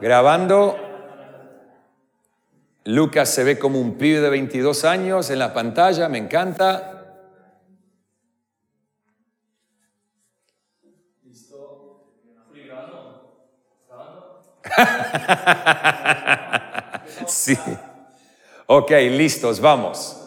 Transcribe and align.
Grabando. 0.00 0.76
Lucas 2.84 3.28
se 3.28 3.44
ve 3.44 3.58
como 3.58 3.80
un 3.80 3.96
pibe 3.96 4.20
de 4.20 4.30
22 4.30 4.84
años 4.84 5.30
en 5.30 5.38
la 5.38 5.54
pantalla, 5.54 6.08
me 6.08 6.18
encanta. 6.18 6.88
sí. 17.26 17.58
Ok, 18.66 18.90
listos, 18.90 19.60
vamos. 19.60 20.21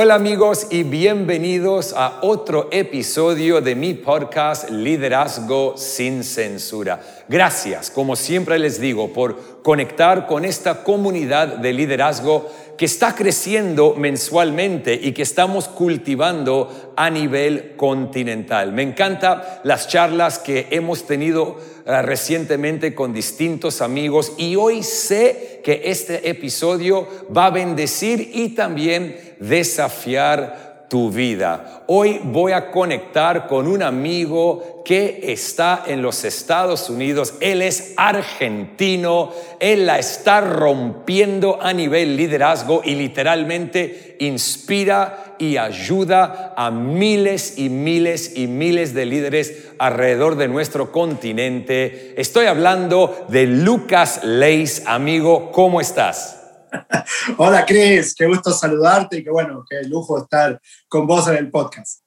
Hola 0.00 0.14
amigos 0.14 0.68
y 0.70 0.84
bienvenidos 0.84 1.92
a 1.92 2.20
otro 2.22 2.68
episodio 2.70 3.60
de 3.60 3.74
mi 3.74 3.94
podcast 3.94 4.70
Liderazgo 4.70 5.76
sin 5.76 6.22
Censura. 6.22 7.00
Gracias, 7.28 7.90
como 7.90 8.16
siempre 8.16 8.58
les 8.58 8.80
digo, 8.80 9.12
por 9.12 9.62
conectar 9.62 10.26
con 10.26 10.46
esta 10.46 10.82
comunidad 10.82 11.58
de 11.58 11.74
liderazgo 11.74 12.50
que 12.78 12.86
está 12.86 13.14
creciendo 13.14 13.94
mensualmente 13.98 14.94
y 14.94 15.12
que 15.12 15.22
estamos 15.22 15.68
cultivando 15.68 16.94
a 16.96 17.10
nivel 17.10 17.74
continental. 17.76 18.72
Me 18.72 18.82
encantan 18.82 19.42
las 19.64 19.88
charlas 19.88 20.38
que 20.38 20.68
hemos 20.70 21.06
tenido 21.06 21.58
eh, 21.84 22.00
recientemente 22.02 22.94
con 22.94 23.12
distintos 23.12 23.82
amigos 23.82 24.32
y 24.38 24.56
hoy 24.56 24.82
sé 24.82 25.60
que 25.64 25.82
este 25.86 26.30
episodio 26.30 27.08
va 27.36 27.46
a 27.46 27.50
bendecir 27.50 28.30
y 28.32 28.50
también 28.50 29.34
desafiar 29.40 30.67
tu 30.88 31.10
vida. 31.10 31.82
Hoy 31.86 32.20
voy 32.22 32.52
a 32.52 32.70
conectar 32.70 33.46
con 33.46 33.66
un 33.66 33.82
amigo 33.82 34.82
que 34.84 35.20
está 35.24 35.84
en 35.86 36.00
los 36.00 36.24
Estados 36.24 36.88
Unidos. 36.88 37.34
Él 37.40 37.60
es 37.62 37.92
argentino. 37.96 39.32
Él 39.60 39.86
la 39.86 39.98
está 39.98 40.40
rompiendo 40.40 41.58
a 41.60 41.72
nivel 41.72 42.16
liderazgo 42.16 42.80
y 42.84 42.94
literalmente 42.94 44.16
inspira 44.20 45.36
y 45.38 45.56
ayuda 45.56 46.54
a 46.56 46.70
miles 46.70 47.58
y 47.58 47.68
miles 47.68 48.36
y 48.36 48.46
miles 48.46 48.94
de 48.94 49.06
líderes 49.06 49.68
alrededor 49.78 50.36
de 50.36 50.48
nuestro 50.48 50.90
continente. 50.90 52.14
Estoy 52.16 52.46
hablando 52.46 53.26
de 53.28 53.46
Lucas 53.46 54.24
Leis, 54.24 54.82
amigo. 54.86 55.52
¿Cómo 55.52 55.80
estás? 55.80 56.37
Hola 57.36 57.64
Cris, 57.66 58.14
qué 58.14 58.26
gusto 58.26 58.52
saludarte 58.52 59.18
y 59.18 59.24
qué 59.24 59.30
bueno, 59.30 59.64
qué 59.68 59.82
lujo 59.84 60.22
estar 60.22 60.60
con 60.88 61.06
vos 61.06 61.28
en 61.28 61.36
el 61.36 61.50
podcast. 61.50 62.02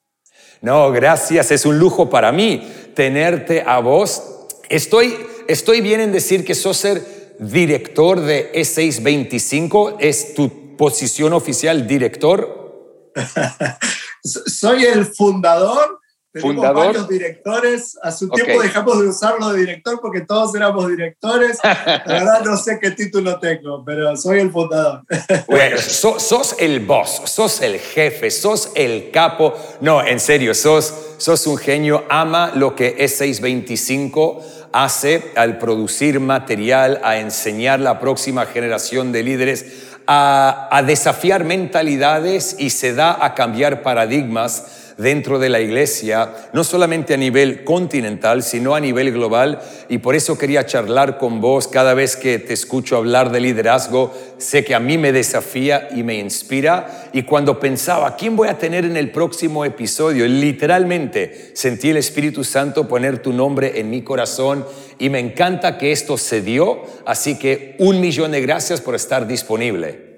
No, 0.62 0.92
gracias, 0.92 1.52
es 1.52 1.66
un 1.66 1.80
lujo 1.80 2.10
para 2.10 2.32
mí 2.32 2.72
tenerte 2.96 3.64
a 3.66 3.80
vos. 3.80 4.22
Estoy, 4.70 5.18
estoy 5.48 5.82
bien 5.82 6.02
en 6.02 6.12
decir 6.12 6.46
que 6.46 6.56
sos 6.56 6.78
ser 6.78 7.36
director 7.40 8.20
de 8.20 8.52
E625, 8.54 9.98
es 10.00 10.36
tu 10.36 10.78
posición 10.78 11.34
oficial, 11.34 11.88
director. 11.88 13.12
Soy 14.24 14.86
el 14.86 15.06
fundador 15.06 16.01
tenemos 16.32 16.56
¿Fundador? 16.56 16.86
varios 16.88 17.10
directores. 17.10 17.98
Hace 18.02 18.26
un 18.26 18.32
tiempo 18.32 18.62
dejamos 18.62 19.02
de 19.02 19.08
usarlo 19.10 19.50
de 19.50 19.60
director 19.60 20.00
porque 20.02 20.22
todos 20.22 20.56
éramos 20.56 20.88
directores. 20.88 21.60
La 21.64 22.04
verdad 22.06 22.42
no 22.46 22.56
sé 22.56 22.80
qué 22.82 22.92
título 22.92 23.38
tengo, 23.40 23.84
pero 23.84 24.16
soy 24.16 24.40
el 24.40 24.52
fundador. 24.52 25.02
Bueno, 25.48 25.78
sos 25.78 26.56
el 26.60 26.80
boss, 26.80 27.22
sos 27.26 27.62
el 27.62 27.80
jefe, 27.80 28.32
sos 28.32 28.72
el 28.76 29.12
capo. 29.12 29.54
No, 29.82 30.06
en 30.06 30.20
serio, 30.20 30.54
sos, 30.54 30.94
sos 31.18 31.46
un 31.48 31.58
genio. 31.58 32.06
Ama 32.10 32.52
lo 32.56 32.76
que 32.76 32.98
E625 32.98 34.42
hace 34.72 35.34
al 35.36 35.58
producir 35.58 36.22
material, 36.22 37.02
a 37.04 37.18
enseñar 37.18 37.82
la 37.82 38.00
próxima 38.00 38.46
generación 38.46 39.12
de 39.12 39.24
líderes. 39.24 39.66
A, 40.08 40.68
a 40.72 40.82
desafiar 40.82 41.44
mentalidades 41.44 42.56
y 42.58 42.72
se 42.72 42.94
da 42.94 43.24
a 43.24 43.34
cambiar 43.36 43.84
paradigmas 43.84 44.81
dentro 45.02 45.40
de 45.40 45.50
la 45.50 45.60
iglesia, 45.60 46.34
no 46.54 46.64
solamente 46.64 47.14
a 47.14 47.18
nivel 47.18 47.64
continental, 47.64 48.44
sino 48.44 48.76
a 48.76 48.80
nivel 48.80 49.12
global. 49.12 49.60
Y 49.90 49.98
por 49.98 50.16
eso 50.16 50.38
quería 50.38 50.66
charlar 50.66 51.18
con 51.18 51.42
vos 51.42 51.68
cada 51.68 51.94
vez 51.94 52.16
que 52.16 52.40
te 52.40 52.54
escucho 52.54 52.98
hablar 52.98 53.32
de 53.32 53.40
liderazgo. 53.40 54.14
Sé 54.38 54.64
que 54.64 54.76
a 54.76 54.80
mí 54.80 54.98
me 54.98 55.12
desafía 55.12 55.90
y 55.96 56.04
me 56.04 56.16
inspira. 56.16 57.10
Y 57.14 57.24
cuando 57.24 57.60
pensaba, 57.60 58.16
¿quién 58.16 58.36
voy 58.36 58.48
a 58.48 58.58
tener 58.58 58.86
en 58.86 58.98
el 58.98 59.12
próximo 59.12 59.66
episodio? 59.66 60.28
Literalmente 60.28 61.52
sentí 61.54 61.90
el 61.90 61.98
Espíritu 61.98 62.44
Santo 62.44 62.88
poner 62.88 63.22
tu 63.22 63.34
nombre 63.34 63.80
en 63.80 63.90
mi 63.90 64.04
corazón 64.04 64.66
y 65.00 65.10
me 65.10 65.20
encanta 65.20 65.78
que 65.78 65.92
esto 65.92 66.18
se 66.18 66.42
dio. 66.42 66.84
Así 67.06 67.38
que 67.38 67.76
un 67.80 68.00
millón 68.00 68.32
de 68.32 68.42
gracias 68.42 68.82
por 68.82 68.96
estar 68.96 69.28
disponible. 69.28 70.12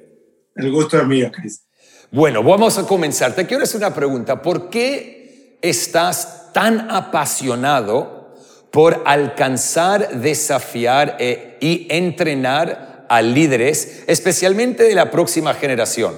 El 0.56 0.72
gusto 0.72 0.98
es 1.00 1.08
mío, 1.08 1.32
Cristo. 1.32 1.66
Bueno, 2.14 2.44
vamos 2.44 2.78
a 2.78 2.86
comenzar. 2.86 3.34
Te 3.34 3.48
quiero 3.48 3.64
hacer 3.64 3.78
una 3.78 3.92
pregunta. 3.92 4.40
¿Por 4.40 4.70
qué 4.70 5.58
estás 5.64 6.54
tan 6.54 6.92
apasionado 6.92 8.36
por 8.72 9.02
alcanzar, 9.08 10.22
desafiar 10.22 11.18
eh, 11.20 11.58
y 11.60 11.88
entrenar 11.90 13.08
a 13.10 13.20
líderes, 13.20 14.04
especialmente 14.06 14.84
de 14.84 14.94
la 14.94 15.10
próxima 15.10 15.56
generación? 15.56 16.14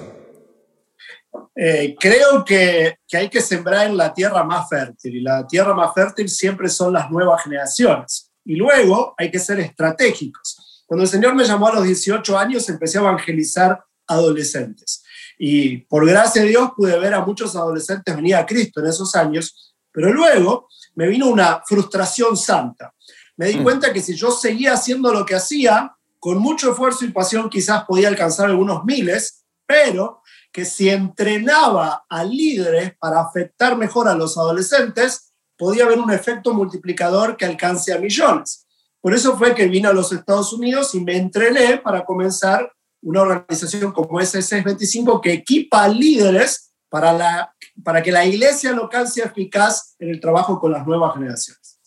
Eh, 1.54 1.96
creo 1.98 2.44
que, 2.44 2.98
que, 3.08 3.16
hay 3.16 3.30
que 3.30 3.40
sembrar 3.40 3.86
en 3.86 3.96
la 3.96 4.12
tierra 4.12 4.44
más 4.44 4.68
fértil 4.68 5.16
y 5.16 5.22
la 5.22 5.46
tierra 5.46 5.72
más 5.72 5.94
fértil 5.94 6.28
siempre 6.28 6.68
son 6.68 6.92
las 6.92 7.10
nuevas 7.10 7.42
generaciones. 7.42 8.30
Y 8.44 8.56
luego 8.56 9.14
hay 9.16 9.30
que 9.30 9.38
ser 9.38 9.60
estratégicos. 9.60 10.84
Cuando 10.84 11.04
el 11.04 11.08
Señor 11.08 11.34
me 11.34 11.44
llamó 11.44 11.68
a 11.68 11.76
los 11.76 11.84
18 11.84 12.38
años 12.38 12.68
empecé 12.68 12.98
a 12.98 13.00
evangelizar 13.00 13.82
adolescentes. 14.06 15.02
Y 15.38 15.78
por 15.78 16.06
gracia 16.06 16.42
de 16.42 16.48
Dios 16.48 16.70
pude 16.76 16.98
ver 16.98 17.14
a 17.14 17.24
muchos 17.24 17.54
adolescentes 17.56 18.16
venir 18.16 18.36
a 18.36 18.46
Cristo 18.46 18.80
en 18.80 18.86
esos 18.86 19.14
años, 19.14 19.74
pero 19.92 20.12
luego 20.12 20.68
me 20.94 21.06
vino 21.08 21.28
una 21.28 21.62
frustración 21.66 22.36
santa. 22.36 22.92
Me 23.36 23.48
di 23.48 23.58
mm. 23.58 23.62
cuenta 23.62 23.92
que 23.92 24.00
si 24.00 24.14
yo 24.14 24.30
seguía 24.30 24.72
haciendo 24.72 25.12
lo 25.12 25.26
que 25.26 25.34
hacía, 25.34 25.94
con 26.18 26.38
mucho 26.38 26.70
esfuerzo 26.70 27.04
y 27.04 27.10
pasión 27.10 27.50
quizás 27.50 27.84
podía 27.84 28.08
alcanzar 28.08 28.46
algunos 28.46 28.84
miles, 28.84 29.44
pero 29.66 30.22
que 30.52 30.64
si 30.64 30.88
entrenaba 30.88 32.06
a 32.08 32.24
líderes 32.24 32.96
para 32.98 33.20
afectar 33.20 33.76
mejor 33.76 34.08
a 34.08 34.14
los 34.14 34.38
adolescentes, 34.38 35.34
podía 35.56 35.84
haber 35.84 35.98
un 35.98 36.10
efecto 36.10 36.54
multiplicador 36.54 37.36
que 37.36 37.44
alcance 37.44 37.92
a 37.92 37.98
millones. 37.98 38.66
Por 39.00 39.14
eso 39.14 39.36
fue 39.36 39.54
que 39.54 39.68
vine 39.68 39.88
a 39.88 39.92
los 39.92 40.12
Estados 40.12 40.52
Unidos 40.52 40.94
y 40.94 41.00
me 41.00 41.16
entrené 41.16 41.78
para 41.78 42.04
comenzar 42.04 42.72
una 43.06 43.22
organización 43.22 43.92
como 43.92 44.20
SS25 44.20 45.20
que 45.20 45.32
equipa 45.32 45.86
líderes 45.86 46.72
para, 46.88 47.12
la, 47.12 47.54
para 47.84 48.02
que 48.02 48.10
la 48.10 48.26
iglesia 48.26 48.72
local 48.72 49.06
sea 49.06 49.26
eficaz 49.26 49.94
en 50.00 50.10
el 50.10 50.20
trabajo 50.20 50.58
con 50.58 50.72
las 50.72 50.84
nuevas 50.84 51.14
generaciones. 51.14 51.78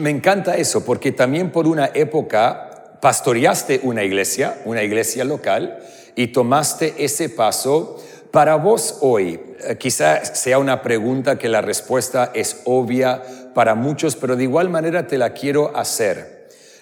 Me 0.00 0.10
encanta 0.10 0.56
eso, 0.56 0.84
porque 0.84 1.12
también 1.12 1.52
por 1.52 1.68
una 1.68 1.86
época 1.94 2.98
pastoreaste 3.00 3.80
una 3.84 4.02
iglesia, 4.02 4.60
una 4.64 4.82
iglesia 4.82 5.24
local, 5.24 5.78
y 6.16 6.28
tomaste 6.28 6.96
ese 6.98 7.28
paso. 7.28 8.02
Para 8.32 8.56
vos 8.56 8.98
hoy, 9.02 9.40
eh, 9.60 9.76
quizá 9.78 10.24
sea 10.24 10.58
una 10.58 10.82
pregunta 10.82 11.38
que 11.38 11.48
la 11.48 11.60
respuesta 11.60 12.32
es 12.34 12.62
obvia 12.64 13.22
para 13.54 13.76
muchos, 13.76 14.16
pero 14.16 14.34
de 14.34 14.42
igual 14.42 14.68
manera 14.68 15.06
te 15.06 15.16
la 15.16 15.32
quiero 15.32 15.76
hacer. 15.76 16.39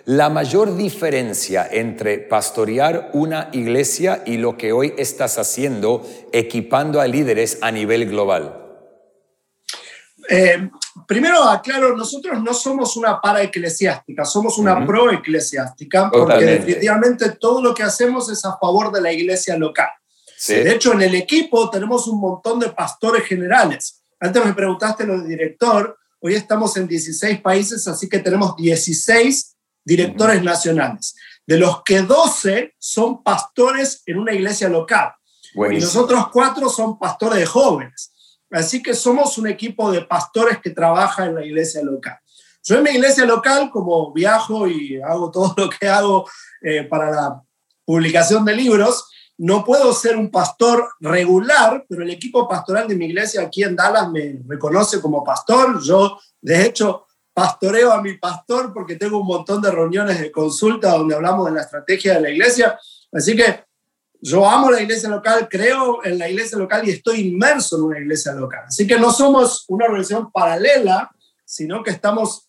La 0.08 0.30
mayor 0.30 0.74
diferencia 0.74 1.68
entre 1.70 2.16
pastorear 2.16 3.10
una 3.12 3.50
iglesia 3.52 4.22
y 4.24 4.38
lo 4.38 4.56
que 4.56 4.72
hoy 4.72 4.94
estás 4.96 5.36
haciendo 5.36 6.02
equipando 6.32 7.02
a 7.02 7.06
líderes 7.06 7.58
a 7.60 7.70
nivel 7.70 8.08
global. 8.08 8.56
Eh, 10.30 10.70
primero 11.06 11.42
aclaro, 11.44 11.94
nosotros 11.94 12.42
no 12.42 12.54
somos 12.54 12.96
una 12.96 13.20
para 13.20 13.42
eclesiástica, 13.42 14.24
somos 14.24 14.56
una 14.56 14.86
pro 14.86 15.12
eclesiástica, 15.12 16.10
porque 16.10 16.42
definitivamente 16.42 17.32
todo 17.32 17.62
lo 17.62 17.74
que 17.74 17.82
hacemos 17.82 18.30
es 18.30 18.42
a 18.46 18.56
favor 18.56 18.90
de 18.90 19.02
la 19.02 19.12
iglesia 19.12 19.58
local. 19.58 19.90
De 20.46 20.72
hecho, 20.72 20.94
en 20.94 21.02
el 21.02 21.16
equipo 21.16 21.68
tenemos 21.68 22.08
un 22.08 22.18
montón 22.18 22.58
de 22.60 22.70
pastores 22.70 23.24
generales. 23.24 24.00
Antes 24.18 24.42
me 24.42 24.54
preguntaste 24.54 25.04
lo 25.04 25.20
de 25.20 25.28
director, 25.28 25.98
hoy 26.20 26.34
estamos 26.34 26.74
en 26.78 26.88
16 26.88 27.42
países, 27.42 27.86
así 27.86 28.08
que 28.08 28.20
tenemos 28.20 28.56
16 28.56 29.56
directores 29.88 30.42
nacionales, 30.42 31.16
de 31.46 31.56
los 31.56 31.82
que 31.82 32.02
12 32.02 32.74
son 32.78 33.22
pastores 33.22 34.02
en 34.04 34.18
una 34.18 34.34
iglesia 34.34 34.68
local. 34.68 35.12
Y 35.54 35.80
los 35.80 35.96
otros 35.96 36.28
cuatro 36.28 36.68
son 36.68 36.98
pastores 36.98 37.38
de 37.38 37.46
jóvenes. 37.46 38.12
Así 38.50 38.82
que 38.82 38.94
somos 38.94 39.38
un 39.38 39.46
equipo 39.46 39.90
de 39.90 40.02
pastores 40.02 40.58
que 40.58 40.70
trabaja 40.70 41.24
en 41.24 41.34
la 41.36 41.44
iglesia 41.44 41.82
local. 41.82 42.18
Yo 42.62 42.76
en 42.76 42.82
mi 42.82 42.90
iglesia 42.90 43.24
local, 43.24 43.70
como 43.70 44.12
viajo 44.12 44.68
y 44.68 45.00
hago 45.00 45.30
todo 45.30 45.54
lo 45.56 45.70
que 45.70 45.88
hago 45.88 46.28
eh, 46.60 46.84
para 46.84 47.10
la 47.10 47.42
publicación 47.84 48.44
de 48.44 48.54
libros, 48.54 49.08
no 49.38 49.64
puedo 49.64 49.92
ser 49.94 50.16
un 50.16 50.30
pastor 50.30 50.86
regular, 51.00 51.86
pero 51.88 52.02
el 52.02 52.10
equipo 52.10 52.46
pastoral 52.46 52.86
de 52.88 52.96
mi 52.96 53.06
iglesia 53.06 53.40
aquí 53.40 53.62
en 53.62 53.74
Dallas 53.74 54.10
me 54.10 54.40
reconoce 54.46 55.00
como 55.00 55.24
pastor. 55.24 55.80
Yo, 55.82 56.18
de 56.42 56.66
hecho, 56.66 57.06
pastoreo 57.38 57.92
a 57.92 58.02
mi 58.02 58.18
pastor 58.18 58.72
porque 58.74 58.96
tengo 58.96 59.20
un 59.20 59.26
montón 59.28 59.62
de 59.62 59.70
reuniones 59.70 60.20
de 60.20 60.32
consulta 60.32 60.90
donde 60.90 61.14
hablamos 61.14 61.46
de 61.46 61.52
la 61.52 61.60
estrategia 61.60 62.14
de 62.14 62.20
la 62.20 62.30
iglesia. 62.30 62.76
Así 63.12 63.36
que 63.36 63.64
yo 64.20 64.44
amo 64.44 64.72
la 64.72 64.82
iglesia 64.82 65.08
local, 65.08 65.46
creo 65.48 66.04
en 66.04 66.18
la 66.18 66.28
iglesia 66.28 66.58
local 66.58 66.88
y 66.88 66.90
estoy 66.90 67.28
inmerso 67.28 67.76
en 67.76 67.82
una 67.84 68.00
iglesia 68.00 68.32
local. 68.32 68.64
Así 68.66 68.88
que 68.88 68.98
no 68.98 69.12
somos 69.12 69.66
una 69.68 69.84
organización 69.84 70.32
paralela, 70.32 71.12
sino 71.44 71.84
que 71.84 71.92
estamos 71.92 72.48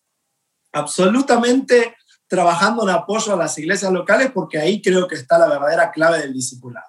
absolutamente 0.72 1.94
trabajando 2.26 2.82
en 2.82 2.90
apoyo 2.90 3.34
a 3.34 3.36
las 3.36 3.56
iglesias 3.58 3.92
locales 3.92 4.32
porque 4.34 4.58
ahí 4.58 4.82
creo 4.82 5.06
que 5.06 5.14
está 5.14 5.38
la 5.38 5.46
verdadera 5.46 5.92
clave 5.92 6.18
del 6.18 6.32
discipulado. 6.32 6.86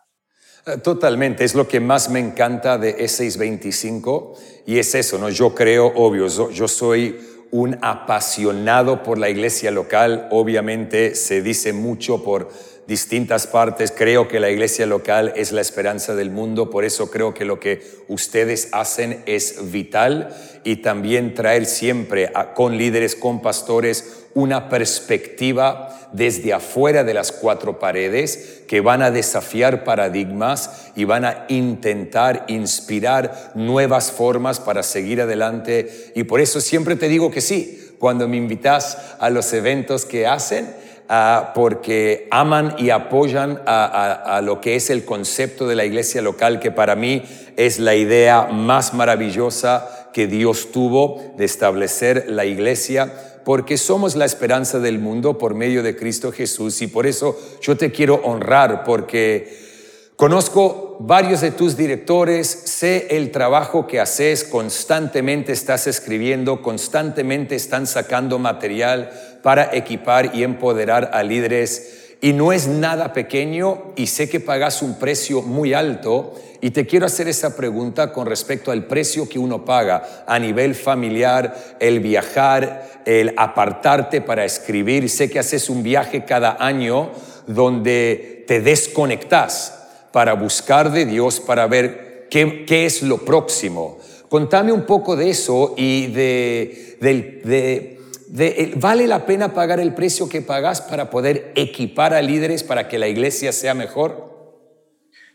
Eh, 0.66 0.78
totalmente, 0.78 1.44
es 1.44 1.54
lo 1.54 1.68
que 1.68 1.80
más 1.80 2.10
me 2.10 2.20
encanta 2.20 2.80
de 2.80 2.98
E625 2.98 4.38
y 4.66 4.80
es 4.80 4.96
eso, 4.96 5.20
¿no? 5.20 5.30
Yo 5.30 5.54
creo, 5.54 5.86
obvio, 5.96 6.28
yo 6.28 6.68
soy 6.68 7.31
un 7.52 7.78
apasionado 7.82 9.04
por 9.04 9.18
la 9.18 9.30
iglesia 9.30 9.72
local, 9.72 10.28
obviamente 10.32 11.16
se 11.16 11.42
dice 11.42 11.74
mucho 11.74 12.24
por 12.24 12.50
distintas 12.88 13.48
partes. 13.48 13.94
Creo 13.96 14.28
que 14.28 14.40
la 14.40 14.50
iglesia 14.50 14.86
local 14.86 15.34
es 15.36 15.52
la 15.52 15.62
esperanza 15.62 16.16
del 16.16 16.32
mundo, 16.32 16.70
por 16.70 16.86
eso 16.86 17.12
creo 17.12 17.34
que 17.34 17.46
lo 17.46 17.60
que 17.60 17.82
ustedes 18.08 18.70
hacen 18.72 19.24
es 19.26 19.72
vital. 19.72 20.36
Y 20.64 20.78
también 20.78 21.34
traer 21.34 21.66
siempre 21.66 22.32
con 22.54 22.78
líderes, 22.78 23.16
con 23.16 23.42
pastores, 23.42 24.21
una 24.34 24.70
perspectiva 24.70 26.10
desde 26.14 26.54
afuera 26.54 27.04
de 27.04 27.14
las 27.14 27.32
cuatro 27.32 27.80
paredes 27.80 28.64
que 28.68 28.82
van 28.82 29.02
a 29.02 29.12
desafiar 29.12 29.84
paradigmas 29.84 30.92
y 30.96 31.06
van 31.06 31.26
a 31.26 31.46
intentar 31.48 32.46
inspirar 32.48 33.52
nuevas 33.56 34.12
formas 34.12 34.60
para 34.60 34.84
seguir 34.84 35.22
adelante. 35.22 36.12
Y 36.16 36.24
por 36.24 36.42
eso 36.42 36.62
siempre 36.62 36.96
te 36.96 37.08
digo 37.08 37.32
que 37.32 37.42
sí, 37.42 37.96
cuando 38.00 38.28
me 38.28 38.38
invitas 38.38 38.98
a 39.20 39.30
los 39.30 39.54
eventos 39.54 40.06
que 40.06 40.28
hacen, 40.28 40.74
Ah, 41.14 41.52
porque 41.54 42.30
aman 42.32 42.74
y 42.78 42.90
apoyan 42.90 43.62
a, 43.66 44.40
lo 44.42 44.62
que 44.62 44.78
es 44.78 44.90
el 44.90 45.04
concepto 45.04 45.68
de 45.68 45.76
la 45.76 45.84
iglesia 45.84 46.22
local, 46.22 46.62
que 46.62 46.72
para 46.72 46.96
mí 46.96 47.22
es 47.58 47.80
la 47.80 47.96
idea 47.96 48.44
más 48.44 48.94
maravillosa 48.94 50.08
que 50.14 50.28
Dios 50.28 50.72
tuvo 50.72 51.34
de 51.36 51.44
establecer 51.44 52.28
la 52.30 52.46
iglesia, 52.46 53.12
porque 53.44 53.78
somos 53.78 54.16
la 54.16 54.26
esperanza 54.26 54.80
del 54.80 55.00
mundo 55.00 55.38
por 55.38 55.56
medio 55.56 55.84
de 55.84 55.96
Cristo 55.96 56.32
Jesús. 56.32 56.82
Y 56.82 56.88
por 56.88 57.08
eso 57.08 57.40
yo 57.62 57.78
te 57.78 57.92
quiero 57.92 58.22
honrar, 58.24 58.84
porque 58.84 59.72
Conozco 60.22 60.98
varios 61.00 61.42
de 61.42 61.50
tus 61.50 61.76
directores, 61.76 62.46
sé 62.48 63.08
el 63.10 63.32
trabajo 63.32 63.88
que 63.88 64.00
haces, 64.00 64.44
constantemente 64.44 65.52
estás 65.52 65.88
escribiendo, 65.88 66.62
constantemente 66.62 67.56
están 67.56 67.88
sacando 67.88 68.38
material 68.38 69.10
para 69.42 69.76
equipar 69.76 70.36
y 70.36 70.44
empoderar 70.44 71.10
a 71.14 71.24
líderes. 71.24 72.11
Y 72.24 72.34
no 72.34 72.54
es 72.54 72.68
nada 72.68 73.14
pequeño 73.14 73.94
y 73.96 74.06
sé 74.06 74.30
que 74.30 74.40
pagas 74.40 74.84
un 74.84 75.00
precio 75.00 75.42
muy 75.42 75.74
alto. 75.74 76.36
Y 76.62 76.70
te 76.70 76.86
quiero 76.86 77.08
hacer 77.08 77.28
esa 77.28 77.56
pregunta 77.56 78.14
con 78.14 78.28
respecto 78.28 78.72
al 78.72 78.86
precio 78.86 79.28
que 79.28 79.40
uno 79.40 79.66
paga 79.66 80.24
a 80.28 80.38
nivel 80.38 80.76
familiar, 80.76 81.78
el 81.80 82.00
viajar, 82.00 83.02
el 83.06 83.34
apartarte 83.38 84.22
para 84.22 84.46
escribir. 84.46 85.10
Sé 85.10 85.32
que 85.32 85.40
haces 85.40 85.68
un 85.68 85.82
viaje 85.82 86.24
cada 86.24 86.64
año 86.64 87.10
donde 87.48 88.46
te 88.48 88.62
desconectas 88.62 89.80
para 90.12 90.34
buscar 90.34 90.92
de 90.92 91.06
Dios, 91.06 91.40
para 91.40 91.66
ver 91.66 92.28
qué, 92.30 92.66
qué 92.66 92.86
es 92.86 93.02
lo 93.02 93.18
próximo. 93.18 93.98
Contame 94.30 94.72
un 94.72 94.86
poco 94.86 95.16
de 95.16 95.30
eso 95.30 95.74
y 95.76 96.08
de, 96.08 96.98
de, 97.02 97.42
de, 97.44 98.01
¿vale 98.76 99.08
la 99.08 99.26
pena 99.26 99.54
pagar 99.54 99.80
el 99.80 99.94
precio 99.94 100.30
que 100.30 100.42
pagas 100.42 100.82
para 100.82 101.10
poder 101.10 101.52
equipar 101.56 102.14
a 102.14 102.22
líderes 102.22 102.64
para 102.64 102.88
que 102.88 102.98
la 102.98 103.08
iglesia 103.08 103.52
sea 103.52 103.74
mejor? 103.74 104.30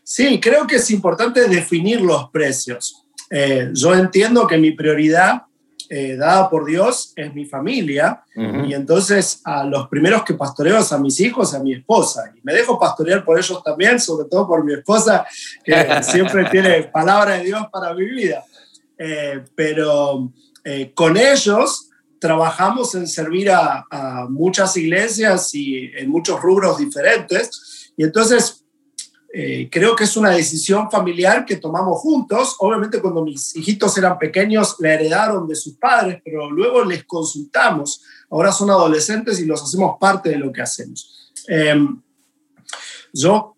Sí, 0.02 0.40
creo 0.40 0.66
que 0.66 0.76
es 0.76 0.90
importante 0.90 1.48
definir 1.48 2.00
los 2.00 2.30
precios. 2.30 3.04
Eh, 3.30 3.70
yo 3.72 3.94
entiendo 3.94 4.46
que 4.46 4.56
mi 4.56 4.70
prioridad 4.70 5.42
eh, 5.88 6.16
dada 6.16 6.50
por 6.50 6.64
Dios 6.64 7.12
es 7.14 7.32
mi 7.32 7.44
familia 7.44 8.24
y 8.34 8.74
entonces 8.74 9.40
a 9.44 9.64
los 9.64 9.86
primeros 9.86 10.24
que 10.24 10.34
pastoreo 10.34 10.78
es 10.78 10.92
a 10.92 10.98
mis 10.98 11.20
hijos, 11.20 11.54
a 11.54 11.62
mi 11.62 11.74
esposa 11.74 12.32
y 12.36 12.40
me 12.42 12.52
dejo 12.52 12.78
pastorear 12.78 13.24
por 13.24 13.38
ellos 13.38 13.62
también, 13.62 14.00
sobre 14.00 14.28
todo 14.28 14.48
por 14.48 14.64
mi 14.64 14.74
esposa 14.74 15.24
que 15.62 15.86
siempre 16.02 16.44
tiene 16.50 16.84
palabra 16.84 17.38
de 17.38 17.44
Dios 17.44 17.66
para 17.70 17.94
mi 17.94 18.04
vida. 18.04 18.44
Eh, 18.98 19.44
pero 19.54 20.32
eh, 20.64 20.90
con 20.92 21.16
ellos 21.16 21.90
trabajamos 22.26 22.94
en 22.96 23.06
servir 23.06 23.50
a, 23.50 23.86
a 23.88 24.26
muchas 24.28 24.76
iglesias 24.76 25.54
y 25.54 25.90
en 25.96 26.10
muchos 26.10 26.40
rubros 26.40 26.78
diferentes 26.78 27.92
y 27.96 28.04
entonces 28.04 28.66
eh, 29.32 29.68
creo 29.70 29.94
que 29.94 30.04
es 30.04 30.16
una 30.16 30.30
decisión 30.30 30.90
familiar 30.90 31.44
que 31.44 31.56
tomamos 31.56 31.98
juntos. 32.00 32.56
Obviamente 32.58 33.00
cuando 33.00 33.24
mis 33.24 33.54
hijitos 33.54 33.96
eran 33.98 34.18
pequeños 34.18 34.76
la 34.78 34.94
heredaron 34.94 35.46
de 35.46 35.54
sus 35.54 35.74
padres, 35.74 36.20
pero 36.24 36.50
luego 36.50 36.84
les 36.84 37.04
consultamos. 37.04 38.02
Ahora 38.30 38.50
son 38.50 38.70
adolescentes 38.70 39.38
y 39.40 39.44
los 39.44 39.62
hacemos 39.62 39.96
parte 40.00 40.30
de 40.30 40.38
lo 40.38 40.52
que 40.52 40.62
hacemos. 40.62 41.32
Em, 41.48 42.00
yo 43.12 43.55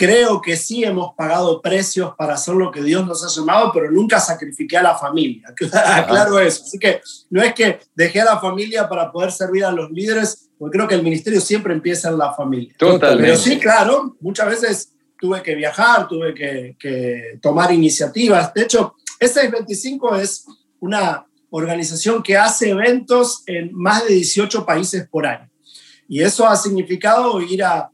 creo 0.00 0.40
que 0.40 0.56
sí 0.56 0.82
hemos 0.82 1.14
pagado 1.14 1.60
precios 1.60 2.14
para 2.16 2.32
hacer 2.32 2.54
lo 2.54 2.70
que 2.70 2.82
Dios 2.82 3.06
nos 3.06 3.22
ha 3.22 3.28
llamado, 3.28 3.70
pero 3.70 3.90
nunca 3.90 4.18
sacrifiqué 4.18 4.78
a 4.78 4.82
la 4.82 4.96
familia. 4.96 5.54
Claro 6.08 6.38
eso. 6.38 6.62
Así 6.64 6.78
que 6.78 7.02
no 7.28 7.42
es 7.42 7.52
que 7.52 7.80
dejé 7.94 8.22
a 8.22 8.24
la 8.24 8.38
familia 8.40 8.88
para 8.88 9.12
poder 9.12 9.30
servir 9.30 9.62
a 9.62 9.70
los 9.70 9.90
líderes, 9.90 10.48
porque 10.58 10.78
creo 10.78 10.88
que 10.88 10.94
el 10.94 11.02
ministerio 11.02 11.38
siempre 11.38 11.74
empieza 11.74 12.08
en 12.08 12.16
la 12.16 12.32
familia. 12.32 12.72
Totalmente. 12.78 13.24
Pero 13.24 13.36
sí, 13.36 13.58
claro, 13.58 14.16
muchas 14.20 14.48
veces 14.48 14.94
tuve 15.20 15.42
que 15.42 15.54
viajar, 15.54 16.08
tuve 16.08 16.34
que, 16.34 17.38
tomar 17.42 17.70
iniciativas. 17.70 18.54
De 18.54 18.62
hecho, 18.62 18.94
S625 19.20 20.18
es 20.18 20.46
una 20.78 21.26
organización 21.50 22.22
que 22.22 22.38
hace 22.38 22.70
eventos 22.70 23.42
en 23.46 23.70
más 23.74 24.06
de 24.06 24.14
18 24.14 24.64
países 24.64 25.06
por 25.10 25.26
año. 25.26 25.50
Y 26.08 26.22
eso 26.22 26.48
ha 26.48 26.56
significado 26.56 27.38
ir 27.42 27.62
a, 27.62 27.90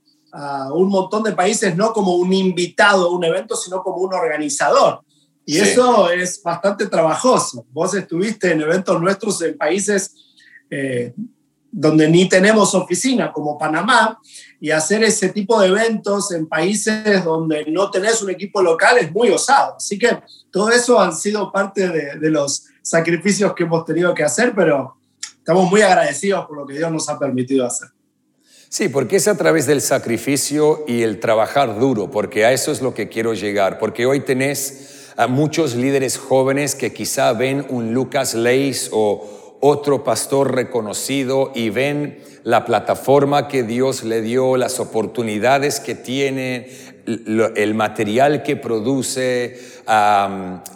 un 0.72 0.88
montón 0.88 1.22
de 1.22 1.32
países 1.32 1.76
no 1.76 1.92
como 1.92 2.14
un 2.16 2.32
invitado 2.32 3.06
a 3.06 3.10
un 3.10 3.24
evento, 3.24 3.56
sino 3.56 3.82
como 3.82 3.98
un 3.98 4.12
organizador. 4.12 5.00
Y 5.44 5.58
eso 5.58 6.10
es 6.10 6.42
bastante 6.42 6.86
trabajoso. 6.86 7.64
Vos 7.70 7.94
estuviste 7.94 8.50
en 8.50 8.62
eventos 8.62 9.00
nuestros 9.00 9.40
en 9.42 9.56
países 9.56 10.12
eh, 10.68 11.14
donde 11.70 12.08
ni 12.08 12.28
tenemos 12.28 12.74
oficina, 12.74 13.32
como 13.32 13.56
Panamá, 13.56 14.18
y 14.60 14.70
hacer 14.70 15.04
ese 15.04 15.28
tipo 15.28 15.60
de 15.60 15.68
eventos 15.68 16.32
en 16.32 16.48
países 16.48 17.24
donde 17.24 17.64
no 17.66 17.90
tenés 17.90 18.22
un 18.22 18.30
equipo 18.30 18.60
local 18.60 18.98
es 18.98 19.12
muy 19.12 19.30
osado. 19.30 19.76
Así 19.76 19.98
que 19.98 20.18
todo 20.50 20.70
eso 20.70 21.00
han 21.00 21.14
sido 21.14 21.52
parte 21.52 21.88
de, 21.88 22.18
de 22.18 22.30
los 22.30 22.64
sacrificios 22.82 23.54
que 23.54 23.64
hemos 23.64 23.84
tenido 23.84 24.12
que 24.14 24.24
hacer, 24.24 24.52
pero 24.54 24.96
estamos 25.20 25.70
muy 25.70 25.82
agradecidos 25.82 26.44
por 26.46 26.56
lo 26.56 26.66
que 26.66 26.74
Dios 26.74 26.90
nos 26.90 27.08
ha 27.08 27.18
permitido 27.18 27.64
hacer. 27.64 27.88
Sí, 28.68 28.88
porque 28.88 29.16
es 29.16 29.28
a 29.28 29.36
través 29.36 29.66
del 29.66 29.80
sacrificio 29.80 30.84
y 30.88 31.02
el 31.02 31.20
trabajar 31.20 31.78
duro, 31.78 32.10
porque 32.10 32.44
a 32.44 32.52
eso 32.52 32.72
es 32.72 32.82
lo 32.82 32.94
que 32.94 33.08
quiero 33.08 33.32
llegar, 33.32 33.78
porque 33.78 34.06
hoy 34.06 34.20
tenés 34.20 35.12
a 35.16 35.28
muchos 35.28 35.76
líderes 35.76 36.18
jóvenes 36.18 36.74
que 36.74 36.92
quizá 36.92 37.32
ven 37.32 37.64
un 37.70 37.94
Lucas 37.94 38.34
Leis 38.34 38.90
o 38.92 39.58
otro 39.60 40.04
pastor 40.04 40.54
reconocido 40.54 41.52
y 41.54 41.70
ven 41.70 42.18
la 42.42 42.64
plataforma 42.64 43.48
que 43.48 43.62
Dios 43.62 44.04
le 44.04 44.20
dio, 44.20 44.56
las 44.56 44.78
oportunidades 44.78 45.80
que 45.80 45.94
tiene, 45.94 46.68
el 47.06 47.74
material 47.74 48.42
que 48.42 48.56
produce, 48.56 49.58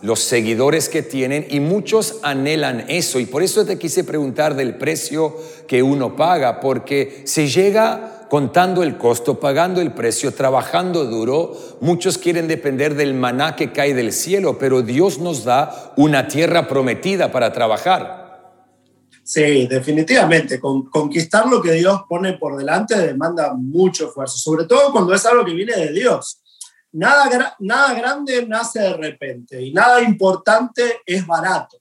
los 0.02 0.20
seguidores 0.20 0.88
que 0.88 1.02
tienen 1.02 1.46
y 1.50 1.60
muchos 1.60 2.20
anhelan 2.22 2.84
eso 2.88 3.18
y 3.18 3.26
por 3.26 3.42
eso 3.42 3.66
te 3.66 3.78
quise 3.78 4.04
preguntar 4.04 4.54
del 4.54 4.76
precio 4.76 5.36
que 5.66 5.82
uno 5.82 6.14
paga, 6.16 6.60
porque 6.60 7.22
se 7.24 7.48
llega 7.48 8.26
contando 8.30 8.84
el 8.84 8.96
costo, 8.96 9.40
pagando 9.40 9.80
el 9.80 9.92
precio, 9.92 10.32
trabajando 10.32 11.04
duro. 11.04 11.56
Muchos 11.80 12.16
quieren 12.16 12.46
depender 12.46 12.94
del 12.94 13.12
maná 13.12 13.56
que 13.56 13.72
cae 13.72 13.92
del 13.92 14.12
cielo, 14.12 14.56
pero 14.56 14.82
Dios 14.82 15.18
nos 15.18 15.42
da 15.44 15.92
una 15.96 16.28
tierra 16.28 16.68
prometida 16.68 17.32
para 17.32 17.52
trabajar. 17.52 18.19
Sí, 19.30 19.68
definitivamente. 19.68 20.58
conquistar 20.58 21.46
lo 21.46 21.62
que 21.62 21.70
Dios 21.70 22.00
pone 22.08 22.32
por 22.32 22.56
delante 22.56 22.98
demanda 22.98 23.54
mucho 23.54 24.08
esfuerzo, 24.08 24.36
sobre 24.36 24.64
todo 24.64 24.90
cuando 24.90 25.14
es 25.14 25.24
algo 25.24 25.44
que 25.44 25.54
viene 25.54 25.76
de 25.76 25.92
Dios. 25.92 26.42
Nada, 26.90 27.54
nada 27.60 27.94
grande 27.94 28.44
nace 28.44 28.80
de 28.80 28.94
repente 28.94 29.62
y 29.62 29.72
nada 29.72 30.02
importante 30.02 31.02
es 31.06 31.24
barato. 31.24 31.78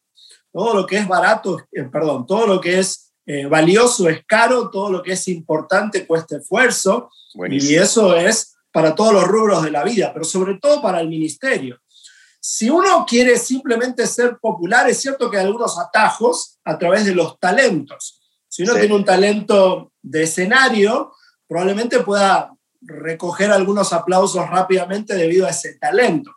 Todo 0.51 0.75
lo 0.75 0.85
que 0.85 0.97
es 0.97 1.07
barato, 1.07 1.57
eh, 1.71 1.85
perdón, 1.91 2.27
todo 2.27 2.45
lo 2.45 2.61
que 2.61 2.77
es 2.77 3.13
eh, 3.25 3.47
valioso 3.47 4.07
es 4.07 4.23
caro, 4.27 4.69
todo 4.69 4.91
lo 4.91 5.01
que 5.01 5.13
es 5.13 5.27
importante 5.27 6.05
cuesta 6.05 6.37
esfuerzo 6.37 7.09
y 7.49 7.73
eso 7.73 8.15
es 8.15 8.57
para 8.71 8.93
todos 8.93 9.11
los 9.11 9.23
rubros 9.23 9.63
de 9.63 9.71
la 9.71 9.83
vida, 9.83 10.11
pero 10.13 10.23
sobre 10.23 10.59
todo 10.59 10.83
para 10.83 11.01
el 11.01 11.09
ministerio. 11.09 11.79
Si 12.39 12.69
uno 12.69 13.05
quiere 13.07 13.37
simplemente 13.37 14.07
ser 14.07 14.37
popular, 14.37 14.89
es 14.89 15.01
cierto 15.01 15.29
que 15.29 15.37
hay 15.37 15.45
algunos 15.45 15.77
atajos 15.77 16.57
a 16.63 16.77
través 16.77 17.05
de 17.05 17.13
los 17.13 17.39
talentos. 17.39 18.21
Si 18.47 18.63
uno 18.63 18.75
tiene 18.75 18.95
un 18.95 19.05
talento 19.05 19.91
de 20.01 20.23
escenario, 20.23 21.13
probablemente 21.47 21.99
pueda 21.99 22.51
recoger 22.81 23.51
algunos 23.51 23.91
aplausos 23.91 24.49
rápidamente 24.49 25.15
debido 25.15 25.45
a 25.45 25.49
ese 25.49 25.75
talento. 25.75 26.31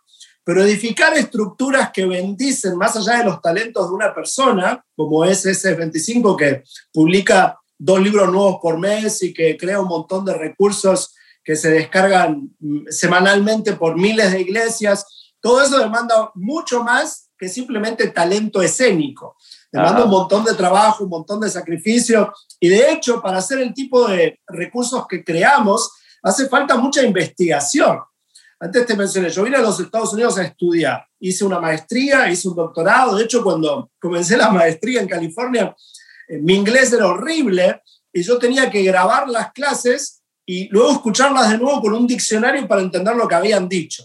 Pero 0.45 0.65
edificar 0.65 1.17
estructuras 1.17 1.91
que 1.93 2.05
bendicen 2.05 2.77
más 2.77 2.97
allá 2.97 3.19
de 3.19 3.25
los 3.25 3.41
talentos 3.41 3.89
de 3.89 3.95
una 3.95 4.13
persona, 4.13 4.85
como 4.97 5.25
es 5.25 5.47
ese 5.47 5.75
25 5.75 6.37
que 6.37 6.65
publica 6.93 7.61
dos 7.79 8.01
libros 8.01 8.31
nuevos 8.31 8.59
por 8.61 8.79
mes 8.79 9.23
y 9.23 9.33
que 9.33 9.57
crea 9.57 9.81
un 9.81 9.89
montón 9.89 10.25
de 10.25 10.35
recursos 10.35 11.15
que 11.45 11.57
se 11.57 11.71
descargan 11.71 12.51
mm, 12.59 12.89
semanalmente 12.89 13.75
por 13.75 13.97
miles 13.97 14.33
de 14.33 14.41
iglesias, 14.41 15.22
todo 15.43 15.61
eso 15.61 15.79
demanda 15.79 16.31
mucho 16.37 16.85
más 16.85 17.29
que 17.37 17.49
simplemente 17.49 18.09
talento 18.09 18.63
escénico. 18.63 19.37
Demanda 19.73 20.05
un 20.05 20.11
montón 20.11 20.45
de 20.45 20.55
trabajo, 20.55 21.03
un 21.03 21.11
montón 21.11 21.41
de 21.41 21.51
sacrificio. 21.51 22.33
Y 22.61 22.69
de 22.69 22.93
hecho, 22.93 23.21
para 23.21 23.39
hacer 23.39 23.59
el 23.59 23.75
tipo 23.75 24.07
de 24.07 24.39
recursos 24.47 25.05
que 25.09 25.25
creamos, 25.25 25.91
hace 26.23 26.49
falta 26.49 26.77
mucha 26.77 27.03
investigación. 27.03 27.99
Antes 28.61 28.87
te 28.87 28.95
mencioné, 28.95 29.31
yo 29.31 29.43
vine 29.43 29.57
a 29.57 29.63
los 29.63 29.81
Estados 29.81 30.13
Unidos 30.13 30.39
a 30.39 30.45
estudiar. 30.45 31.05
Hice 31.19 31.45
una 31.45 31.59
maestría, 31.59 32.31
hice 32.31 32.49
un 32.49 32.55
doctorado. 32.55 33.17
De 33.17 33.25
hecho, 33.25 33.43
cuando 33.43 33.91
comencé 34.01 34.37
la 34.37 34.51
maestría 34.51 35.01
en 35.01 35.09
California, 35.09 35.75
eh, 36.29 36.39
mi 36.39 36.55
inglés 36.55 36.93
era 36.93 37.09
horrible 37.09 37.83
y 38.13 38.23
yo 38.23 38.39
tenía 38.39 38.71
que 38.71 38.85
grabar 38.85 39.29
las 39.29 39.51
clases 39.51 40.23
y 40.47 40.69
luego 40.69 40.93
escucharlas 40.93 41.51
de 41.51 41.59
nuevo 41.59 41.81
con 41.81 41.95
un 41.95 42.07
diccionario 42.07 42.69
para 42.69 42.83
entender 42.83 43.17
lo 43.17 43.27
que 43.27 43.35
habían 43.35 43.69
dicho. 43.69 44.05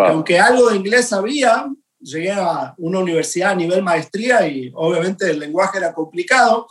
Aunque 0.00 0.38
algo 0.38 0.70
de 0.70 0.76
inglés 0.76 1.08
sabía, 1.08 1.66
llegué 2.00 2.32
a 2.32 2.74
una 2.78 2.98
universidad 2.98 3.50
a 3.50 3.54
nivel 3.54 3.82
maestría 3.82 4.46
y 4.46 4.72
obviamente 4.74 5.30
el 5.30 5.38
lenguaje 5.38 5.78
era 5.78 5.92
complicado. 5.92 6.66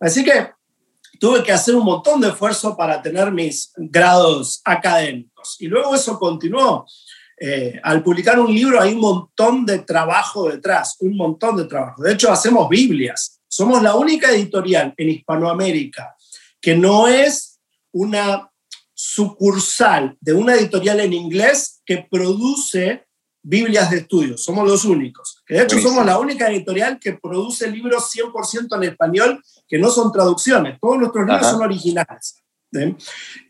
Así 0.00 0.24
que 0.24 0.50
tuve 1.18 1.42
que 1.42 1.52
hacer 1.52 1.74
un 1.76 1.84
montón 1.84 2.20
de 2.20 2.28
esfuerzo 2.28 2.76
para 2.76 3.00
tener 3.00 3.30
mis 3.30 3.72
grados 3.76 4.60
académicos. 4.64 5.56
Y 5.60 5.68
luego 5.68 5.94
eso 5.94 6.18
continuó. 6.18 6.86
Eh, 7.40 7.80
al 7.82 8.02
publicar 8.02 8.38
un 8.38 8.52
libro 8.52 8.80
hay 8.80 8.94
un 8.94 9.00
montón 9.00 9.66
de 9.66 9.80
trabajo 9.80 10.48
detrás, 10.48 10.96
un 11.00 11.16
montón 11.16 11.56
de 11.56 11.64
trabajo. 11.64 12.02
De 12.02 12.12
hecho, 12.12 12.30
hacemos 12.30 12.68
Biblias. 12.68 13.40
Somos 13.48 13.82
la 13.82 13.94
única 13.94 14.30
editorial 14.30 14.94
en 14.96 15.10
Hispanoamérica 15.10 16.14
que 16.60 16.74
no 16.74 17.08
es 17.08 17.60
una 17.92 18.50
sucursal 18.94 20.16
de 20.20 20.32
una 20.32 20.54
editorial 20.54 21.00
en 21.00 21.12
inglés 21.12 21.82
que 21.84 22.06
produce 22.10 23.06
Biblias 23.42 23.90
de 23.90 23.98
estudio. 23.98 24.38
Somos 24.38 24.66
los 24.66 24.84
únicos. 24.86 25.42
Que 25.46 25.54
de 25.54 25.62
hecho 25.64 25.78
somos 25.78 26.06
la 26.06 26.18
única 26.18 26.48
editorial 26.48 26.98
que 26.98 27.12
produce 27.12 27.70
libros 27.70 28.10
100% 28.14 28.76
en 28.76 28.82
español 28.84 29.44
que 29.68 29.78
no 29.78 29.90
son 29.90 30.10
traducciones. 30.10 30.78
Todos 30.80 30.98
nuestros 30.98 31.26
libros 31.26 31.46
son 31.46 31.62
originales. 31.62 32.42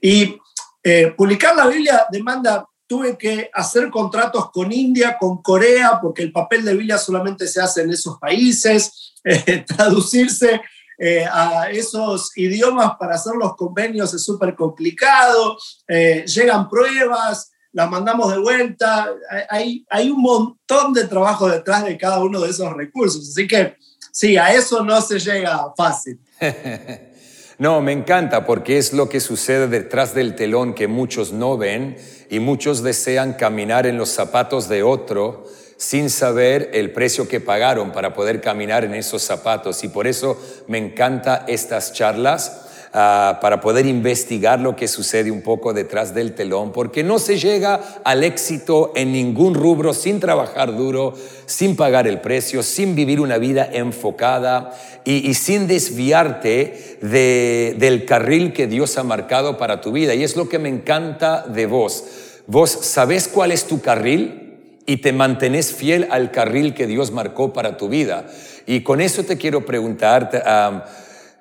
Y 0.01 0.37
eh, 0.83 1.15
publicar 1.17 1.55
la 1.55 1.69
Biblia 1.69 2.07
demanda, 2.11 2.67
tuve 2.87 3.17
que 3.17 3.51
hacer 3.55 3.89
contratos 3.91 4.51
con 4.51 4.73
India, 4.73 5.17
con 5.19 5.41
Corea, 5.41 5.99
porque 6.03 6.23
el 6.23 6.33
papel 6.33 6.65
de 6.65 6.75
Biblia 6.75 6.99
solamente 6.99 7.47
se 7.47 7.61
hace 7.61 7.83
en 7.83 7.91
esos 7.91 8.19
países, 8.19 9.15
eh, 9.25 9.65
traducirse 9.67 10.61
eh, 10.99 11.25
a 11.31 11.71
esos 11.71 12.37
idiomas 12.37 12.93
para 12.99 13.15
hacer 13.15 13.35
los 13.37 13.57
convenios 13.57 14.15
es 14.15 14.25
súper 14.25 14.55
complicado, 14.55 15.57
llegan 15.89 16.69
pruebas, 16.69 17.51
las 17.73 17.91
mandamos 17.91 18.33
de 18.33 18.39
vuelta, 18.39 19.11
hay, 19.49 19.85
hay 19.91 20.11
un 20.11 20.23
montón 20.23 20.93
de 20.93 21.09
trabajo 21.09 21.49
detrás 21.49 21.85
de 21.85 21.99
cada 21.99 22.23
uno 22.23 22.41
de 22.41 22.51
esos 22.51 22.73
recursos, 22.73 23.29
así 23.29 23.47
que 23.49 23.77
Sí, 24.15 24.37
a 24.37 24.55
eso 24.55 24.85
no 24.85 25.01
se 25.01 25.19
llega 25.19 25.75
fácil. 25.77 26.21
no, 27.59 27.81
me 27.81 27.91
encanta 27.91 28.47
porque 28.47 28.79
es 28.79 28.93
lo 28.93 29.09
que 29.09 29.19
sucede 29.19 29.67
detrás 29.67 30.15
del 30.15 30.37
telón 30.37 30.73
que 30.73 30.87
muchos 30.87 31.33
no 31.33 31.59
ven 31.59 31.97
y 32.31 32.39
muchos 32.39 32.85
desean 32.85 33.33
caminar 33.33 33.89
en 33.89 33.99
los 33.99 34.11
zapatos 34.11 34.69
de 34.69 34.85
otro 34.85 35.47
sin 35.77 36.11
saber 36.11 36.71
el 36.73 36.93
precio 36.93 37.29
que 37.29 37.41
pagaron 37.41 37.93
para 37.93 38.15
poder 38.15 38.41
caminar 38.41 38.85
en 38.85 38.95
esos 38.95 39.23
zapatos. 39.23 39.85
Y 39.85 39.89
por 39.89 40.07
eso 40.07 40.41
me 40.67 40.79
encanta 40.79 41.45
estas 41.47 41.93
charlas 41.93 42.65
Ah, 42.97 43.41
para 43.41 43.61
poder 43.61 43.87
investigar 43.87 44.61
lo 44.61 44.77
que 44.77 44.87
sucede 44.87 45.33
un 45.33 45.43
poco 45.43 45.73
detrás 45.73 46.15
del 46.15 46.33
telón, 46.33 46.71
porque 46.71 47.03
no 47.03 47.19
se 47.19 47.39
llega 47.39 47.81
al 48.05 48.23
éxito 48.23 48.93
en 48.95 49.11
ningún 49.11 49.55
rubro 49.55 49.93
sin 49.93 50.21
trabajar 50.21 50.77
duro, 50.77 51.13
sin 51.45 51.75
pagar 51.75 52.07
el 52.07 52.21
precio, 52.21 52.63
sin 52.63 52.95
vivir 52.95 53.21
una 53.21 53.37
vida 53.37 53.69
enfocada 53.73 54.79
y, 55.05 55.35
sin 55.35 55.67
desviarte 55.67 56.99
del 57.03 58.05
carril 58.05 58.53
que 58.53 58.69
Dios 58.69 58.97
ha 58.97 59.03
marcado 59.03 59.59
para 59.59 59.81
tu 59.81 59.91
vida. 59.91 60.15
Y 60.15 60.23
es 60.23 60.37
lo 60.37 60.49
que 60.49 60.61
me 60.61 60.69
encanta 60.69 61.43
de 61.49 61.67
vos. 61.67 62.05
Vos 62.47 62.71
sabés 62.71 63.27
cuál 63.27 63.51
es 63.51 63.65
tu 63.65 63.81
carril 63.81 64.44
y 64.87 64.99
te 64.99 65.13
mantenés 65.13 65.73
fiel 65.73 66.09
al 66.11 66.31
carril 66.31 66.75
que 66.75 66.87
Dios 66.87 67.11
marcó 67.11 67.53
para 67.53 67.77
tu 67.77 67.89
vida. 67.89 68.27
Y 68.67 68.81
con 68.81 69.01
eso 69.01 69.25
te 69.25 69.37
quiero 69.37 69.65
preguntar, 69.65 70.31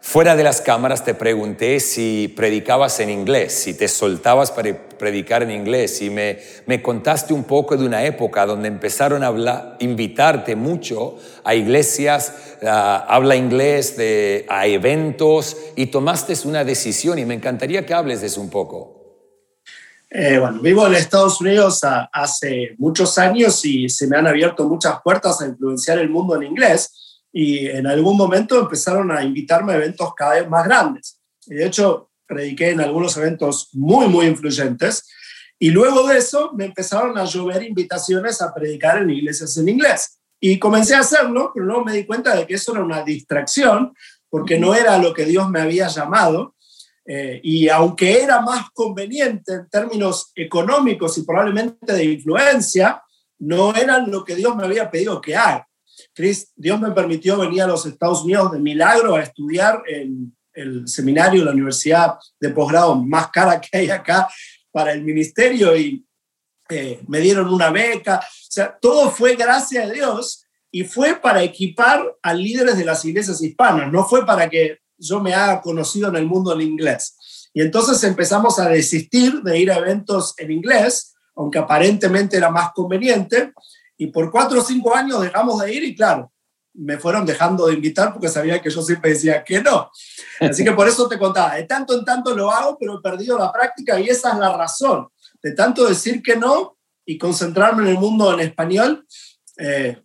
Fuera 0.05 0.35
de 0.35 0.43
las 0.43 0.59
cámaras 0.59 1.05
te 1.05 1.13
pregunté 1.13 1.79
si 1.79 2.27
predicabas 2.35 2.99
en 2.99 3.09
inglés, 3.09 3.53
si 3.53 3.73
te 3.73 3.87
soltabas 3.87 4.51
para 4.51 4.77
predicar 4.97 5.43
en 5.43 5.49
inglés 5.49 6.01
y 6.01 6.09
me, 6.09 6.39
me 6.65 6.81
contaste 6.81 7.33
un 7.33 7.45
poco 7.45 7.77
de 7.77 7.85
una 7.85 8.03
época 8.03 8.45
donde 8.45 8.67
empezaron 8.67 9.23
a 9.23 9.27
hablar, 9.27 9.77
invitarte 9.79 10.57
mucho 10.57 11.17
a 11.45 11.55
iglesias, 11.55 12.33
habla 12.61 13.37
inglés, 13.37 13.95
a 14.49 14.67
eventos 14.67 15.55
y 15.77 15.85
tomaste 15.85 16.33
una 16.43 16.65
decisión 16.65 17.17
y 17.17 17.25
me 17.25 17.35
encantaría 17.35 17.85
que 17.85 17.93
hables 17.93 18.19
de 18.19 18.27
eso 18.27 18.41
un 18.41 18.49
poco. 18.49 19.02
Eh, 20.15 20.37
bueno, 20.37 20.59
vivo 20.59 20.85
en 20.85 20.93
Estados 20.93 21.41
Unidos 21.41 21.81
hace 22.11 22.75
muchos 22.77 23.17
años 23.17 23.65
y 23.65 23.89
se 23.89 24.05
me 24.05 24.15
han 24.15 24.27
abierto 24.27 24.69
muchas 24.69 25.01
puertas 25.03 25.41
a 25.41 25.47
influenciar 25.47 25.97
el 25.97 26.07
mundo 26.07 26.35
en 26.35 26.43
inglés 26.43 27.19
y 27.31 27.65
en 27.65 27.87
algún 27.87 28.15
momento 28.15 28.59
empezaron 28.59 29.11
a 29.11 29.23
invitarme 29.23 29.73
a 29.73 29.77
eventos 29.77 30.13
cada 30.13 30.35
vez 30.35 30.47
más 30.47 30.65
grandes. 30.65 31.19
Y 31.47 31.55
de 31.55 31.65
hecho, 31.65 32.11
prediqué 32.27 32.69
en 32.69 32.81
algunos 32.81 33.17
eventos 33.17 33.69
muy, 33.73 34.07
muy 34.07 34.27
influyentes. 34.27 35.09
Y 35.57 35.71
luego 35.71 36.07
de 36.07 36.19
eso 36.19 36.51
me 36.53 36.65
empezaron 36.65 37.17
a 37.17 37.25
llover 37.25 37.63
invitaciones 37.63 38.39
a 38.39 38.53
predicar 38.53 39.01
en 39.01 39.09
iglesias 39.09 39.57
en 39.57 39.67
inglés. 39.67 40.19
Y 40.39 40.59
comencé 40.59 40.93
a 40.93 40.99
hacerlo, 40.99 41.49
pero 41.55 41.65
luego 41.65 41.85
me 41.85 41.93
di 41.93 42.05
cuenta 42.05 42.35
de 42.35 42.45
que 42.45 42.53
eso 42.53 42.73
era 42.73 42.83
una 42.83 43.01
distracción, 43.01 43.95
porque 44.29 44.59
no 44.59 44.75
era 44.75 44.99
lo 44.99 45.11
que 45.11 45.25
Dios 45.25 45.49
me 45.49 45.59
había 45.59 45.87
llamado. 45.87 46.53
Eh, 47.05 47.41
y 47.43 47.67
aunque 47.67 48.21
era 48.21 48.41
más 48.41 48.69
conveniente 48.71 49.53
en 49.53 49.69
términos 49.69 50.31
económicos 50.35 51.17
y 51.17 51.23
probablemente 51.23 51.93
de 51.93 52.05
influencia, 52.05 53.01
no 53.39 53.75
eran 53.75 54.09
lo 54.09 54.23
que 54.23 54.35
Dios 54.35 54.55
me 54.55 54.63
había 54.63 54.89
pedido 54.89 55.19
que 55.19 55.35
haga. 55.35 55.67
Chris, 56.13 56.51
Dios 56.55 56.79
me 56.79 56.91
permitió 56.91 57.37
venir 57.37 57.63
a 57.63 57.67
los 57.67 57.85
Estados 57.85 58.23
Unidos 58.23 58.51
de 58.51 58.59
milagro 58.59 59.15
a 59.15 59.23
estudiar 59.23 59.83
en 59.87 60.35
el 60.53 60.87
seminario, 60.87 61.43
la 61.43 61.51
universidad 61.51 62.15
de 62.39 62.49
posgrado 62.49 62.95
más 62.95 63.29
cara 63.29 63.59
que 63.59 63.77
hay 63.77 63.89
acá 63.89 64.27
para 64.71 64.93
el 64.93 65.03
ministerio 65.03 65.75
y 65.75 66.05
eh, 66.69 67.01
me 67.07 67.19
dieron 67.19 67.53
una 67.53 67.69
beca. 67.69 68.19
O 68.19 68.51
sea, 68.51 68.77
todo 68.79 69.11
fue 69.11 69.35
gracias 69.35 69.89
a 69.89 69.91
Dios 69.91 70.45
y 70.71 70.83
fue 70.83 71.15
para 71.15 71.43
equipar 71.43 72.03
a 72.21 72.33
líderes 72.33 72.77
de 72.77 72.85
las 72.85 73.03
iglesias 73.05 73.41
hispanas, 73.41 73.91
no 73.91 74.05
fue 74.05 74.25
para 74.25 74.49
que 74.49 74.79
yo 75.03 75.19
me 75.19 75.33
haga 75.33 75.61
conocido 75.61 76.09
en 76.09 76.15
el 76.15 76.25
mundo 76.25 76.51
del 76.51 76.61
inglés. 76.61 77.49
Y 77.53 77.61
entonces 77.61 78.03
empezamos 78.03 78.59
a 78.59 78.69
desistir 78.69 79.41
de 79.41 79.59
ir 79.59 79.71
a 79.71 79.77
eventos 79.77 80.33
en 80.37 80.51
inglés, 80.51 81.13
aunque 81.35 81.59
aparentemente 81.59 82.37
era 82.37 82.49
más 82.49 82.71
conveniente, 82.73 83.53
y 83.97 84.07
por 84.07 84.31
cuatro 84.31 84.59
o 84.59 84.63
cinco 84.63 84.95
años 84.95 85.21
dejamos 85.21 85.61
de 85.61 85.73
ir 85.73 85.83
y 85.83 85.95
claro, 85.95 86.31
me 86.73 86.97
fueron 86.97 87.25
dejando 87.25 87.67
de 87.67 87.75
invitar 87.75 88.11
porque 88.11 88.27
sabía 88.27 88.61
que 88.61 88.69
yo 88.69 88.81
siempre 88.81 89.11
decía 89.11 89.43
que 89.43 89.61
no. 89.61 89.91
Así 90.39 90.63
que 90.63 90.71
por 90.71 90.87
eso 90.87 91.07
te 91.07 91.19
contaba, 91.19 91.55
de 91.55 91.63
tanto 91.63 91.97
en 91.97 92.03
tanto 92.03 92.35
lo 92.35 92.51
hago, 92.51 92.77
pero 92.79 92.97
he 92.97 93.01
perdido 93.01 93.37
la 93.37 93.51
práctica 93.51 93.99
y 93.99 94.09
esa 94.09 94.33
es 94.33 94.39
la 94.39 94.57
razón. 94.57 95.07
De 95.41 95.51
tanto 95.51 95.87
decir 95.87 96.21
que 96.23 96.35
no 96.35 96.77
y 97.05 97.17
concentrarme 97.17 97.83
en 97.83 97.89
el 97.89 97.99
mundo 97.99 98.33
en 98.33 98.39
español, 98.39 99.05
eh, 99.57 100.01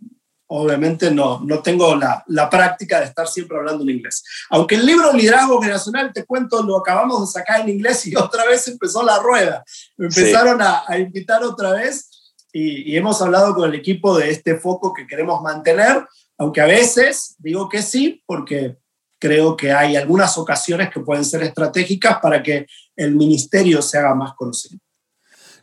obviamente 0.48 1.10
no, 1.10 1.40
no 1.40 1.60
tengo 1.60 1.94
la, 1.94 2.22
la, 2.26 2.48
práctica 2.48 3.00
de 3.00 3.06
estar 3.06 3.28
siempre 3.28 3.58
hablando 3.58 3.84
en 3.84 3.90
inglés. 3.90 4.24
Aunque 4.50 4.74
el 4.74 4.86
libro 4.86 5.12
Liderazgo 5.12 5.60
Generacional, 5.60 6.12
te 6.12 6.24
cuento, 6.24 6.62
lo 6.62 6.78
acabamos 6.78 7.20
de 7.20 7.40
sacar 7.40 7.60
en 7.60 7.68
inglés 7.68 8.06
y 8.06 8.16
otra 8.16 8.46
vez 8.46 8.66
empezó 8.68 9.02
la 9.02 9.18
rueda. 9.18 9.64
Me 9.96 10.06
empezaron 10.06 10.60
a, 10.62 10.84
a 10.86 10.98
invitar 10.98 11.42
otra 11.44 11.72
vez 11.72 12.08
y, 12.52 12.96
hemos 12.96 13.20
hablado 13.20 13.54
con 13.54 13.68
el 13.68 13.74
equipo 13.74 14.16
de 14.16 14.30
este 14.30 14.56
foco 14.56 14.92
que 14.92 15.06
queremos 15.06 15.42
mantener, 15.42 16.06
aunque 16.38 16.60
a 16.60 16.66
veces 16.66 17.36
digo 17.38 17.68
que 17.68 17.82
sí, 17.82 18.22
porque 18.26 18.78
creo 19.20 19.56
que 19.56 19.72
hay 19.72 19.96
algunas 19.96 20.38
ocasiones 20.38 20.90
que 20.90 21.00
pueden 21.00 21.24
ser 21.24 21.42
estratégicas 21.42 22.18
para 22.20 22.42
que 22.42 22.66
el 22.96 23.14
ministerio 23.14 23.82
se 23.82 23.98
haga 23.98 24.14
más 24.14 24.34
conocido. 24.34 24.80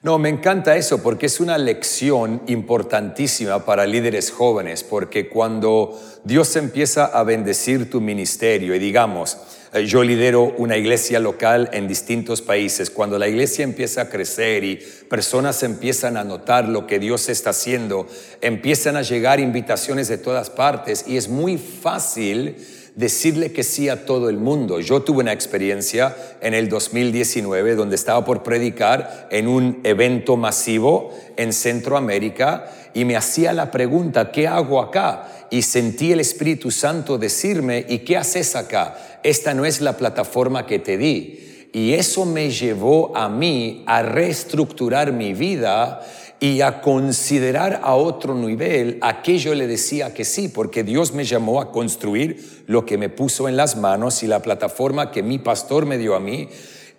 No, 0.05 0.19
me 0.19 0.29
encanta 0.29 0.75
eso 0.75 1.01
porque 1.01 1.25
es 1.25 1.39
una 1.39 1.57
lección 1.57 2.43
importantísima 2.45 3.65
para 3.65 3.87
líderes 3.87 4.29
jóvenes, 4.29 4.83
porque 4.83 5.27
cuando 5.29 5.99
Dios 6.23 6.55
empieza 6.57 7.05
a 7.05 7.23
bendecir 7.23 7.89
tu 7.89 8.01
ministerio 8.01 8.75
y 8.75 8.77
digamos, 8.77 9.35
eh, 9.73 9.87
yo 9.87 10.03
lidero 10.03 10.53
una 10.59 10.77
iglesia 10.77 11.19
local 11.19 11.71
en 11.73 11.87
distintos 11.87 12.43
países, 12.43 12.91
cuando 12.91 13.17
la 13.17 13.27
iglesia 13.27 13.63
empieza 13.63 14.01
a 14.01 14.09
crecer 14.09 14.63
y 14.63 14.75
personas 15.09 15.63
empiezan 15.63 16.17
a 16.17 16.23
notar 16.23 16.69
lo 16.69 16.85
que 16.85 16.99
Dios 16.99 17.27
está 17.27 17.49
haciendo, 17.49 18.05
empiezan 18.41 18.97
a 18.97 19.01
llegar 19.01 19.39
invitaciones 19.39 20.07
de 20.07 20.19
todas 20.19 20.51
partes 20.51 21.05
y 21.07 21.17
es 21.17 21.29
muy 21.29 21.57
fácil 21.57 22.57
decirle 22.95 23.51
que 23.51 23.63
sí 23.63 23.89
a 23.89 24.05
todo 24.05 24.29
el 24.29 24.37
mundo. 24.37 24.79
Yo 24.79 25.01
tuve 25.01 25.19
una 25.19 25.33
experiencia 25.33 26.15
en 26.41 26.53
el 26.53 26.69
2019 26.69 27.75
donde 27.75 27.95
estaba 27.95 28.23
por 28.23 28.41
predicar 28.41 29.27
en 29.31 29.47
un 29.47 29.81
evento 29.83 30.37
masivo 30.37 31.13
en 31.35 31.51
Centroamérica 31.51 32.71
y 32.93 33.03
me 33.03 33.17
hacía 33.17 33.51
la 33.51 33.71
pregunta, 33.71 34.31
¿qué 34.31 34.47
hago 34.47 34.81
acá? 34.81 35.47
Y 35.51 35.61
sentí 35.61 36.13
el 36.13 36.21
Espíritu 36.21 36.71
Santo 36.71 37.17
decirme, 37.17 37.85
¿y 37.87 37.99
qué 37.99 38.15
haces 38.15 38.55
acá? 38.55 39.19
Esta 39.23 39.53
no 39.53 39.65
es 39.65 39.81
la 39.81 39.97
plataforma 39.97 40.65
que 40.65 40.79
te 40.79 40.97
di. 40.97 41.69
Y 41.73 41.93
eso 41.93 42.25
me 42.25 42.49
llevó 42.51 43.15
a 43.17 43.27
mí 43.27 43.83
a 43.85 44.01
reestructurar 44.01 45.11
mi 45.11 45.33
vida 45.33 46.01
y 46.39 46.61
a 46.61 46.81
considerar 46.81 47.81
a 47.83 47.95
otro 47.95 48.35
nivel 48.35 48.97
aquello 49.01 49.55
le 49.55 49.67
decía 49.67 50.13
que 50.13 50.25
sí, 50.25 50.49
porque 50.49 50.83
Dios 50.83 51.13
me 51.13 51.23
llamó 51.23 51.61
a 51.61 51.71
construir 51.71 52.63
lo 52.67 52.85
que 52.85 52.97
me 52.97 53.09
puso 53.09 53.47
en 53.47 53.55
las 53.55 53.77
manos 53.77 54.21
y 54.21 54.27
la 54.27 54.41
plataforma 54.41 55.11
que 55.11 55.23
mi 55.23 55.39
pastor 55.39 55.85
me 55.85 55.97
dio 55.97 56.15
a 56.15 56.19
mí. 56.19 56.49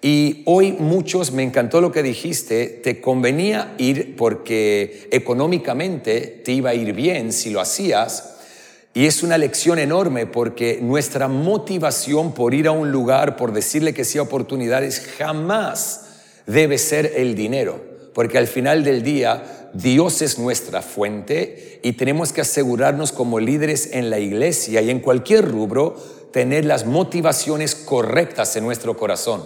Y 0.03 0.43
hoy 0.47 0.73
muchos, 0.73 1.33
me 1.33 1.43
encantó 1.43 1.81
lo 1.81 1.93
que 1.93 2.03
dijiste, 2.03 2.67
te 2.67 3.01
convenía 3.01 3.75
ir 3.79 4.17
porque 4.17 5.09
económicamente 5.11 6.43
te 6.45 6.53
iba 6.53 6.71
a 6.71 6.75
ir 6.75 6.93
bien 6.93 7.33
si 7.33 7.51
lo 7.51 7.61
hacías. 7.61 8.37
Y 8.95 9.05
es 9.05 9.23
una 9.23 9.37
lección 9.37 9.79
enorme 9.79 10.27
porque 10.27 10.79
nuestra 10.81 11.29
motivación 11.29 12.33
por 12.33 12.55
ir 12.55 12.67
a 12.67 12.73
un 12.73 12.91
lugar, 12.91 13.37
por 13.37 13.53
decirle 13.53 13.93
que 13.93 14.05
sí 14.05 14.17
a 14.17 14.23
oportunidades, 14.23 15.01
jamás 15.19 16.07
debe 16.47 16.79
ser 16.79 17.13
el 17.17 17.35
dinero 17.35 17.96
porque 18.17 18.39
al 18.39 18.47
final 18.47 18.83
del 18.83 19.03
día 19.03 19.71
Dios 19.75 20.23
es 20.23 20.39
nuestra 20.39 20.81
fuente 20.81 21.81
y 21.85 21.93
tenemos 21.93 22.33
que 22.33 22.41
asegurarnos 22.41 23.13
como 23.13 23.39
líderes 23.39 23.91
en 23.93 24.09
la 24.09 24.19
iglesia 24.19 24.81
y 24.81 24.89
en 24.89 25.01
cualquier 25.01 25.47
rubro 25.47 25.97
tener 26.33 26.65
las 26.65 26.87
motivaciones 26.87 27.75
correctas 27.75 28.57
en 28.57 28.65
nuestro 28.65 28.97
corazón. 28.97 29.45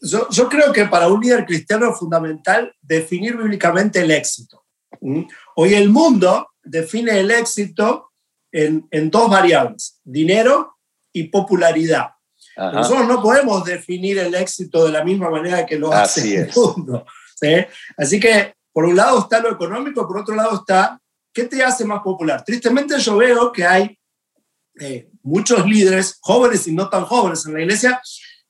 Yo, 0.00 0.48
creo 0.48 0.72
que 0.72 0.84
para 0.84 1.08
un 1.08 1.20
líder 1.20 1.44
cristiano 1.44 1.90
es 1.90 1.98
fundamental 1.98 2.72
definir 2.80 3.36
bíblicamente 3.36 4.02
el 4.02 4.12
éxito. 4.12 4.62
¿Mm? 5.00 5.22
Hoy 5.56 5.74
el 5.74 5.88
mundo 5.88 6.46
define 6.62 7.18
el 7.18 7.32
éxito 7.32 8.12
en, 8.52 8.86
dos 9.10 9.28
variables, 9.28 9.98
dinero 10.04 10.76
y 11.12 11.24
popularidad. 11.24 12.10
Nosotros 12.56 13.08
no 13.08 13.20
podemos 13.20 13.64
definir 13.64 14.18
el 14.18 14.32
éxito 14.36 14.84
de 14.84 14.92
la 14.92 15.02
misma 15.02 15.28
manera 15.28 15.66
que 15.66 15.76
lo 15.76 15.92
hace 15.92 16.42
el 16.42 16.50
mundo. 16.54 17.04
Así 17.96 18.20
que 18.20 18.54
por 18.72 18.84
un 18.84 18.96
lado 18.96 19.20
está 19.20 19.40
lo 19.40 19.50
económico, 19.50 20.06
por 20.06 20.18
otro 20.18 20.34
lado 20.34 20.56
está 20.56 20.98
qué 21.32 21.44
te 21.44 21.62
hace 21.62 21.84
más 21.84 22.02
popular. 22.02 22.44
Tristemente 22.44 22.98
yo 22.98 23.16
veo 23.16 23.52
que 23.52 23.64
hay 23.64 23.98
eh, 24.80 25.08
muchos 25.22 25.66
líderes, 25.66 26.18
jóvenes 26.20 26.66
y 26.66 26.72
no 26.72 26.88
tan 26.88 27.04
jóvenes 27.04 27.44
en 27.46 27.54
la 27.54 27.60
iglesia, 27.60 28.00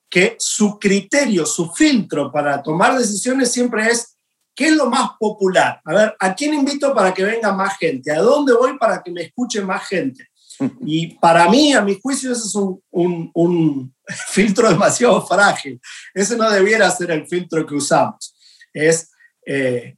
que 0.09 0.37
su 0.39 0.79
criterio, 0.79 1.47
su 1.47 1.71
filtro 1.73 2.31
para 2.31 2.63
tomar 2.63 2.99
decisiones 2.99 3.51
siempre 3.51 3.87
es 3.91 4.17
¿qué 4.55 4.67
es 4.67 4.77
lo 4.77 4.89
más 4.91 5.13
popular? 5.19 5.81
A 5.85 5.95
ver, 5.95 6.17
¿a 6.19 6.35
quién 6.35 6.55
invito 6.55 6.95
para 6.95 7.15
que 7.15 7.25
venga 7.25 7.53
más 7.53 7.79
gente? 7.79 8.13
¿A 8.13 8.21
dónde 8.21 8.53
voy 8.53 8.77
para 8.79 9.03
que 9.03 9.11
me 9.11 9.23
escuche 9.23 9.61
más 9.63 9.87
gente? 9.89 10.29
Y 10.85 11.15
para 11.15 11.49
mí, 11.49 11.73
a 11.73 11.81
mi 11.81 11.99
juicio, 12.01 12.31
ese 12.31 12.43
es 12.43 12.55
un, 12.55 13.31
un 13.33 13.95
filtro 14.29 14.69
demasiado 14.69 15.27
frágil. 15.27 15.81
Ese 16.15 16.37
no 16.37 16.49
debiera 16.51 16.91
ser 16.91 17.11
el 17.11 17.27
filtro 17.27 17.67
que 17.67 17.75
usamos 17.75 18.33
es 18.73 19.11
eh, 19.47 19.97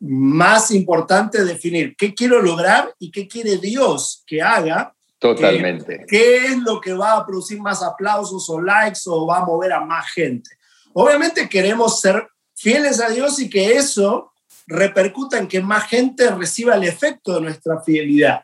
más 0.00 0.70
importante 0.70 1.44
definir 1.44 1.96
qué 1.96 2.14
quiero 2.14 2.42
lograr 2.42 2.94
y 2.98 3.10
qué 3.10 3.26
quiere 3.26 3.56
Dios 3.56 4.22
que 4.26 4.42
haga. 4.42 4.94
Totalmente. 5.18 6.04
¿Qué 6.06 6.46
es 6.46 6.58
lo 6.58 6.80
que 6.80 6.92
va 6.92 7.16
a 7.16 7.26
producir 7.26 7.60
más 7.60 7.82
aplausos 7.82 8.48
o 8.50 8.60
likes 8.60 9.00
o 9.06 9.26
va 9.26 9.38
a 9.38 9.44
mover 9.44 9.72
a 9.72 9.80
más 9.80 10.10
gente? 10.12 10.50
Obviamente 10.92 11.48
queremos 11.48 12.00
ser 12.00 12.28
fieles 12.54 13.00
a 13.00 13.08
Dios 13.08 13.38
y 13.38 13.48
que 13.48 13.72
eso 13.72 14.32
repercuta 14.66 15.38
en 15.38 15.48
que 15.48 15.60
más 15.60 15.88
gente 15.88 16.30
reciba 16.30 16.74
el 16.74 16.84
efecto 16.84 17.34
de 17.34 17.40
nuestra 17.40 17.80
fidelidad. 17.80 18.42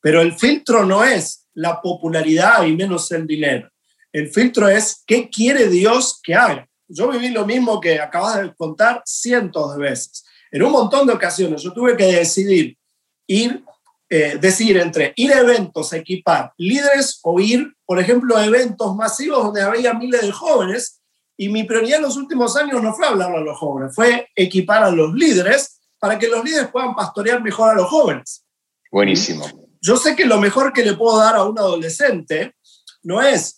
Pero 0.00 0.20
el 0.20 0.34
filtro 0.34 0.86
no 0.86 1.04
es 1.04 1.46
la 1.54 1.80
popularidad 1.80 2.64
y 2.64 2.76
menos 2.76 3.10
el 3.12 3.26
dinero. 3.26 3.70
El 4.12 4.28
filtro 4.28 4.68
es 4.68 5.02
qué 5.06 5.28
quiere 5.28 5.68
Dios 5.68 6.20
que 6.22 6.34
haga 6.34 6.66
yo 6.88 7.08
viví 7.10 7.30
lo 7.30 7.46
mismo 7.46 7.80
que 7.80 8.00
acabas 8.00 8.42
de 8.42 8.54
contar 8.54 9.02
cientos 9.04 9.76
de 9.76 9.82
veces. 9.82 10.24
En 10.50 10.62
un 10.62 10.72
montón 10.72 11.06
de 11.06 11.12
ocasiones 11.12 11.62
yo 11.62 11.72
tuve 11.72 11.96
que 11.96 12.04
decidir 12.04 12.78
ir, 13.26 13.64
eh, 14.08 14.38
decidir 14.40 14.78
entre 14.78 15.12
ir 15.16 15.32
a 15.32 15.40
eventos, 15.40 15.92
equipar 15.92 16.52
líderes 16.56 17.18
o 17.22 17.40
ir, 17.40 17.74
por 17.84 17.98
ejemplo, 17.98 18.36
a 18.36 18.46
eventos 18.46 18.94
masivos 18.94 19.44
donde 19.44 19.62
había 19.62 19.94
miles 19.94 20.22
de 20.22 20.32
jóvenes. 20.32 21.00
Y 21.36 21.48
mi 21.48 21.64
prioridad 21.64 21.98
en 21.98 22.04
los 22.04 22.16
últimos 22.16 22.56
años 22.56 22.82
no 22.82 22.94
fue 22.94 23.06
hablar 23.06 23.34
a 23.34 23.40
los 23.40 23.58
jóvenes, 23.58 23.94
fue 23.94 24.28
equipar 24.34 24.82
a 24.82 24.90
los 24.90 25.12
líderes 25.12 25.80
para 25.98 26.18
que 26.18 26.28
los 26.28 26.42
líderes 26.44 26.68
puedan 26.68 26.94
pastorear 26.94 27.42
mejor 27.42 27.70
a 27.70 27.74
los 27.74 27.88
jóvenes. 27.88 28.44
Buenísimo. 28.90 29.44
Yo 29.80 29.96
sé 29.96 30.16
que 30.16 30.24
lo 30.24 30.40
mejor 30.40 30.72
que 30.72 30.84
le 30.84 30.94
puedo 30.94 31.18
dar 31.18 31.36
a 31.36 31.44
un 31.44 31.58
adolescente 31.58 32.54
no 33.02 33.20
es 33.20 33.55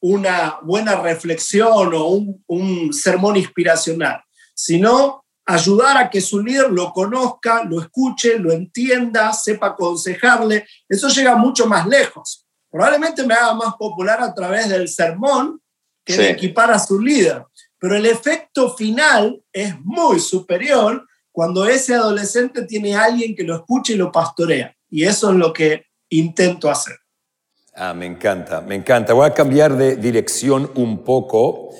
una 0.00 0.58
buena 0.62 0.96
reflexión 0.96 1.92
o 1.94 2.24
un, 2.46 2.92
sermón 2.92 3.36
inspiracional, 3.36 4.22
sino 4.54 5.24
ayudar 5.46 5.96
a 5.96 6.10
que 6.10 6.20
su 6.20 6.42
líder 6.42 6.70
lo 6.70 6.92
conozca, 6.92 7.64
lo 7.64 7.80
escuche, 7.80 8.38
lo 8.38 8.52
entienda, 8.52 9.32
sepa 9.32 9.68
aconsejarle. 9.68 10.66
Eso 10.88 11.08
llega 11.08 11.36
mucho 11.36 11.66
más 11.66 11.86
lejos. 11.86 12.46
Probablemente 12.70 13.24
me 13.26 13.34
haga 13.34 13.54
más 13.54 13.74
popular 13.76 14.20
a 14.20 14.34
través 14.34 14.68
del 14.68 14.88
sermón 14.88 15.60
que 16.04 16.16
de 16.16 16.30
equipar 16.30 16.70
a 16.70 16.78
su 16.78 17.00
líder. 17.00 17.44
Pero 17.78 17.96
el 17.96 18.06
efecto 18.06 18.74
final 18.74 19.42
es 19.52 19.74
muy 19.80 20.20
superior 20.20 21.06
cuando 21.32 21.66
ese 21.66 21.94
adolescente 21.94 22.64
tiene 22.64 22.94
a 22.94 23.04
alguien 23.04 23.34
que 23.34 23.44
lo 23.44 23.56
escuche 23.56 23.94
y 23.94 23.96
lo 23.96 24.10
pastorea. 24.10 24.74
Y 24.90 25.04
eso 25.04 25.30
es 25.30 25.36
lo 25.36 25.52
que 25.52 25.84
intento 26.10 26.70
hacer. 26.70 26.96
Ah, 27.80 27.94
me 27.94 28.06
encanta, 28.06 28.60
me 28.60 28.74
encanta. 28.74 29.12
Voy 29.12 29.24
a 29.24 29.32
cambiar 29.32 29.76
de 29.76 29.94
dirección 29.94 30.68
un 30.74 31.04
poco 31.04 31.70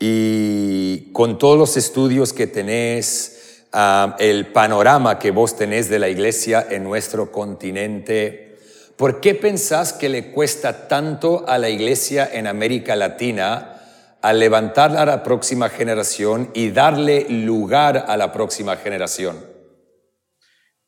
y 0.00 1.12
con 1.12 1.38
todos 1.38 1.56
los 1.56 1.76
estudios 1.76 2.32
que 2.32 2.48
tenés, 2.48 3.62
ah, 3.72 4.16
el 4.18 4.48
panorama 4.48 5.16
que 5.20 5.30
vos 5.30 5.56
tenés 5.56 5.88
de 5.88 6.00
la 6.00 6.08
iglesia 6.08 6.66
en 6.68 6.82
nuestro 6.82 7.30
continente, 7.30 8.58
¿por 8.96 9.20
qué 9.20 9.36
pensás 9.36 9.92
que 9.92 10.08
le 10.08 10.32
cuesta 10.32 10.88
tanto 10.88 11.44
a 11.46 11.56
la 11.58 11.68
iglesia 11.68 12.28
en 12.32 12.48
América 12.48 12.96
Latina 12.96 13.80
a 14.22 14.32
levantar 14.32 14.96
a 14.96 15.06
la 15.06 15.22
próxima 15.22 15.68
generación 15.68 16.50
y 16.52 16.72
darle 16.72 17.26
lugar 17.28 18.06
a 18.08 18.16
la 18.16 18.32
próxima 18.32 18.74
generación? 18.74 19.38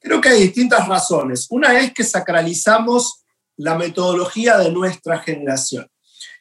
Creo 0.00 0.20
que 0.20 0.30
hay 0.30 0.40
distintas 0.40 0.88
razones. 0.88 1.46
Una 1.50 1.78
es 1.78 1.94
que 1.94 2.02
sacralizamos 2.02 3.25
la 3.56 3.76
metodología 3.76 4.58
de 4.58 4.70
nuestra 4.70 5.18
generación. 5.18 5.88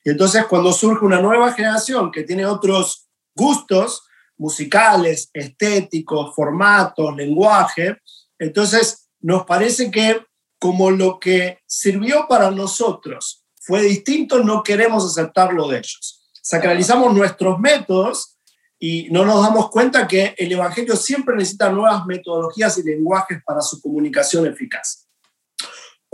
Y 0.04 0.12
entonces 0.12 0.45
cuando 0.45 0.71
surge 0.71 1.06
una 1.06 1.21
nueva 1.21 1.54
generación 1.54 2.12
que 2.12 2.23
tiene 2.23 2.45
otros 2.45 3.08
gustos 3.36 4.04
musicales, 4.38 5.30
estéticos, 5.34 6.36
formatos, 6.36 7.15
lenguaje, 7.15 7.97
entonces 8.38 9.10
nos 9.19 9.45
parece 9.45 9.89
que 9.89 10.21
como 10.60 10.91
lo 10.91 11.19
que 11.19 11.60
sirvió 11.65 12.28
para 12.28 12.51
nosotros 12.51 13.45
fue 13.60 13.82
distinto, 13.82 14.43
no 14.43 14.62
queremos 14.62 15.06
aceptarlo 15.06 15.67
de 15.67 15.80
ellos. 15.80 16.23
Sacralizamos 16.41 17.13
nuestros 17.13 17.60
métodos 17.60 18.38
y 18.78 19.10
no 19.10 19.25
nos 19.25 19.41
damos 19.41 19.71
cuenta 19.71 20.08
que 20.08 20.36
el 20.38 20.51
Evangelio 20.51 20.95
siempre 20.95 21.36
necesita 21.36 21.71
nuevas 21.71 22.06
metodologías 22.06 22.78
y 22.78 22.84
lenguajes 22.84 23.41
para 23.43 23.62
su 23.62 23.82
comunicación 23.82 24.45
eficaz. 24.45 25.04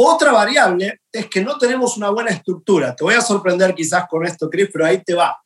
Otra 0.03 0.31
variable 0.31 1.01
es 1.11 1.27
que 1.27 1.43
no 1.43 1.57
tenemos 1.57 1.97
una 1.97 2.09
buena 2.09 2.31
estructura. 2.31 2.95
Te 2.95 3.03
voy 3.03 3.13
a 3.13 3.21
sorprender 3.21 3.75
quizás 3.75 4.07
con 4.09 4.25
esto, 4.25 4.49
Chris, 4.49 4.69
pero 4.71 4.85
ahí 4.85 5.03
te 5.03 5.13
va. 5.13 5.37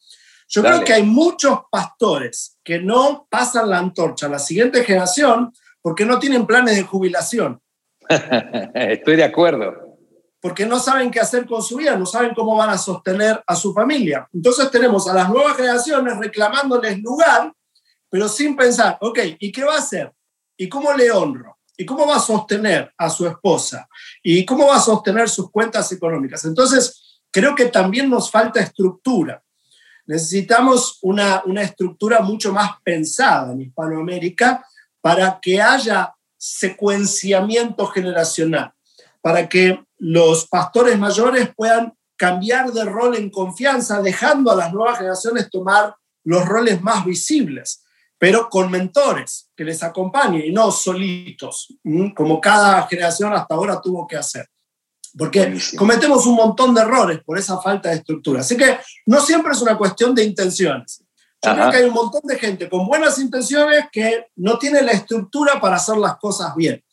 Yo 0.48 0.62
creo 0.62 0.84
que 0.84 0.94
hay 0.94 1.04
muchos 1.04 1.60
pastores 1.72 2.58
que 2.64 2.80
no 2.80 3.28
pasan 3.30 3.70
la 3.70 3.80
antorcha 3.80 4.28
a 4.28 4.30
la 4.30 4.40
siguiente 4.40 4.84
generación 4.84 5.52
porque 5.82 6.06
no 6.06 6.20
tienen 6.20 6.46
planes 6.46 6.76
de 6.76 6.84
jubilación. 6.84 7.60
Estoy 8.74 9.16
de 9.16 9.24
acuerdo. 9.24 9.98
Porque 10.40 10.66
no 10.66 10.80
saben 10.80 11.10
qué 11.10 11.20
hacer 11.20 11.48
con 11.48 11.64
su 11.64 11.78
vida, 11.78 11.98
no 11.98 12.06
saben 12.06 12.36
cómo 12.36 12.56
van 12.56 12.70
a 12.70 12.78
sostener 12.78 13.44
a 13.48 13.56
su 13.56 13.74
familia. 13.74 14.30
Entonces 14.32 14.70
tenemos 14.70 15.08
a 15.10 15.14
las 15.14 15.30
nuevas 15.30 15.58
generaciones 15.58 16.18
reclamándoles 16.18 17.00
lugar 17.00 17.52
pero 18.16 18.30
sin 18.30 18.56
pensar, 18.56 18.98
ok, 19.02 19.20
¿y 19.40 19.52
qué 19.52 19.66
va 19.66 19.76
a 19.76 19.80
hacer? 19.80 20.10
¿Y 20.58 20.70
cómo 20.70 20.94
le 20.94 21.12
honro? 21.12 21.55
¿Y 21.78 21.86
cómo 21.86 22.08
va 22.08 22.18
a 22.18 22.20
sostener 22.20 22.94
a 22.98 23.10
su 23.10 23.28
esposa? 23.28 23.88
¿Y 24.24 24.46
cómo 24.46 24.68
va 24.68 24.78
a 24.78 24.82
sostener 24.82 25.30
sus 25.30 25.52
cuentas 25.52 25.92
económicas? 25.92 26.46
Entonces, 26.46 27.20
creo 27.32 27.54
que 27.56 27.66
también 27.66 28.10
nos 28.10 28.32
falta 28.32 28.60
estructura. 28.60 29.44
Necesitamos 30.06 31.00
una, 31.02 31.44
una 31.46 31.64
estructura 31.64 32.22
mucho 32.22 32.54
más 32.54 32.72
pensada 32.84 33.52
en 33.52 33.62
Hispanoamérica 33.62 34.66
para 35.02 35.40
que 35.42 35.62
haya 35.62 36.14
secuenciamiento 36.38 37.88
generacional, 37.88 38.74
para 39.22 39.50
que 39.50 39.84
los 39.98 40.48
pastores 40.48 40.98
mayores 40.98 41.50
puedan 41.56 41.94
cambiar 42.16 42.72
de 42.72 42.86
rol 42.86 43.16
en 43.16 43.30
confianza, 43.30 44.02
dejando 44.02 44.52
a 44.52 44.56
las 44.56 44.74
nuevas 44.74 44.98
generaciones 44.98 45.50
tomar 45.50 45.96
los 46.24 46.46
roles 46.46 46.82
más 46.82 47.06
visibles, 47.06 47.85
pero 48.26 48.50
con 48.50 48.72
mentores 48.72 49.52
que 49.56 49.64
les 49.64 49.84
acompañen 49.84 50.46
y 50.46 50.52
no 50.52 50.72
solitos, 50.72 51.68
como 52.16 52.42
cada 52.42 52.88
generación 52.88 53.32
hasta 53.32 53.54
ahora 53.54 53.80
tuvo 53.80 54.08
que 54.08 54.18
hacer. 54.18 54.50
Porque 55.16 55.56
cometemos 55.78 56.26
un 56.26 56.34
montón 56.34 56.74
de 56.74 56.82
errores 56.82 57.20
por 57.24 57.38
esa 57.38 57.62
falta 57.62 57.90
de 57.90 57.98
estructura. 57.98 58.40
Así 58.40 58.58
que 58.58 58.80
no 59.06 59.22
siempre 59.22 59.52
es 59.52 59.62
una 59.62 59.78
cuestión 59.78 60.16
de 60.16 60.24
intenciones. 60.24 61.04
Yo 61.40 61.54
creo 61.54 61.70
que 61.70 61.78
hay 61.78 61.84
un 61.84 61.94
montón 61.94 62.22
de 62.24 62.40
gente 62.40 62.68
con 62.68 62.88
buenas 62.88 63.20
intenciones 63.20 63.86
que 63.92 64.26
no 64.38 64.58
tiene 64.58 64.82
la 64.82 64.94
estructura 64.94 65.62
para 65.62 65.76
hacer 65.76 65.98
las 65.98 66.18
cosas 66.18 66.56
bien. 66.56 66.84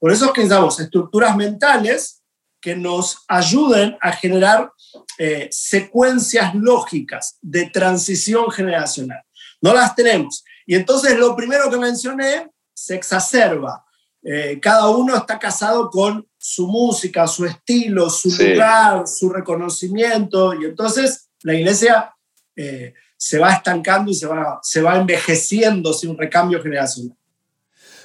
Por 0.00 0.10
eso 0.10 0.24
es 0.24 0.32
que 0.32 0.40
necesitamos 0.40 0.80
estructuras 0.80 1.36
mentales 1.36 2.24
que 2.60 2.74
nos 2.74 3.18
ayuden 3.28 3.96
a 4.00 4.10
generar 4.10 4.72
eh, 5.16 5.46
secuencias 5.52 6.56
lógicas 6.56 7.38
de 7.40 7.66
transición 7.66 8.50
generacional. 8.50 9.22
No 9.60 9.72
las 9.72 9.94
tenemos. 9.94 10.42
Y 10.66 10.74
entonces 10.74 11.18
lo 11.18 11.34
primero 11.36 11.70
que 11.70 11.78
mencioné 11.78 12.50
se 12.74 12.94
exacerba. 12.94 13.84
Eh, 14.24 14.60
cada 14.60 14.88
uno 14.88 15.16
está 15.16 15.38
casado 15.38 15.90
con 15.90 16.26
su 16.38 16.68
música, 16.68 17.26
su 17.26 17.44
estilo, 17.44 18.08
su 18.08 18.28
lugar, 18.30 19.06
su 19.06 19.30
reconocimiento. 19.30 20.54
Y 20.54 20.66
entonces 20.66 21.28
la 21.42 21.54
iglesia 21.54 22.14
eh, 22.56 22.94
se 23.16 23.38
va 23.38 23.52
estancando 23.52 24.10
y 24.10 24.14
se 24.14 24.26
va, 24.26 24.60
se 24.62 24.80
va 24.80 24.96
envejeciendo 24.96 25.92
sin 25.92 26.10
un 26.10 26.18
recambio 26.18 26.62
generacional. 26.62 27.16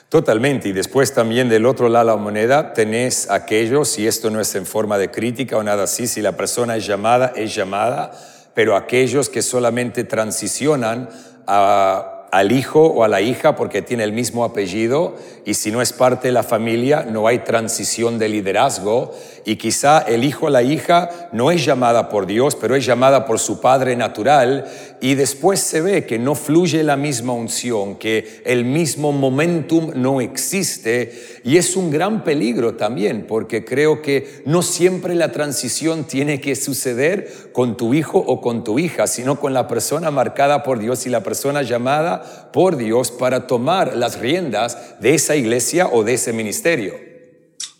Totalmente. 0.10 0.70
Y 0.70 0.72
después 0.72 1.13
también 1.13 1.50
del 1.50 1.65
otro 1.65 1.89
lado 1.89 2.06
de 2.06 2.13
la 2.13 2.17
moneda 2.17 2.74
tenés 2.74 3.30
aquellos, 3.30 4.00
y 4.00 4.08
esto 4.08 4.30
no 4.30 4.39
es 4.39 4.56
en 4.56 4.65
forma 4.65 4.98
de 4.98 5.12
crítica 5.12 5.58
o 5.58 5.63
nada 5.63 5.84
así, 5.84 6.08
si 6.08 6.22
la 6.22 6.38
persona 6.38 6.78
es 6.78 6.86
llamada, 6.88 7.34
es 7.36 7.54
llamada, 7.54 8.12
pero 8.56 8.76
aquellos 8.76 9.30
que 9.30 9.41
solamente 9.41 10.06
transicionan 10.06 11.10
a 11.46 12.16
al 12.31 12.51
hijo 12.51 12.85
o 12.85 13.03
a 13.03 13.07
la 13.07 13.21
hija 13.21 13.55
porque 13.55 13.81
tiene 13.81 14.03
el 14.03 14.11
mismo 14.11 14.43
apellido 14.43 15.15
y 15.45 15.53
si 15.53 15.71
no 15.71 15.81
es 15.81 15.93
parte 15.93 16.27
de 16.27 16.33
la 16.33 16.43
familia 16.43 17.05
no 17.09 17.27
hay 17.27 17.39
transición 17.39 18.19
de 18.19 18.29
liderazgo 18.29 19.13
y 19.45 19.55
quizá 19.55 19.99
el 19.99 20.23
hijo 20.23 20.47
o 20.47 20.49
la 20.49 20.61
hija 20.61 21.29
no 21.31 21.51
es 21.51 21.63
llamada 21.63 22.09
por 22.09 22.25
Dios, 22.25 22.55
pero 22.55 22.75
es 22.75 22.85
llamada 22.85 23.25
por 23.25 23.39
su 23.39 23.61
padre 23.61 23.95
natural 23.95 24.65
y 24.99 25.15
después 25.15 25.60
se 25.60 25.81
ve 25.81 26.05
que 26.05 26.17
no 26.19 26.36
fluye 26.36 26.83
la 26.83 26.97
misma 26.97 27.33
unción, 27.33 27.95
que 27.95 28.41
el 28.45 28.65
mismo 28.65 29.12
momentum 29.12 29.91
no 29.95 30.21
existe 30.21 31.39
y 31.43 31.57
es 31.57 31.75
un 31.75 31.91
gran 31.91 32.23
peligro 32.23 32.75
también 32.75 33.25
porque 33.27 33.63
creo 33.63 34.01
que 34.01 34.41
no 34.45 34.62
siempre 34.62 35.15
la 35.15 35.31
transición 35.31 36.05
tiene 36.05 36.41
que 36.41 36.55
suceder 36.55 37.51
con 37.53 37.77
tu 37.77 37.93
hijo 37.93 38.17
o 38.19 38.41
con 38.41 38.63
tu 38.63 38.79
hija, 38.79 39.07
sino 39.07 39.39
con 39.39 39.53
la 39.53 39.67
persona 39.67 40.12
marcada 40.12 40.63
por 40.63 40.79
Dios 40.79 41.05
y 41.05 41.10
la 41.10 41.23
persona 41.23 41.62
llamada 41.62 42.51
por 42.51 42.77
Dios 42.77 43.12
para 43.12 43.47
tomar 43.47 43.95
las 43.95 44.19
riendas 44.19 44.99
de 44.99 45.13
esa 45.13 45.36
iglesia 45.36 45.88
o 45.88 46.03
de 46.03 46.15
ese 46.15 46.33
ministerio. 46.33 47.07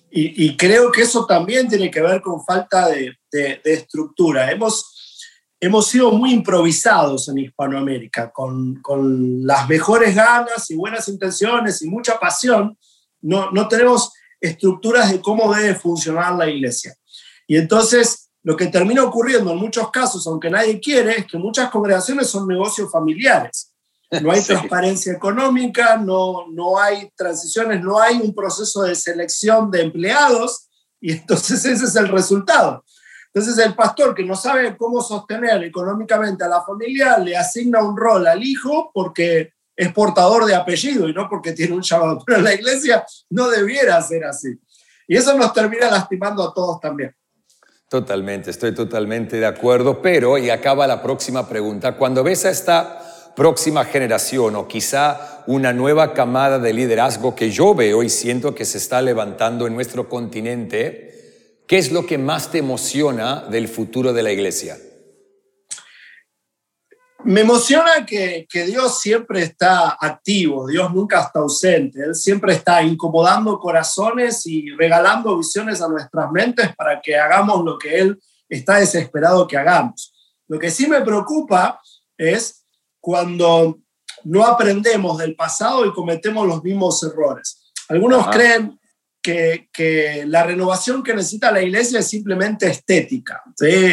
Y, 0.10 0.58
creo 0.58 0.91
que 0.91 1.03
eso 1.03 1.27
también 1.27 1.67
tiene 1.67 1.91
que 1.91 2.01
ver 2.01 2.21
con 2.21 2.43
falta 2.43 2.88
de, 2.88 3.17
estructura. 3.63 4.49
Hemos, 4.51 4.96
hemos 5.60 5.88
sido 5.88 6.12
muy 6.12 6.32
improvisados 6.34 7.30
en 7.30 7.39
Hispanoamérica, 7.39 8.32
con, 8.32 8.82
con, 8.82 9.46
las 9.46 9.67
mejores 9.67 10.15
ganas 10.15 10.70
y 10.70 10.76
buenas 10.76 11.08
intenciones 11.08 11.82
y 11.82 11.89
mucha 11.89 12.20
pasión. 12.20 12.78
No, 13.22 13.52
no 13.52 13.67
tenemos 13.67 14.12
estructuras 14.39 15.12
de 15.12 15.22
cómo 15.22 15.54
debe 15.54 15.76
funcionar 15.76 16.36
la 16.36 16.48
iglesia. 16.50 16.96
Y 17.48 17.58
entonces 17.58 18.30
lo 18.43 18.56
que 18.56 18.67
termina 18.67 19.04
ocurriendo 19.04 19.52
en 19.52 19.58
muchos 19.58 19.91
casos, 19.91 20.26
aunque 20.28 20.50
nadie 20.50 20.80
quiere, 20.80 21.20
es 21.20 21.28
que 21.28 21.38
muchas 21.38 21.70
congregaciones 21.70 22.30
son 22.30 22.48
negocios 22.48 22.89
familiares. 22.91 23.74
No 24.22 24.32
hay 24.32 24.41
transparencia 24.46 25.12
económica, 25.12 25.98
no, 25.98 26.48
no 26.52 26.80
hay 26.80 27.10
transiciones, 27.15 27.82
no 27.82 28.00
hay 28.00 28.17
un 28.22 28.34
proceso 28.34 28.84
de 28.84 28.96
selección 28.96 29.70
de 29.70 29.82
empleados 29.82 30.70
y 31.02 31.13
entonces 31.13 31.65
ese 31.65 31.86
es 31.86 31.96
el 31.96 32.08
resultado. 32.08 32.84
Entonces 33.38 33.63
el 33.63 33.76
pastor 33.76 34.15
que 34.15 34.23
no 34.23 34.36
sabe 34.36 34.76
cómo 34.76 35.00
sostener 35.00 35.63
económicamente 35.63 36.43
a 36.43 36.47
la 36.47 36.63
familia 36.63 37.19
le 37.19 37.38
asigna 37.38 37.84
un 37.84 37.95
rol 37.95 38.26
al 38.26 38.43
hijo 38.43 38.89
porque 38.91 39.54
es 39.76 39.93
portador 39.93 40.45
de 40.45 40.56
apellido 40.56 41.08
y 41.08 41.13
no 41.13 41.30
porque 41.30 41.52
tiene 41.52 41.76
un 41.76 41.84
llamado. 41.84 42.23
Pero 42.26 42.41
la 42.41 42.56
iglesia 42.56 43.06
no 43.30 43.47
debiera 43.47 44.02
ser 44.02 44.26
así. 44.26 44.60
Y 45.08 45.17
eso 45.17 45.38
nos 45.38 45.54
termina 45.54 45.91
lastimando 45.91 46.50
a 46.50 46.52
todos 46.52 46.80
también. 46.80 47.15
Totalmente, 47.88 48.50
estoy 48.50 48.73
totalmente 48.73 49.38
de 49.38 49.45
acuerdo, 49.45 50.02
pero 50.02 50.39
y 50.39 50.50
acaba 50.50 50.88
la 50.88 51.04
próxima 51.04 51.47
pregunta. 51.47 51.95
Cuando 51.95 52.23
ves 52.23 52.43
a 52.45 52.50
esta 52.50 53.34
próxima 53.36 53.86
generación 53.86 54.56
o 54.56 54.67
quizá 54.67 55.43
una 55.45 55.73
nueva 55.73 56.15
camada 56.15 56.58
de 56.58 56.73
liderazgo 56.73 57.36
que 57.36 57.52
yo 57.52 57.76
veo 57.76 58.02
y 58.02 58.10
siento 58.10 58.56
que 58.56 58.65
se 58.65 58.80
está 58.80 59.00
levantando 59.00 59.67
en 59.67 59.76
nuestro 59.76 60.10
continente, 60.10 61.16
¿qué 61.67 61.77
es 61.77 61.91
lo 61.91 62.06
que 62.06 62.17
más 62.17 62.51
te 62.51 62.60
emociona 62.60 63.41
del 63.41 63.67
futuro 63.67 64.13
de 64.13 64.23
la 64.23 64.32
iglesia? 64.32 64.77
Me 67.23 67.41
emociona 67.41 68.06
que, 68.06 68.47
que, 68.49 68.65
Dios 68.65 69.01
siempre 69.01 69.41
está 69.41 69.97
activo, 69.99 70.67
Dios 70.67 70.93
nunca 70.93 71.21
está 71.21 71.39
ausente, 71.39 72.01
Él 72.01 72.15
siempre 72.15 72.53
está 72.53 72.82
incomodando 72.84 73.60
corazones 73.60 74.45
y 74.45 74.69
regalando 74.69 75.38
visiones 75.38 75.82
a 75.82 75.89
nuestras 75.89 76.32
mentes 76.32 76.73
para 76.75 77.01
que 77.01 77.17
hagamos 77.17 77.65
lo 77.65 77.77
que 77.77 77.99
Él 77.99 78.19
está 78.47 78.77
desesperado 78.77 79.47
que 79.47 79.58
hagamos. 79.58 80.13
Lo 80.47 80.58
que 80.58 80.71
sí 80.71 80.88
me 80.88 81.01
preocupa 81.01 81.82
es 82.17 82.65
cuando 83.01 83.80
no 84.23 84.45
aprendemos 84.45 85.17
del 85.17 85.36
pasado 85.36 85.86
y 85.86 85.93
cometemos 85.93 86.47
los 86.47 86.63
mismos 86.63 87.03
errores. 87.03 87.73
Algunos 87.89 88.27
creen 88.27 88.80
que, 89.72 90.26
la 90.28 90.44
renovación 90.44 91.04
que 91.04 91.13
necesita 91.13 91.52
la 91.52 91.62
iglesia 91.62 92.00
es 92.00 92.08
simplemente 92.08 92.68
estética 92.68 93.44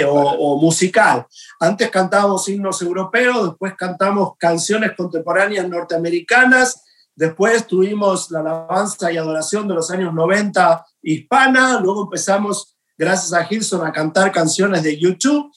o, 0.06 0.58
musical. 0.60 1.26
Antes 1.60 1.90
cantábamos 1.90 2.48
himnos 2.48 2.80
europeos, 2.82 3.48
después 3.50 3.74
cantamos 3.76 4.32
canciones 4.38 4.92
contemporáneas 4.96 5.68
norteamericanas, 5.68 6.82
después 7.14 7.66
tuvimos 7.66 8.30
la 8.30 8.40
alabanza 8.40 9.10
y 9.10 9.16
adoración 9.16 9.66
de 9.66 9.74
los 9.74 9.90
años 9.90 10.14
90 10.14 10.84
hispana, 11.02 11.80
luego 11.80 12.04
empezamos, 12.04 12.76
gracias 12.96 13.32
a 13.32 13.44
Gilson, 13.44 13.86
a 13.86 13.92
cantar 13.92 14.30
canciones 14.32 14.82
de 14.82 14.98
YouTube 14.98 15.50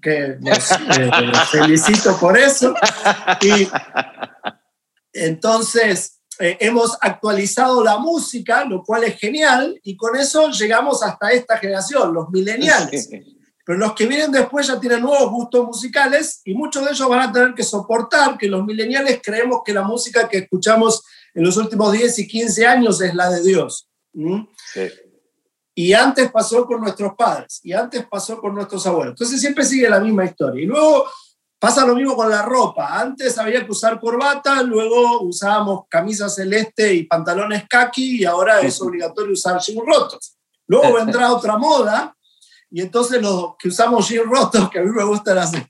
que 0.00 0.36
les 0.40 0.70
eh, 0.98 1.10
felicito 1.50 2.16
por 2.18 2.38
eso. 2.38 2.74
Y 3.40 3.68
entonces 5.12 6.20
eh, 6.38 6.56
hemos 6.60 6.96
actualizado 7.00 7.82
la 7.82 7.98
música, 7.98 8.64
lo 8.64 8.82
cual 8.82 9.04
es 9.04 9.18
genial, 9.18 9.78
y 9.82 9.96
con 9.96 10.16
eso 10.16 10.50
llegamos 10.50 11.02
hasta 11.02 11.30
esta 11.30 11.58
generación, 11.58 12.12
los 12.12 12.30
millennials. 12.30 13.08
Pero 13.66 13.78
los 13.78 13.94
que 13.94 14.06
vienen 14.06 14.30
después 14.30 14.66
ya 14.66 14.78
tienen 14.78 15.00
nuevos 15.00 15.30
gustos 15.30 15.64
musicales 15.64 16.42
y 16.44 16.54
muchos 16.54 16.84
de 16.84 16.90
ellos 16.90 17.08
van 17.08 17.28
a 17.28 17.32
tener 17.32 17.54
que 17.54 17.62
soportar 17.62 18.36
que 18.36 18.46
los 18.46 18.64
millennials 18.64 19.20
creemos 19.22 19.62
que 19.64 19.72
la 19.72 19.82
música 19.82 20.28
que 20.28 20.38
escuchamos 20.38 21.02
en 21.32 21.44
los 21.44 21.56
últimos 21.56 21.90
10 21.92 22.18
y 22.18 22.28
15 22.28 22.66
años 22.66 23.00
es 23.00 23.14
la 23.14 23.30
de 23.30 23.42
Dios. 23.42 23.88
Sí. 24.12 24.88
Y 25.76 25.92
antes 25.92 26.30
pasó 26.30 26.66
con 26.66 26.80
nuestros 26.80 27.14
padres, 27.16 27.60
y 27.64 27.72
antes 27.72 28.06
pasó 28.06 28.38
con 28.38 28.54
nuestros 28.54 28.86
abuelos. 28.86 29.12
Entonces 29.12 29.40
siempre 29.40 29.64
sigue 29.64 29.88
la 29.88 29.98
misma 29.98 30.24
historia. 30.24 30.62
Y 30.62 30.66
luego 30.66 31.06
pasa 31.64 31.86
lo 31.86 31.94
mismo 31.94 32.14
con 32.14 32.28
la 32.28 32.42
ropa. 32.42 33.00
Antes 33.00 33.38
había 33.38 33.64
que 33.64 33.70
usar 33.72 33.98
corbata, 33.98 34.62
luego 34.62 35.22
usábamos 35.22 35.84
camisa 35.88 36.28
celeste 36.28 36.92
y 36.92 37.04
pantalones 37.04 37.64
khaki, 37.66 38.20
y 38.20 38.24
ahora 38.26 38.60
es 38.60 38.78
obligatorio 38.82 39.32
usar 39.32 39.58
jeans 39.58 39.80
rotos. 39.86 40.36
Luego 40.66 40.92
vendrá 40.92 41.32
otra 41.32 41.56
moda, 41.56 42.14
y 42.70 42.82
entonces 42.82 43.22
los 43.22 43.54
que 43.58 43.68
usamos 43.68 44.06
jeans 44.06 44.28
rotos, 44.28 44.68
que 44.68 44.80
a 44.80 44.82
mí 44.82 44.90
me 44.90 45.04
gustan 45.04 45.38
hace, 45.38 45.66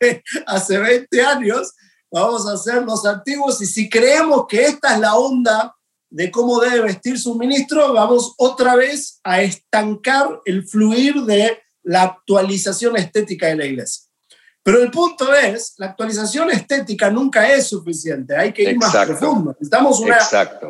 hace 0.47 0.79
20 0.79 1.23
años, 1.23 1.73
vamos 2.11 2.45
a 2.49 2.57
ser 2.57 2.83
los 2.83 3.07
antiguos, 3.07 3.63
y 3.63 3.67
si 3.67 3.89
creemos 3.89 4.47
que 4.49 4.65
esta 4.65 4.95
es 4.95 5.01
la 5.01 5.15
onda 5.15 5.77
de 6.11 6.29
cómo 6.29 6.59
debe 6.59 6.81
vestir 6.81 7.21
su 7.21 7.37
ministro, 7.37 7.93
vamos 7.93 8.35
otra 8.39 8.75
vez 8.75 9.21
a 9.23 9.43
estancar 9.43 10.41
el 10.45 10.67
fluir 10.67 11.23
de 11.23 11.63
la 11.85 12.03
actualización 12.03 12.97
estética 12.97 13.47
de 13.47 13.55
la 13.55 13.67
iglesia. 13.67 14.11
Pero 14.65 14.83
el 14.83 14.91
punto 14.91 15.35
es, 15.35 15.75
la 15.77 15.89
actualización 15.89 16.51
estética 16.51 17.11
nunca 17.11 17.47
es 17.53 17.69
suficiente, 17.69 18.35
hay 18.35 18.51
que 18.51 18.63
ir 18.63 18.79
más 18.79 18.97
profundo. 18.97 19.51
Necesitamos 19.51 20.01
una, 20.01 20.19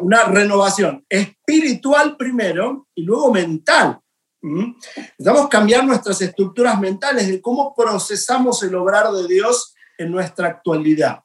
una 0.01 0.25
renovación 0.25 1.07
espiritual 1.09 2.17
primero 2.17 2.89
y 2.93 3.05
luego 3.05 3.33
mental. 3.33 4.01
Necesitamos 4.43 5.49
cambiar 5.49 5.85
nuestras 5.85 6.21
estructuras 6.21 6.79
mentales 6.81 7.29
de 7.29 7.41
cómo 7.41 7.73
procesamos 7.73 8.61
el 8.65 8.75
obrar 8.75 9.13
de 9.13 9.29
Dios 9.29 9.75
en 9.97 10.11
nuestra 10.11 10.49
actualidad. 10.49 11.21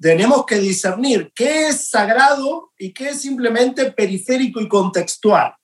Tenemos 0.00 0.46
que 0.46 0.56
discernir 0.56 1.30
qué 1.34 1.68
es 1.68 1.90
sagrado 1.90 2.72
y 2.78 2.94
qué 2.94 3.10
es 3.10 3.20
simplemente 3.20 3.92
periférico 3.92 4.62
y 4.62 4.68
contextual. 4.68 5.54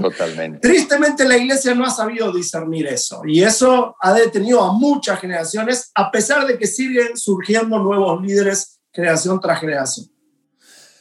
Totalmente. 0.00 0.58
Tristemente 0.58 1.24
la 1.24 1.36
iglesia 1.36 1.74
no 1.74 1.84
ha 1.84 1.90
sabido 1.90 2.32
discernir 2.32 2.86
eso 2.88 3.22
y 3.24 3.42
eso 3.42 3.96
ha 4.00 4.12
detenido 4.12 4.62
a 4.62 4.72
muchas 4.72 5.20
generaciones 5.20 5.90
a 5.94 6.10
pesar 6.10 6.46
de 6.46 6.58
que 6.58 6.66
siguen 6.66 7.16
surgiendo 7.16 7.78
nuevos 7.78 8.20
líderes 8.20 8.80
generación 8.92 9.40
tras 9.40 9.60
generación. 9.60 10.06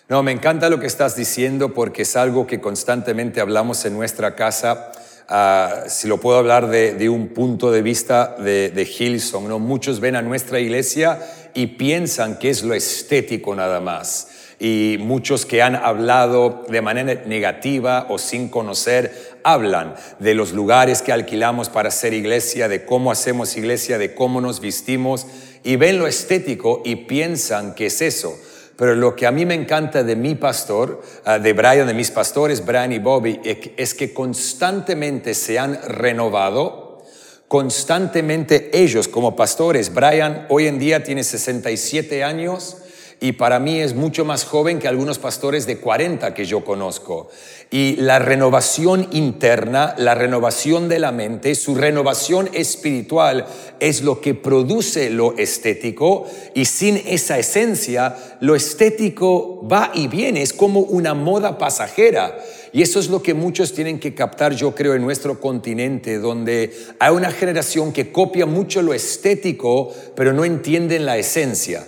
No, 0.09 0.21
me 0.21 0.31
encanta 0.31 0.69
lo 0.69 0.79
que 0.79 0.85
estás 0.85 1.15
diciendo 1.15 1.73
porque 1.73 2.03
es 2.03 2.15
algo 2.15 2.45
que 2.45 2.61
constantemente 2.61 3.41
hablamos 3.41 3.83
en 3.85 3.93
nuestra 3.93 4.35
casa. 4.35 4.91
Ah, 5.27 5.83
si 5.87 6.07
lo 6.07 6.19
puedo 6.19 6.37
hablar 6.37 6.69
de, 6.69 7.09
un 7.09 7.29
punto 7.29 7.71
de 7.71 7.81
vista 7.81 8.35
de, 8.37 8.69
de 8.69 8.83
Hilson, 8.83 9.49
¿no? 9.49 9.59
muchos 9.59 9.99
ven 9.99 10.15
a 10.15 10.21
nuestra 10.21 10.59
iglesia 10.59 11.19
y 11.53 11.67
piensan 11.67 12.37
que 12.37 12.49
es 12.49 12.63
lo 12.63 12.73
estético 12.73 13.55
nada 13.55 13.81
más 13.81 14.36
y 14.59 14.97
muchos 14.99 15.45
que 15.45 15.61
han 15.61 15.75
hablado 15.75 16.63
de 16.67 16.81
manera 16.81 17.21
negativa 17.25 18.07
o 18.09 18.17
sin 18.17 18.49
conocer, 18.49 19.37
hablan 19.43 19.95
de 20.19 20.33
los 20.33 20.51
lugares 20.51 21.01
que 21.01 21.11
alquilamos 21.11 21.69
para 21.69 21.89
hacer 21.89 22.13
iglesia, 22.13 22.67
de 22.67 22.83
cómo 22.83 23.11
hacemos 23.11 23.55
iglesia, 23.55 23.97
de 23.97 24.15
cómo 24.15 24.41
nos 24.41 24.59
vestimos 24.59 25.27
y 25.63 25.75
ven 25.75 25.99
lo 25.99 26.07
estético 26.07 26.81
y 26.83 26.95
piensan 26.95 27.75
que 27.75 27.87
es 27.87 28.01
eso. 28.01 28.37
Pero 28.77 28.95
lo 28.95 29.15
que 29.15 29.25
a 29.25 29.31
mí 29.31 29.45
me 29.45 29.55
encanta 29.55 30.03
de 30.03 30.15
mi 30.15 30.35
pastor, 30.35 31.01
ah, 31.25 31.39
de 31.39 31.53
Brian, 31.53 31.87
de 31.87 31.93
mis 31.95 32.11
pastores, 32.11 32.63
Brian 32.65 32.93
y 32.93 32.99
Bobby, 32.99 33.41
es 33.75 33.93
que 33.93 34.13
constantemente 34.13 35.33
se 35.33 35.57
han 35.57 35.79
renovado, 35.83 37.03
constantemente 37.47 38.69
ellos 38.73 39.07
como 39.07 39.35
pastores, 39.35 39.93
Brian 39.93 40.45
hoy 40.49 40.67
en 40.67 40.77
día 40.77 41.03
tiene 41.03 41.23
67 41.23 42.23
años, 42.23 42.77
y 43.19 43.31
para 43.31 43.59
mí 43.59 43.79
es 43.79 43.95
mucho 43.95 44.25
más 44.25 44.45
joven 44.45 44.77
que 44.77 44.87
algunos 44.87 45.17
pastores 45.17 45.65
de 45.65 45.79
40 45.79 46.35
que 46.35 46.45
yo 46.45 46.63
conozco. 46.63 47.29
Y 47.71 47.95
la 47.95 48.19
renovación 48.19 49.07
interna, 49.11 49.95
la 49.97 50.13
renovación 50.13 50.87
de 50.87 50.99
la 50.99 51.11
mente, 51.11 51.55
su 51.55 51.73
renovación 51.73 52.47
espiritual 52.53 53.47
es 53.79 54.03
lo 54.03 54.21
que 54.21 54.35
produce 54.35 55.09
lo 55.09 55.35
estético 55.35 56.25
y 56.53 56.65
sin 56.65 56.97
esa 57.07 57.39
esencia, 57.39 58.15
lo 58.39 58.55
estético 58.55 59.67
va 59.67 59.91
y 59.95 60.07
viene, 60.07 60.43
es 60.43 60.53
como 60.53 60.81
una 60.81 61.15
moda 61.15 61.57
pasajera. 61.57 62.37
Y 62.71 62.83
eso 62.83 62.99
es 62.99 63.09
lo 63.09 63.23
que 63.23 63.33
muchos 63.33 63.73
tienen 63.73 63.99
que 63.99 64.13
captar, 64.13 64.53
yo 64.53 64.75
creo, 64.75 64.93
en 64.93 65.01
nuestro 65.01 65.39
continente, 65.39 66.19
donde 66.19 66.71
hay 66.99 67.11
una 67.11 67.31
generación 67.31 67.91
que 67.91 68.11
copia 68.11 68.45
mucho 68.45 68.83
lo 68.83 68.93
estético, 68.93 69.91
pero 70.15 70.33
no 70.33 70.45
entienden 70.45 71.05
la 71.05 71.17
esencia. 71.17 71.87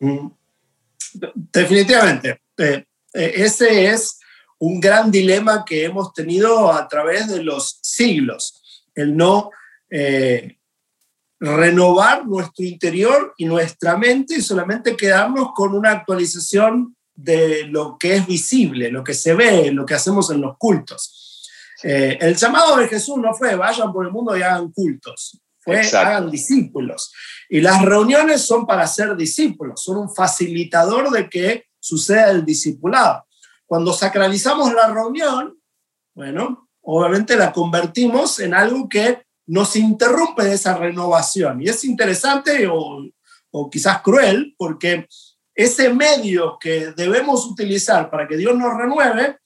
Mm. 0.00 0.41
Definitivamente. 1.14 2.42
Eh, 2.56 2.84
eh, 3.14 3.32
ese 3.36 3.86
es 3.86 4.18
un 4.58 4.80
gran 4.80 5.10
dilema 5.10 5.64
que 5.64 5.84
hemos 5.84 6.12
tenido 6.12 6.72
a 6.72 6.86
través 6.88 7.28
de 7.28 7.42
los 7.42 7.78
siglos, 7.82 8.84
el 8.94 9.16
no 9.16 9.50
eh, 9.90 10.58
renovar 11.40 12.26
nuestro 12.26 12.64
interior 12.64 13.34
y 13.36 13.44
nuestra 13.44 13.96
mente 13.96 14.36
y 14.36 14.42
solamente 14.42 14.96
quedarnos 14.96 15.48
con 15.54 15.74
una 15.74 15.90
actualización 15.90 16.96
de 17.14 17.64
lo 17.64 17.96
que 17.98 18.16
es 18.16 18.26
visible, 18.26 18.90
lo 18.90 19.02
que 19.02 19.14
se 19.14 19.34
ve, 19.34 19.72
lo 19.72 19.84
que 19.84 19.94
hacemos 19.94 20.30
en 20.30 20.40
los 20.40 20.56
cultos. 20.56 21.18
el 21.82 22.36
llamado 22.36 22.76
de 22.76 22.86
Jesús 22.86 23.18
no 23.18 23.34
fue 23.34 23.56
vayan 23.56 23.92
por 23.92 24.06
el 24.06 24.12
mundo 24.12 24.36
y 24.36 24.42
hagan 24.42 24.70
cultos, 24.70 25.40
fue 25.62 25.80
hagan 25.80 26.30
discípulos. 26.30 27.12
Y 27.48 27.60
las 27.60 27.82
reuniones 27.82 28.42
son 28.42 28.66
para 28.66 28.86
ser 28.86 29.16
discípulos, 29.16 29.82
son 29.82 29.98
un 29.98 30.14
facilitador 30.14 31.10
de 31.10 31.28
que 31.28 31.66
suceda 31.78 32.30
el 32.30 32.44
discipulado. 32.44 33.26
Cuando 33.66 33.92
sacralizamos 33.92 34.72
la 34.72 34.88
reunión, 34.88 35.58
bueno, 36.14 36.68
obviamente 36.82 37.36
la 37.36 37.52
convertimos 37.52 38.40
en 38.40 38.54
algo 38.54 38.88
que 38.88 39.22
nos 39.46 39.76
interrumpe 39.76 40.44
de 40.44 40.54
esa 40.54 40.76
renovación. 40.76 41.62
Y 41.62 41.68
es 41.68 41.84
interesante 41.84 42.66
o, 42.66 43.04
o 43.50 43.70
quizás 43.70 44.02
cruel, 44.02 44.54
porque 44.58 45.06
ese 45.54 45.92
medio 45.92 46.58
que 46.60 46.92
debemos 46.96 47.46
utilizar 47.46 48.10
para 48.10 48.26
que 48.26 48.36
Dios 48.36 48.56
nos 48.56 48.76
renueve 48.76 49.38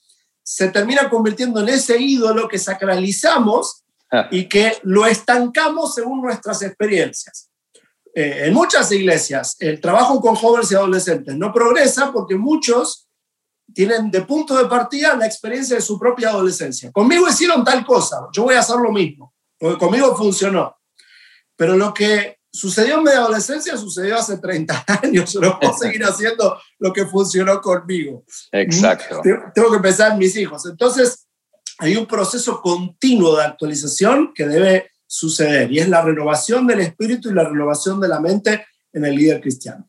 se 0.43 0.69
termina 0.69 1.11
convirtiendo 1.11 1.61
en 1.61 1.71
ese 1.71 2.01
ídolo 2.01 2.47
que 2.47 2.59
sacralizamos 2.59 3.85
ah. 4.13 4.29
y 4.31 4.49
que 4.49 4.79
lo 4.83 5.07
estancamos 5.07 5.95
según 5.95 6.23
nuestras 6.23 6.63
experiencias. 6.63 7.51
Eh, 8.15 8.47
en 8.47 8.55
muchas 8.55 8.91
iglesias 8.93 9.57
el 9.59 9.79
trabajo 9.79 10.21
con 10.23 10.37
jóvenes 10.37 10.73
y 10.73 10.75
adolescentes 10.75 11.37
no 11.37 11.53
progresa 11.53 12.11
porque 12.13 12.35
muchos 12.35 13.07
tienen 13.75 14.11
de 14.11 14.23
punto 14.23 14.57
de 14.57 14.65
partida 14.67 15.15
la 15.17 15.27
experiencia 15.27 15.77
de 15.77 15.83
su 15.83 15.99
propia 15.99 16.31
adolescencia. 16.31 16.91
Conmigo 16.93 17.29
hicieron 17.29 17.63
tal 17.63 17.85
cosa, 17.85 18.29
yo 18.33 18.45
voy 18.45 18.55
a 18.55 18.61
hacer 18.61 18.77
lo 18.77 18.91
mismo, 18.91 19.35
porque 19.59 19.79
conmigo 19.79 20.17
funcionó. 20.17 20.77
Pero 21.57 21.77
lo 21.77 21.93
que 21.93 22.39
sucedió 22.51 22.97
en 22.97 23.05
mi 23.05 23.11
adolescencia 23.11 23.77
sucedió 23.77 24.17
hace 24.17 24.39
30 24.39 24.85
años, 25.03 25.33
yo 25.33 25.41
no 25.41 25.59
puedo 25.59 25.75
seguir 25.79 26.03
haciendo 26.05 26.59
lo 26.79 26.93
que 26.93 27.07
funcionó 27.07 27.61
conmigo. 27.61 28.25
Exacto. 28.53 29.21
Tengo 29.55 29.73
que 29.73 29.79
pensar 29.79 30.13
en 30.13 30.19
mis 30.19 30.37
hijos. 30.37 30.65
Entonces, 30.67 31.26
hay 31.79 31.97
un 31.97 32.07
proceso 32.07 32.61
continuo 32.61 33.37
de 33.37 33.45
actualización 33.45 34.33
que 34.35 34.47
debe 34.47 34.91
suceder 35.07 35.71
y 35.71 35.79
es 35.79 35.89
la 35.89 36.03
renovación 36.03 36.67
del 36.67 36.81
espíritu 36.81 37.31
y 37.31 37.35
la 37.35 37.45
renovación 37.45 38.01
de 38.01 38.09
la 38.09 38.21
mente 38.21 38.67
en 38.93 39.05
el 39.05 39.15
líder 39.15 39.41
cristiano. 39.41 39.89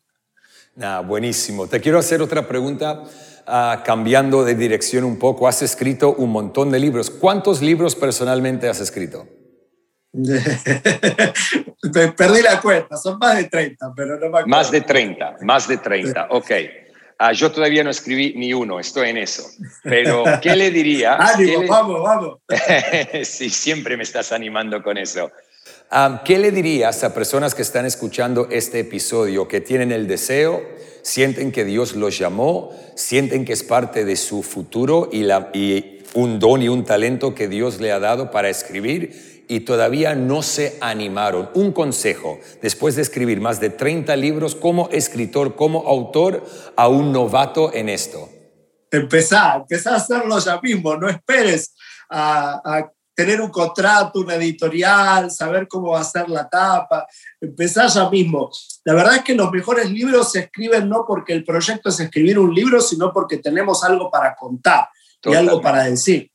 Ah, 0.79 1.01
buenísimo. 1.05 1.67
Te 1.67 1.81
quiero 1.81 1.97
hacer 1.97 2.21
otra 2.21 2.47
pregunta, 2.47 3.03
ah, 3.47 3.81
cambiando 3.83 4.43
de 4.43 4.53
dirección 4.53 5.03
un 5.03 5.17
poco. 5.17 5.47
Has 5.47 5.63
escrito 5.63 6.13
un 6.13 6.31
montón 6.31 6.69
de 6.71 6.79
libros. 6.79 7.09
¿Cuántos 7.09 7.61
libros 7.61 7.95
personalmente 7.95 8.69
has 8.69 8.79
escrito? 8.79 9.27
Perdí 12.17 12.41
la 12.41 12.61
cuenta, 12.61 12.97
son 12.97 13.17
más 13.19 13.37
de 13.37 13.45
30, 13.45 13.93
pero 13.95 14.19
no 14.19 14.29
me 14.29 14.45
Más 14.45 14.71
de 14.71 14.81
30, 14.81 15.37
más 15.41 15.67
de 15.67 15.77
30, 15.77 16.27
ok. 16.31 16.51
Ah, 17.19 17.31
yo 17.31 17.51
todavía 17.51 17.83
no 17.83 17.89
escribí 17.89 18.33
ni 18.35 18.53
uno, 18.53 18.79
estoy 18.79 19.09
en 19.09 19.17
eso. 19.17 19.43
Pero, 19.83 20.23
¿qué 20.41 20.55
le 20.55 20.69
diría? 20.69 21.15
Ánimo, 21.19 21.63
vamos, 21.67 22.03
vamos. 22.03 22.39
sí, 23.27 23.49
siempre 23.49 23.97
me 23.97 24.03
estás 24.03 24.31
animando 24.31 24.83
con 24.83 24.97
eso. 24.97 25.31
Ah, 25.89 26.21
¿Qué 26.23 26.37
le 26.37 26.51
dirías 26.51 27.03
a 27.03 27.13
personas 27.13 27.55
que 27.55 27.61
están 27.61 27.85
escuchando 27.85 28.47
este 28.51 28.79
episodio, 28.79 29.47
que 29.47 29.61
tienen 29.61 29.91
el 29.91 30.07
deseo, 30.07 30.61
sienten 31.01 31.51
que 31.51 31.63
Dios 31.63 31.95
los 31.95 32.17
llamó, 32.17 32.71
sienten 32.95 33.45
que 33.45 33.53
es 33.53 33.63
parte 33.63 34.03
de 34.03 34.15
su 34.15 34.43
futuro 34.43 35.09
y, 35.11 35.23
la, 35.23 35.49
y 35.53 35.96
un 36.17 36.39
don 36.39 36.63
y 36.63 36.67
un 36.67 36.83
talento 36.83 37.35
que 37.35 37.47
Dios 37.47 37.79
le 37.79 37.91
ha 37.91 37.99
dado 37.99 38.31
para 38.31 38.49
escribir 38.49 39.45
y 39.47 39.59
todavía 39.59 40.15
no 40.15 40.41
se 40.41 40.75
animaron. 40.81 41.51
Un 41.53 41.71
consejo, 41.71 42.39
después 42.59 42.95
de 42.95 43.03
escribir 43.03 43.39
más 43.39 43.59
de 43.59 43.69
30 43.69 44.15
libros 44.15 44.55
como 44.55 44.89
escritor, 44.89 45.55
como 45.55 45.87
autor, 45.87 46.43
a 46.75 46.87
un 46.87 47.11
novato 47.11 47.71
en 47.71 47.87
esto. 47.87 48.29
Empezá, 48.89 49.57
empezá 49.57 49.93
a 49.93 49.97
hacerlo 49.97 50.39
ya 50.39 50.59
mismo, 50.59 50.95
no 50.95 51.07
esperes 51.07 51.75
a, 52.09 52.89
tener 53.13 53.39
un 53.39 53.49
contrato, 53.49 54.19
una 54.19 54.35
editorial, 54.35 55.29
saber 55.29 55.67
cómo 55.67 55.91
va 55.91 56.01
a 56.01 56.03
ser 56.03 56.29
la 56.29 56.49
tapa, 56.49 57.05
empezá 57.39 57.87
ya 57.87 58.09
mismo. 58.09 58.49
La 58.83 58.93
verdad 58.95 59.17
es 59.17 59.21
que 59.23 59.35
los 59.35 59.51
mejores 59.51 59.89
libros 59.91 60.31
se 60.31 60.39
escriben 60.39 60.89
no 60.89 61.03
porque 61.07 61.33
el 61.33 61.43
proyecto 61.43 61.89
es 61.89 61.99
escribir 61.99 62.39
un 62.39 62.53
libro, 62.53 62.81
sino 62.81 63.13
porque 63.13 63.37
tenemos 63.37 63.83
algo 63.83 64.09
para 64.09 64.35
contar 64.35 64.87
y 65.27 65.35
algo 65.35 65.61
para 65.61 65.83
decir. 65.83 66.31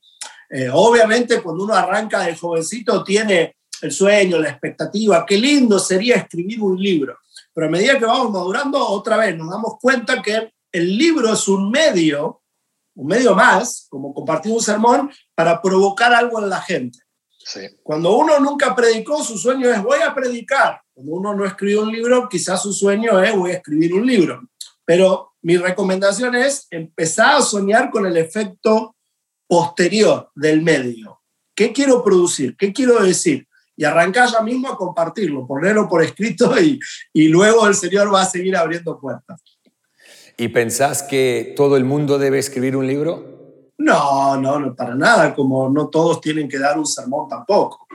Eh, 0.49 0.69
obviamente 0.71 1.41
cuando 1.41 1.63
uno 1.63 1.73
arranca 1.73 2.21
de 2.21 2.35
jovencito 2.35 3.03
tiene 3.03 3.55
el 3.81 3.91
sueño, 3.91 4.39
la 4.39 4.49
expectativa, 4.49 5.25
qué 5.25 5.37
lindo 5.37 5.79
sería 5.79 6.15
escribir 6.15 6.61
un 6.61 6.81
libro. 6.81 7.17
Pero 7.53 7.67
a 7.67 7.69
medida 7.69 7.99
que 7.99 8.05
vamos 8.05 8.31
madurando, 8.31 8.79
otra 8.87 9.17
vez 9.17 9.35
nos 9.37 9.49
damos 9.49 9.77
cuenta 9.81 10.21
que 10.21 10.53
el 10.71 10.97
libro 10.97 11.33
es 11.33 11.47
un 11.47 11.69
medio, 11.69 12.41
un 12.95 13.07
medio 13.07 13.35
más, 13.35 13.87
como 13.89 14.13
compartir 14.13 14.51
un 14.51 14.61
sermón, 14.61 15.11
para 15.35 15.61
provocar 15.61 16.13
algo 16.13 16.39
en 16.39 16.49
la 16.49 16.61
gente. 16.61 16.99
Cuando 17.83 18.15
uno 18.15 18.39
nunca 18.39 18.75
predicó, 18.75 19.23
su 19.23 19.37
sueño 19.37 19.69
es 19.69 19.83
voy 19.83 19.99
a 20.01 20.13
predicar. 20.15 20.81
Cuando 20.93 21.13
uno 21.13 21.35
no 21.35 21.45
escribe 21.45 21.79
un 21.79 21.91
libro, 21.91 22.29
quizás 22.29 22.61
su 22.61 22.73
sueño 22.73 23.21
es 23.21 23.35
voy 23.35 23.51
a 23.51 23.55
escribir 23.55 23.93
un 23.93 24.05
libro. 24.05 24.41
Pero 24.85 25.33
mi 25.41 25.57
recomendación 25.57 26.35
es 26.35 26.67
empezar 26.71 27.35
a 27.35 27.41
soñar 27.41 27.89
con 27.89 28.05
el 28.05 28.17
efecto 28.17 28.95
posterior 29.47 30.31
del 30.35 30.61
medio. 30.61 31.21
¿Qué 31.55 31.71
quiero 31.71 32.03
producir? 32.03 32.55
¿Qué 32.57 32.73
quiero 32.73 33.01
decir? 33.03 33.47
y 33.75 33.85
arrancar 33.85 34.29
ya 34.29 34.41
mismo 34.41 34.69
a 34.69 34.77
compartirlo, 34.77 35.47
ponerlo 35.47 35.89
por 35.89 36.03
escrito 36.03 36.59
y, 36.61 36.79
y 37.11 37.27
luego 37.27 37.67
el 37.67 37.75
Señor 37.75 38.13
va 38.13 38.21
a 38.21 38.25
seguir 38.25 38.55
abriendo 38.55 38.99
puertas. 38.99 39.41
¿Y 40.37 40.47
pensás 40.49 41.03
que 41.03 41.53
todo 41.55 41.77
el 41.77 41.85
mundo 41.85 42.17
debe 42.17 42.39
escribir 42.39 42.75
un 42.75 42.87
libro? 42.87 43.71
No, 43.77 44.37
no, 44.37 44.59
no, 44.59 44.75
para 44.75 44.95
nada, 44.95 45.33
como 45.33 45.69
no 45.69 45.89
todos 45.89 46.21
tienen 46.21 46.47
que 46.47 46.59
dar 46.59 46.77
un 46.77 46.85
sermón 46.85 47.27
tampoco. 47.27 47.87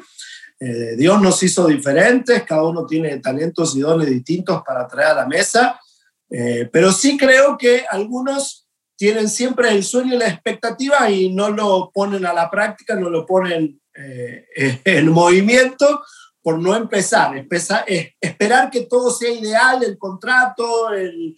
Eh, 0.60 0.96
Dios 0.96 1.20
nos 1.20 1.42
hizo 1.42 1.66
diferentes, 1.66 2.42
cada 2.42 2.64
uno 2.64 2.84
tiene 2.84 3.18
talentos 3.20 3.76
y 3.76 3.80
dones 3.80 4.08
distintos 4.08 4.62
para 4.64 4.86
traer 4.86 5.10
a 5.10 5.14
la 5.14 5.26
mesa, 5.26 5.80
eh, 6.30 6.68
pero 6.72 6.92
sí 6.92 7.16
creo 7.16 7.56
que 7.56 7.84
algunos 7.90 8.66
tienen 8.96 9.28
siempre 9.28 9.70
el 9.70 9.84
sueño 9.84 10.14
y 10.14 10.18
la 10.18 10.28
expectativa 10.28 11.10
y 11.10 11.32
no 11.32 11.50
lo 11.50 11.90
ponen 11.92 12.26
a 12.26 12.32
la 12.32 12.50
práctica, 12.50 12.96
no 12.96 13.08
lo 13.10 13.24
ponen 13.24 13.80
eh, 13.94 14.46
en 14.84 15.10
movimiento 15.10 16.02
por 16.42 16.58
no 16.58 16.74
empezar, 16.74 17.36
empezar 17.36 17.84
esperar 18.20 18.70
que 18.70 18.82
todo 18.82 19.10
sea 19.10 19.30
ideal, 19.30 19.82
el 19.82 19.98
contrato, 19.98 20.90
el, 20.94 21.36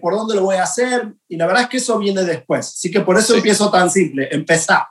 por 0.00 0.14
dónde 0.14 0.36
lo 0.36 0.44
voy 0.44 0.56
a 0.56 0.62
hacer, 0.62 1.12
y 1.28 1.36
la 1.36 1.46
verdad 1.46 1.64
es 1.64 1.68
que 1.68 1.76
eso 1.76 1.98
viene 1.98 2.22
después, 2.22 2.68
así 2.68 2.90
que 2.90 3.00
por 3.00 3.18
eso 3.18 3.34
empiezo 3.34 3.70
tan 3.70 3.90
simple, 3.90 4.28
empezar. 4.30 4.84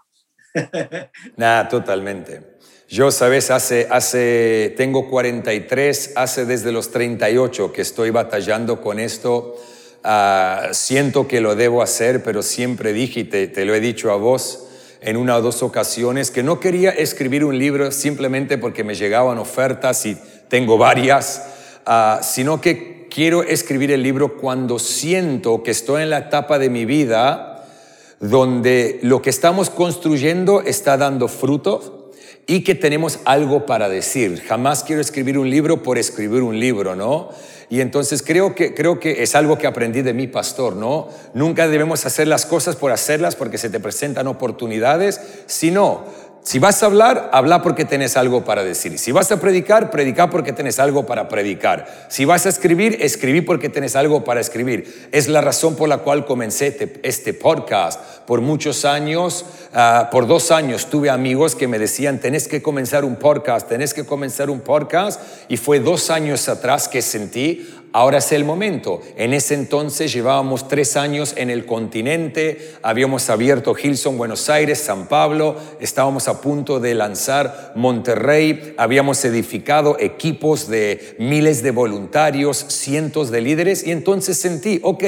Nada, 1.37 1.67
totalmente. 1.67 2.54
Yo, 2.87 3.09
sabes, 3.09 3.49
hace, 3.49 3.87
hace, 3.89 4.71
tengo 4.77 5.09
43, 5.09 6.11
hace 6.15 6.45
desde 6.45 6.71
los 6.71 6.91
38 6.91 7.73
que 7.73 7.81
estoy 7.81 8.11
batallando 8.11 8.79
con 8.79 8.99
esto. 8.99 9.55
Ah, 10.03 10.69
siento 10.71 11.27
que 11.27 11.41
lo 11.41 11.55
debo 11.55 11.81
hacer, 11.81 12.21
pero 12.21 12.43
siempre 12.43 12.93
dije, 12.93 13.21
y 13.21 13.23
te, 13.23 13.65
lo 13.65 13.73
he 13.73 13.79
dicho 13.79 14.11
a 14.11 14.17
vos 14.17 14.67
en 15.01 15.17
una 15.17 15.35
o 15.37 15.41
dos 15.41 15.63
ocasiones, 15.63 16.29
que 16.29 16.43
no 16.43 16.59
quería 16.59 16.91
escribir 16.91 17.43
un 17.43 17.57
libro 17.57 17.91
simplemente 17.91 18.59
porque 18.59 18.83
me 18.83 18.93
llegaban 18.93 19.39
ofertas 19.39 20.05
y 20.05 20.15
tengo 20.47 20.77
varias, 20.77 21.43
ah, 21.87 22.19
sino 22.21 22.61
que 22.61 23.07
quiero 23.09 23.41
escribir 23.41 23.91
el 23.91 24.03
libro 24.03 24.37
cuando 24.37 24.77
siento 24.77 25.63
que 25.63 25.71
estoy 25.71 26.03
en 26.03 26.11
la 26.11 26.19
etapa 26.19 26.59
de 26.59 26.69
mi 26.69 26.85
vida 26.85 27.65
donde 28.19 28.99
lo 29.01 29.23
que 29.23 29.31
estamos 29.31 29.71
construyendo 29.71 30.61
está 30.61 30.97
dando 30.97 31.27
fruto 31.27 31.94
y 32.47 32.63
que 32.63 32.75
tenemos 32.75 33.19
algo 33.25 33.65
para 33.65 33.89
decir. 33.89 34.41
Jamás 34.47 34.83
quiero 34.83 35.01
escribir 35.01 35.37
un 35.37 35.49
libro 35.49 35.83
por 35.83 35.97
escribir 35.97 36.41
un 36.41 36.59
libro, 36.59 36.95
¿no? 36.95 37.29
Y 37.69 37.81
entonces 37.81 38.21
creo 38.21 38.53
que, 38.53 38.75
creo 38.75 38.99
que 38.99 39.23
es 39.23 39.33
algo 39.33 39.57
que 39.57 39.65
aprendí 39.65 40.03
de 40.03 40.13
mi 40.13 40.27
pastor, 40.27 40.75
¿no? 40.75 41.09
Nunca 41.33 41.67
debemos 41.67 42.05
hacer 42.05 42.27
las 42.27 42.45
cosas 42.45 42.75
por 42.75 42.91
hacerlas 42.91 43.35
porque 43.35 43.57
se 43.57 43.71
te 43.71 43.79
presentan 43.79 44.27
oportunidades, 44.27 45.19
sino 45.47 46.05
si 46.45 46.59
vas 46.59 46.83
a 46.83 46.85
hablar, 46.85 47.31
habla 47.33 47.63
porque 47.63 47.85
tenés 47.85 48.15
algo 48.15 48.45
para 48.45 48.63
decir. 48.63 48.99
Si 48.99 49.11
vas 49.11 49.31
a 49.31 49.41
predicar, 49.41 49.89
predica 49.89 50.29
porque 50.29 50.53
tenés 50.53 50.77
algo 50.77 51.07
para 51.07 51.27
predicar. 51.27 52.05
Si 52.07 52.23
vas 52.23 52.45
a 52.45 52.49
escribir, 52.49 52.99
escribí 53.01 53.41
porque 53.41 53.67
tenés 53.67 53.95
algo 53.95 54.23
para 54.23 54.41
escribir. 54.41 55.09
Es 55.11 55.27
la 55.27 55.41
razón 55.41 55.75
por 55.75 55.89
la 55.89 55.97
cual 55.97 56.27
comencé 56.27 56.99
este 57.01 57.33
podcast. 57.33 57.99
Por 58.27 58.41
muchos 58.41 58.85
años, 58.85 59.43
ah, 59.73 60.09
por 60.11 60.27
dos 60.27 60.51
años, 60.51 60.85
tuve 60.91 61.09
amigos 61.09 61.55
que 61.55 61.67
me 61.67 61.79
decían, 61.79 62.19
tenés 62.19 62.47
que 62.47 62.61
comenzar 62.61 63.05
un 63.05 63.15
podcast, 63.15 63.67
tenés 63.67 63.95
que 63.95 64.05
comenzar 64.05 64.51
un 64.51 64.59
podcast. 64.59 65.19
Y 65.49 65.57
fue 65.57 65.79
dos 65.79 66.11
años 66.11 66.47
atrás 66.47 66.87
que 66.87 67.01
sentí, 67.01 67.67
Ahora 67.95 68.17
es 68.17 68.33
el 68.33 68.43
momento. 68.43 69.01
En 69.15 69.33
ese 69.33 69.53
entonces 69.53 70.11
llevábamos 70.11 70.67
tres 70.67 70.97
años 70.97 71.33
en 71.37 71.49
el 71.49 71.65
continente, 71.65 72.73
habíamos 72.81 73.29
abierto 73.29 73.73
Hilson, 73.81 74.17
Buenos 74.17 74.49
Aires, 74.49 74.79
San 74.79 75.07
Pablo, 75.07 75.55
estábamos 75.79 76.27
a 76.27 76.41
punto 76.41 76.81
de 76.81 76.93
lanzar 76.93 77.71
Monterrey, 77.75 78.73
habíamos 78.77 79.23
edificado 79.23 79.95
equipos 79.97 80.67
de 80.67 81.15
miles 81.19 81.63
de 81.63 81.71
voluntarios, 81.71 82.65
cientos 82.67 83.31
de 83.31 83.39
líderes. 83.39 83.87
Y 83.87 83.91
entonces 83.91 84.37
sentí, 84.37 84.81
ok, 84.83 85.03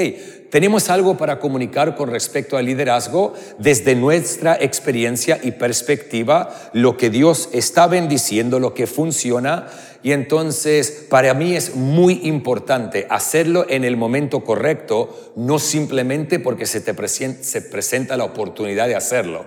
tenemos 0.49 0.89
algo 0.89 1.17
para 1.17 1.39
comunicar 1.39 1.93
con 1.97 2.09
respecto 2.09 2.55
al 2.55 2.67
liderazgo 2.67 3.33
desde 3.59 3.95
nuestra 3.95 4.55
experiencia 4.61 5.41
y 5.43 5.51
perspectiva, 5.51 6.55
lo 6.71 6.95
que 6.95 7.09
Dios 7.09 7.49
está 7.51 7.87
bendiciendo, 7.87 8.61
lo 8.61 8.73
que 8.73 8.87
funciona 8.87 9.67
y 10.07 10.13
entonces 10.13 11.05
para 11.09 11.33
mí 11.33 11.53
es 11.53 11.75
muy 11.75 12.21
importante 12.23 13.05
hacerlo 13.09 13.65
en 13.67 13.83
el 13.83 13.97
momento 13.97 14.41
correcto, 14.41 15.33
no 15.35 15.59
simplemente 15.59 16.39
porque 16.39 16.65
se 16.65 16.79
te 16.79 16.93
presenta 16.93 18.15
la 18.15 18.23
oportunidad 18.23 18.87
de 18.87 18.95
hacerlo. 18.95 19.45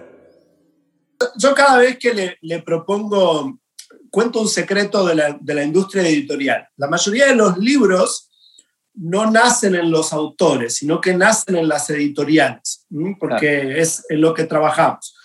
Yo 1.38 1.54
cada 1.54 1.78
vez 1.78 1.96
que 1.96 2.36
le, 2.42 2.58
propongo, 2.60 3.58
cuento 4.10 4.42
un 4.42 4.48
secreto 4.48 5.06
de 5.06 5.14
la, 5.14 5.38
de 5.40 5.54
la 5.54 5.64
industria 5.64 6.02
editorial. 6.02 6.68
La 6.76 6.88
mayoría 6.88 7.28
de 7.28 7.36
los 7.36 7.56
libros 7.56 8.28
no 8.92 9.30
nacen 9.30 9.74
en 9.74 9.90
los 9.90 10.12
autores, 10.12 10.74
sino 10.74 11.00
que 11.00 11.14
nacen 11.14 11.56
en 11.56 11.68
las 11.68 11.88
editoriales, 11.88 12.86
porque 13.18 13.80
es 13.80 14.04
en 14.10 14.20
lo 14.20 14.34
que 14.34 14.44
trabajamos. 14.44 15.16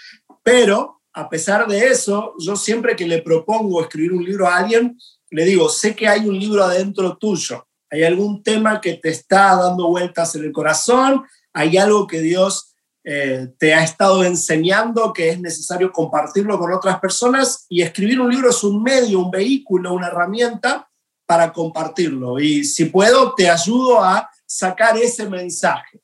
Pero, 0.44 1.02
a 1.12 1.28
pesar 1.28 1.68
de 1.68 1.88
eso, 1.88 2.36
yo 2.40 2.56
siempre 2.56 2.96
que 2.96 3.06
le 3.06 3.22
propongo 3.22 3.82
escribir 3.82 4.14
un 4.14 4.24
libro 4.24 4.48
a 4.48 4.56
alguien, 4.56 4.98
le 5.32 5.46
digo, 5.46 5.70
sé 5.70 5.96
que 5.96 6.08
hay 6.08 6.28
un 6.28 6.40
libro 6.40 6.64
adentro 6.64 7.18
tuyo, 7.18 7.68
hay 7.90 8.04
algún 8.04 8.44
tema 8.44 8.82
que 8.82 8.94
te 8.96 9.10
está 9.10 9.56
dando 9.56 9.88
vueltas 9.88 10.36
en 10.36 10.44
el 10.44 10.52
corazón, 10.52 11.24
hay 11.54 11.78
algo 11.78 12.08
que 12.08 12.20
Dios 12.20 12.76
eh, 13.04 13.54
te 13.60 13.74
ha 13.74 13.84
estado 13.84 14.24
enseñando 14.24 15.14
que 15.14 15.30
es 15.30 15.40
necesario 15.40 15.92
compartirlo 15.92 16.58
con 16.58 16.74
otras 16.74 17.00
personas 17.00 17.66
y 17.70 17.84
escribir 17.84 18.20
un 18.20 18.32
libro 18.32 18.50
es 18.50 18.64
un 18.64 18.82
medio, 18.82 19.20
un 19.20 19.30
vehículo, 19.30 19.94
una 19.94 20.08
herramienta 20.08 20.90
para 21.26 21.54
compartirlo. 21.54 22.40
Y 22.40 22.64
si 22.64 22.86
puedo, 22.86 23.34
te 23.36 23.50
ayudo 23.50 24.04
a 24.04 24.30
sacar 24.46 24.98
ese 24.98 25.30
mensaje. 25.30 26.02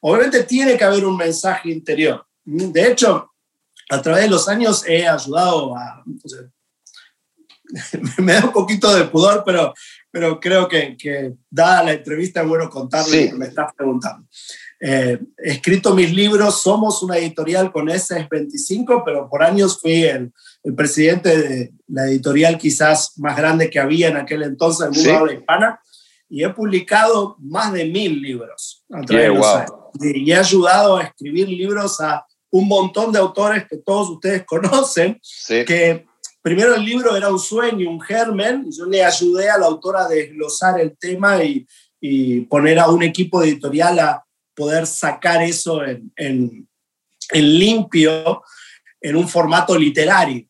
Obviamente 0.00 0.44
tiene 0.44 0.76
que 0.76 0.84
haber 0.84 1.04
un 1.04 1.16
mensaje 1.16 1.70
interior. 1.70 2.26
De 2.44 2.92
hecho, 2.92 3.32
a 3.88 4.02
través 4.02 4.24
de 4.24 4.30
los 4.30 4.48
años 4.48 4.84
he 4.86 5.06
ayudado 5.06 5.76
a, 5.76 6.04
me 8.18 8.32
da 8.32 8.44
un 8.44 8.52
poquito 8.52 8.94
de 8.94 9.04
pudor, 9.04 9.42
pero, 9.44 9.74
pero 10.10 10.40
creo 10.40 10.68
que, 10.68 10.96
que 10.96 11.34
dada 11.50 11.82
la 11.84 11.92
entrevista 11.92 12.42
es 12.42 12.48
bueno 12.48 12.68
contarle 12.70 13.24
lo 13.24 13.30
que 13.30 13.38
me 13.38 13.46
estás 13.46 13.72
preguntando. 13.74 14.26
Eh, 14.78 15.18
he 15.38 15.52
escrito 15.52 15.94
mis 15.94 16.12
libros, 16.12 16.60
somos 16.62 17.02
una 17.02 17.16
editorial 17.16 17.72
con 17.72 17.86
S25, 17.86 19.02
pero 19.04 19.28
por 19.28 19.42
años 19.42 19.78
fui 19.80 20.04
el, 20.04 20.32
el, 20.64 20.74
presidente 20.74 21.36
de 21.36 21.72
la 21.88 22.06
editorial 22.06 22.58
quizás 22.58 23.18
más 23.18 23.36
grande 23.36 23.70
que 23.70 23.80
había 23.80 24.08
en 24.08 24.18
aquel 24.18 24.42
entonces, 24.42 24.86
en 24.86 24.94
el 24.94 25.12
mundo 25.12 25.26
de 25.26 25.38
hispana, 25.38 25.80
y 26.28 26.44
he 26.44 26.50
publicado 26.50 27.36
más 27.38 27.72
de 27.72 27.86
mil 27.86 28.20
libros 28.20 28.84
a 28.92 29.00
través 29.00 29.32
de 29.94 30.18
Y 30.18 30.32
he 30.32 30.36
ayudado 30.36 30.96
a 30.96 31.04
escribir 31.04 31.48
libros 31.48 32.00
a 32.00 32.26
un 32.50 32.68
montón 32.68 33.12
de 33.12 33.18
autores 33.18 33.64
que 33.68 33.78
todos 33.78 34.10
ustedes 34.10 34.44
conocen, 34.46 35.20
que 35.48 36.04
primero 36.46 36.76
el 36.76 36.84
libro 36.84 37.16
era 37.16 37.28
un 37.28 37.40
sueño, 37.40 37.90
un 37.90 38.00
germen, 38.00 38.70
yo 38.70 38.84
le 38.84 39.04
ayudé 39.04 39.50
a 39.50 39.58
la 39.58 39.66
autora 39.66 40.04
a 40.04 40.08
desglosar 40.08 40.78
el 40.80 40.96
tema 40.96 41.42
y, 41.42 41.66
poner 42.48 42.78
a 42.78 42.88
un 42.88 43.02
equipo 43.02 43.42
editorial 43.42 43.98
a 43.98 44.24
poder 44.54 44.86
sacar 44.86 45.42
eso 45.42 45.84
en, 45.84 46.12
en, 46.14 46.68
limpio, 47.32 48.44
en 49.00 49.16
un 49.16 49.28
formato 49.28 49.76
literario. 49.76 50.46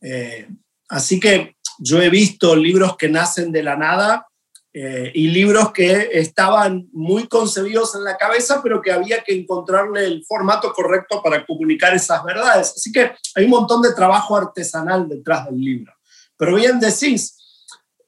Eh, 0.00 0.48
así 0.88 1.20
que 1.20 1.54
yo 1.78 2.02
he 2.02 2.10
visto 2.10 2.56
libros 2.56 2.96
que 2.96 3.08
nacen 3.08 3.52
de 3.52 3.62
la 3.62 3.76
nada 3.76 4.26
eh, 4.72 5.10
y 5.14 5.28
libros 5.28 5.72
que 5.72 6.10
estaban 6.12 6.88
muy 6.92 7.26
concebidos 7.26 7.96
en 7.96 8.04
la 8.04 8.16
cabeza, 8.16 8.60
pero 8.62 8.80
que 8.80 8.92
había 8.92 9.24
que 9.24 9.34
encontrarle 9.34 10.04
el 10.04 10.24
formato 10.24 10.72
correcto 10.72 11.20
para 11.22 11.44
comunicar 11.44 11.92
esas 11.92 12.22
verdades. 12.22 12.74
Así 12.76 12.92
que 12.92 13.12
hay 13.34 13.44
un 13.44 13.50
montón 13.50 13.82
de 13.82 13.92
trabajo 13.94 14.36
artesanal 14.36 15.08
detrás 15.08 15.46
del 15.46 15.60
libro. 15.60 15.92
Pero 16.36 16.54
bien 16.54 16.78
decís, 16.78 17.36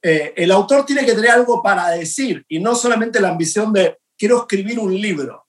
eh, 0.01 0.33
el 0.37 0.51
autor 0.51 0.85
tiene 0.85 1.05
que 1.05 1.13
tener 1.13 1.31
algo 1.31 1.61
para 1.61 1.89
decir 1.89 2.45
y 2.47 2.59
no 2.59 2.75
solamente 2.75 3.19
la 3.19 3.29
ambición 3.29 3.73
de 3.73 3.97
quiero 4.17 4.39
escribir 4.39 4.79
un 4.79 4.93
libro. 4.93 5.45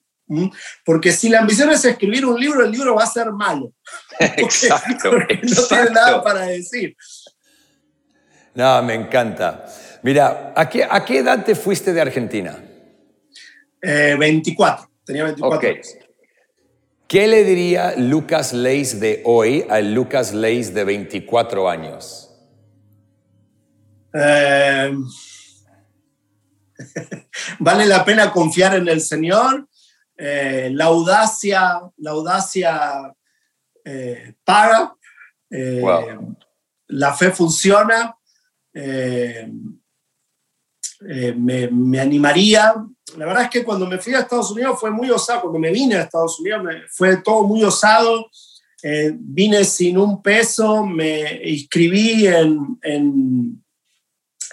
Porque 0.84 1.12
si 1.12 1.28
la 1.28 1.40
ambición 1.40 1.70
es 1.70 1.84
escribir 1.84 2.26
un 2.26 2.40
libro, 2.40 2.64
el 2.64 2.72
libro 2.72 2.96
va 2.96 3.04
a 3.04 3.06
ser 3.06 3.30
malo. 3.30 3.72
exacto, 4.18 5.12
no 5.12 5.66
tiene 5.68 5.90
nada 5.90 6.22
para 6.22 6.46
decir. 6.46 6.96
No, 8.54 8.82
me 8.82 8.94
encanta. 8.94 9.64
Mira, 10.04 10.52
¿a 10.54 10.68
qué, 10.68 10.84
¿a 10.84 11.02
qué 11.02 11.20
edad 11.20 11.42
te 11.46 11.54
fuiste 11.54 11.94
de 11.94 12.02
Argentina? 12.02 12.62
24, 13.80 14.84
eh, 14.84 14.88
tenía 15.02 15.24
24 15.24 15.70
años. 15.70 15.96
¿Qué 17.08 17.26
le 17.26 17.42
diría 17.42 17.94
Lucas 17.96 18.52
Leis 18.52 19.00
de 19.00 19.22
hoy 19.24 19.64
al 19.66 19.94
Lucas 19.94 20.34
Leis 20.34 20.74
de 20.74 20.84
24 20.84 21.70
años? 21.70 22.30
Eh, 24.12 24.94
vale 27.58 27.86
la 27.86 28.04
pena 28.04 28.30
confiar 28.30 28.74
en 28.74 28.86
el 28.88 29.00
Señor. 29.00 29.66
Eh, 30.18 30.68
la 30.70 30.84
audacia, 30.84 31.80
la 31.96 32.10
audacia 32.10 33.10
paga. 34.44 34.94
la 36.88 37.14
fe 37.14 37.30
funciona. 37.30 38.14
Eh, 41.08 41.34
me, 41.34 42.00
animaría. 42.00 42.74
La 43.16 43.26
verdad 43.26 43.44
es 43.44 43.50
que 43.50 43.64
cuando 43.64 43.86
me 43.86 43.98
fui 43.98 44.14
a 44.14 44.20
Estados 44.20 44.50
Unidos 44.50 44.78
fue 44.80 44.90
muy 44.90 45.10
osado, 45.10 45.42
cuando 45.42 45.58
me 45.58 45.70
vine 45.70 45.96
a 45.96 46.02
Estados 46.02 46.38
Unidos 46.40 46.62
fue 46.90 47.18
todo 47.18 47.44
muy 47.44 47.62
osado. 47.62 48.30
Eh, 48.82 49.14
vine 49.18 49.64
sin 49.64 49.96
un 49.96 50.22
peso, 50.22 50.84
me 50.84 51.40
inscribí 51.42 52.26
en, 52.26 52.78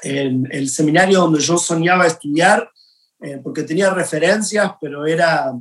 el 0.04 0.70
seminario 0.70 1.20
donde 1.20 1.42
yo 1.42 1.58
soñaba 1.58 2.08
estudiar, 2.08 2.72
eh, 3.20 3.40
porque 3.44 3.64
tenía 3.64 3.90
referencias, 3.90 4.72
pero 4.80 5.06
era, 5.06 5.52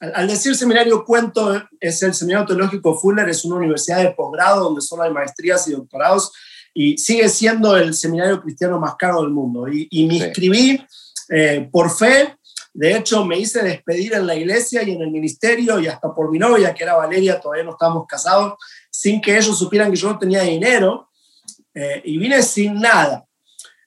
al, 0.00 0.26
decir 0.26 0.56
seminario 0.56 1.04
cuento, 1.04 1.62
es 1.80 2.02
el 2.02 2.14
seminario 2.14 2.46
teológico 2.46 2.98
Fuller, 2.98 3.28
es 3.28 3.44
una 3.44 3.56
universidad 3.56 4.02
de 4.02 4.10
posgrado 4.10 4.64
donde 4.64 4.80
solo 4.80 5.04
hay 5.04 5.12
maestrías 5.12 5.66
y 5.68 5.72
doctorados, 5.72 6.32
y 6.78 6.98
sigue 6.98 7.26
siendo 7.30 7.74
el 7.74 7.94
seminario 7.94 8.42
cristiano 8.42 8.78
más 8.78 8.96
caro 8.96 9.22
del 9.22 9.30
mundo. 9.30 9.66
Y, 9.66 10.06
me 10.06 10.16
inscribí 10.16 10.78
eh, 11.30 11.66
por 11.72 11.90
fe, 11.90 12.36
de 12.74 12.98
hecho 12.98 13.24
me 13.24 13.38
hice 13.38 13.62
despedir 13.62 14.12
en 14.12 14.26
la 14.26 14.34
iglesia 14.34 14.82
y 14.82 14.90
en 14.90 15.00
el 15.00 15.10
ministerio 15.10 15.80
y 15.80 15.86
hasta 15.86 16.14
por 16.14 16.30
mi 16.30 16.38
novia, 16.38 16.74
que 16.74 16.84
era 16.84 16.96
Valeria, 16.96 17.40
todavía 17.40 17.64
no 17.64 17.70
estábamos 17.70 18.06
casados, 18.06 18.58
sin 18.90 19.22
que 19.22 19.38
ellos 19.38 19.58
supieran 19.58 19.90
que 19.90 19.96
yo 19.96 20.12
no 20.12 20.18
tenía 20.18 20.42
dinero, 20.42 21.08
eh, 21.72 22.02
y 22.04 22.18
vine 22.18 22.42
sin 22.42 22.74
nada. 22.78 23.24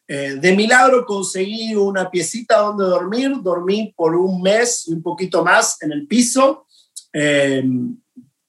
Eh, 0.07 0.37
de 0.41 0.55
milagro 0.55 1.05
conseguí 1.05 1.75
una 1.75 2.09
piecita 2.09 2.57
donde 2.57 2.85
dormir, 2.85 3.33
dormí 3.43 3.93
por 3.95 4.15
un 4.15 4.41
mes 4.41 4.87
y 4.87 4.93
un 4.93 5.03
poquito 5.03 5.43
más 5.43 5.79
en 5.83 5.91
el 5.91 6.07
piso. 6.07 6.65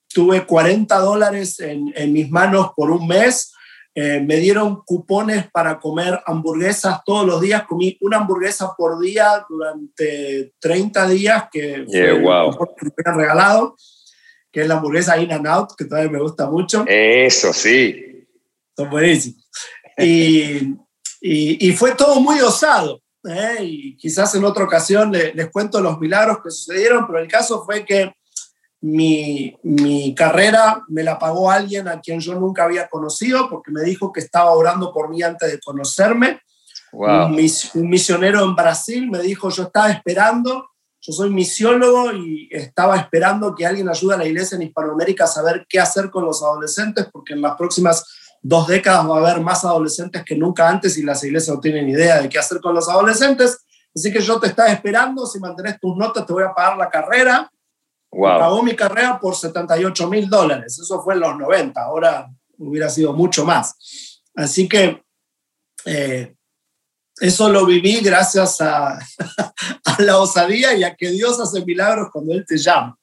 tuve 0.08 0.46
40 0.46 0.98
dólares 0.98 1.60
en, 1.60 1.92
en, 1.94 2.12
mis 2.12 2.30
manos 2.30 2.70
por 2.74 2.90
un 2.90 3.06
mes 3.06 3.52
eh, 3.92 4.20
me 4.20 4.36
dieron 4.36 4.82
cupones 4.84 5.50
para 5.50 5.80
comer 5.80 6.20
hamburguesas 6.24 7.00
todos 7.04 7.26
los 7.26 7.40
días. 7.40 7.64
Comí 7.66 7.98
una 8.00 8.18
hamburguesa 8.18 8.74
por 8.76 9.00
día 9.00 9.44
durante 9.48 10.52
30 10.60 11.08
días, 11.08 11.44
que 11.50 11.84
fue 11.90 12.20
wow. 12.20 12.56
que 12.76 12.86
me 12.86 12.92
habían 12.96 13.20
regalado, 13.20 13.76
que 14.52 14.62
es 14.62 14.68
la 14.68 14.76
hamburguesa 14.76 15.18
In 15.18 15.32
and 15.32 15.46
Out, 15.46 15.72
que 15.76 15.86
todavía 15.86 16.10
me 16.10 16.20
gusta 16.20 16.48
mucho. 16.48 16.84
Eso 16.86 17.52
sí. 17.52 18.26
Son 18.76 18.88
buenísimos. 18.90 19.44
Y, 19.98 20.76
y, 21.20 21.72
fue 21.72 21.94
todo 21.94 22.20
muy 22.20 22.40
osado. 22.40 23.02
¿eh? 23.24 23.58
Y 23.60 23.96
quizás 23.96 24.34
en 24.34 24.44
otra 24.44 24.64
ocasión 24.64 25.12
les, 25.12 25.34
les 25.34 25.50
cuento 25.50 25.80
los 25.80 25.98
milagros 25.98 26.38
que 26.42 26.50
sucedieron, 26.50 27.06
pero 27.06 27.18
el 27.18 27.28
caso 27.28 27.64
fue 27.64 27.84
que 27.84 28.12
mi, 28.82 29.54
mi, 29.62 30.14
carrera 30.14 30.82
me 30.88 31.02
la 31.02 31.18
pagó 31.18 31.50
alguien 31.50 31.86
a 31.88 32.00
quien 32.00 32.20
yo 32.20 32.34
nunca 32.34 32.64
había 32.64 32.88
conocido 32.88 33.48
porque 33.50 33.70
me 33.70 33.82
dijo 33.82 34.12
que 34.12 34.20
estaba 34.20 34.52
orando 34.52 34.92
por 34.92 35.10
mí 35.10 35.22
antes 35.22 35.50
de 35.50 35.60
conocerme. 35.60 36.40
Un, 36.92 37.34
misionero 37.34 38.42
en 38.42 38.56
Brasil 38.56 39.08
me 39.10 39.20
dijo, 39.20 39.50
yo 39.50 39.64
estaba 39.64 39.90
esperando, 39.90 40.70
yo 41.00 41.12
soy 41.12 41.30
misiólogo 41.30 42.12
y 42.12 42.48
estaba 42.50 42.96
esperando 42.96 43.54
que 43.54 43.66
alguien 43.66 43.88
ayude 43.88 44.14
a 44.14 44.18
la 44.18 44.26
iglesia 44.26 44.56
en 44.56 44.62
Hispanoamérica 44.62 45.24
a 45.24 45.28
saber 45.28 45.66
qué 45.68 45.78
hacer 45.78 46.10
con 46.10 46.24
los 46.24 46.42
adolescentes 46.42 47.06
porque 47.12 47.34
en 47.34 47.42
las 47.42 47.56
próximas 47.56 48.04
dos 48.42 48.66
décadas 48.66 49.08
va 49.08 49.16
a 49.16 49.20
haber 49.20 49.42
más 49.42 49.64
adolescentes 49.64 50.24
que 50.24 50.34
nunca 50.34 50.68
antes 50.68 50.96
y 50.96 51.02
las 51.02 51.22
iglesias 51.22 51.54
no 51.54 51.60
tienen 51.60 51.88
idea 51.88 52.20
de 52.20 52.28
qué 52.28 52.38
hacer 52.38 52.60
con 52.60 52.74
los 52.74 52.88
adolescentes. 52.88 53.58
Así 53.94 54.10
que 54.10 54.20
yo 54.20 54.40
te 54.40 54.46
estaba 54.46 54.70
esperando, 54.70 55.26
si 55.26 55.38
mantenés 55.38 55.78
tus 55.78 55.96
notas 55.96 56.24
te 56.24 56.32
voy 56.32 56.44
a 56.44 56.54
pagar 56.54 56.78
la 56.78 56.88
carrera 56.88 57.50
Pagó 58.10 58.62
mi 58.62 58.74
carrera 58.74 59.18
por 59.20 59.36
78 59.36 60.08
mil 60.08 60.28
dólares. 60.28 60.78
Eso 60.78 61.02
fue 61.02 61.14
en 61.14 61.20
los 61.20 61.36
90. 61.38 61.80
Ahora 61.80 62.28
hubiera 62.58 62.88
sido 62.88 63.12
mucho 63.12 63.44
más. 63.44 64.22
Así 64.34 64.68
que 64.68 65.02
eh, 65.84 66.34
eso 67.20 67.48
lo 67.48 67.64
viví 67.64 68.00
gracias 68.00 68.60
a, 68.60 68.98
a, 69.84 70.02
la 70.02 70.18
osadía 70.18 70.74
y 70.74 70.82
a 70.82 70.94
que 70.94 71.10
Dios 71.10 71.38
hace 71.40 71.64
milagros 71.64 72.08
cuando 72.12 72.34
Él 72.34 72.44
te 72.46 72.58
llama. 72.58 72.98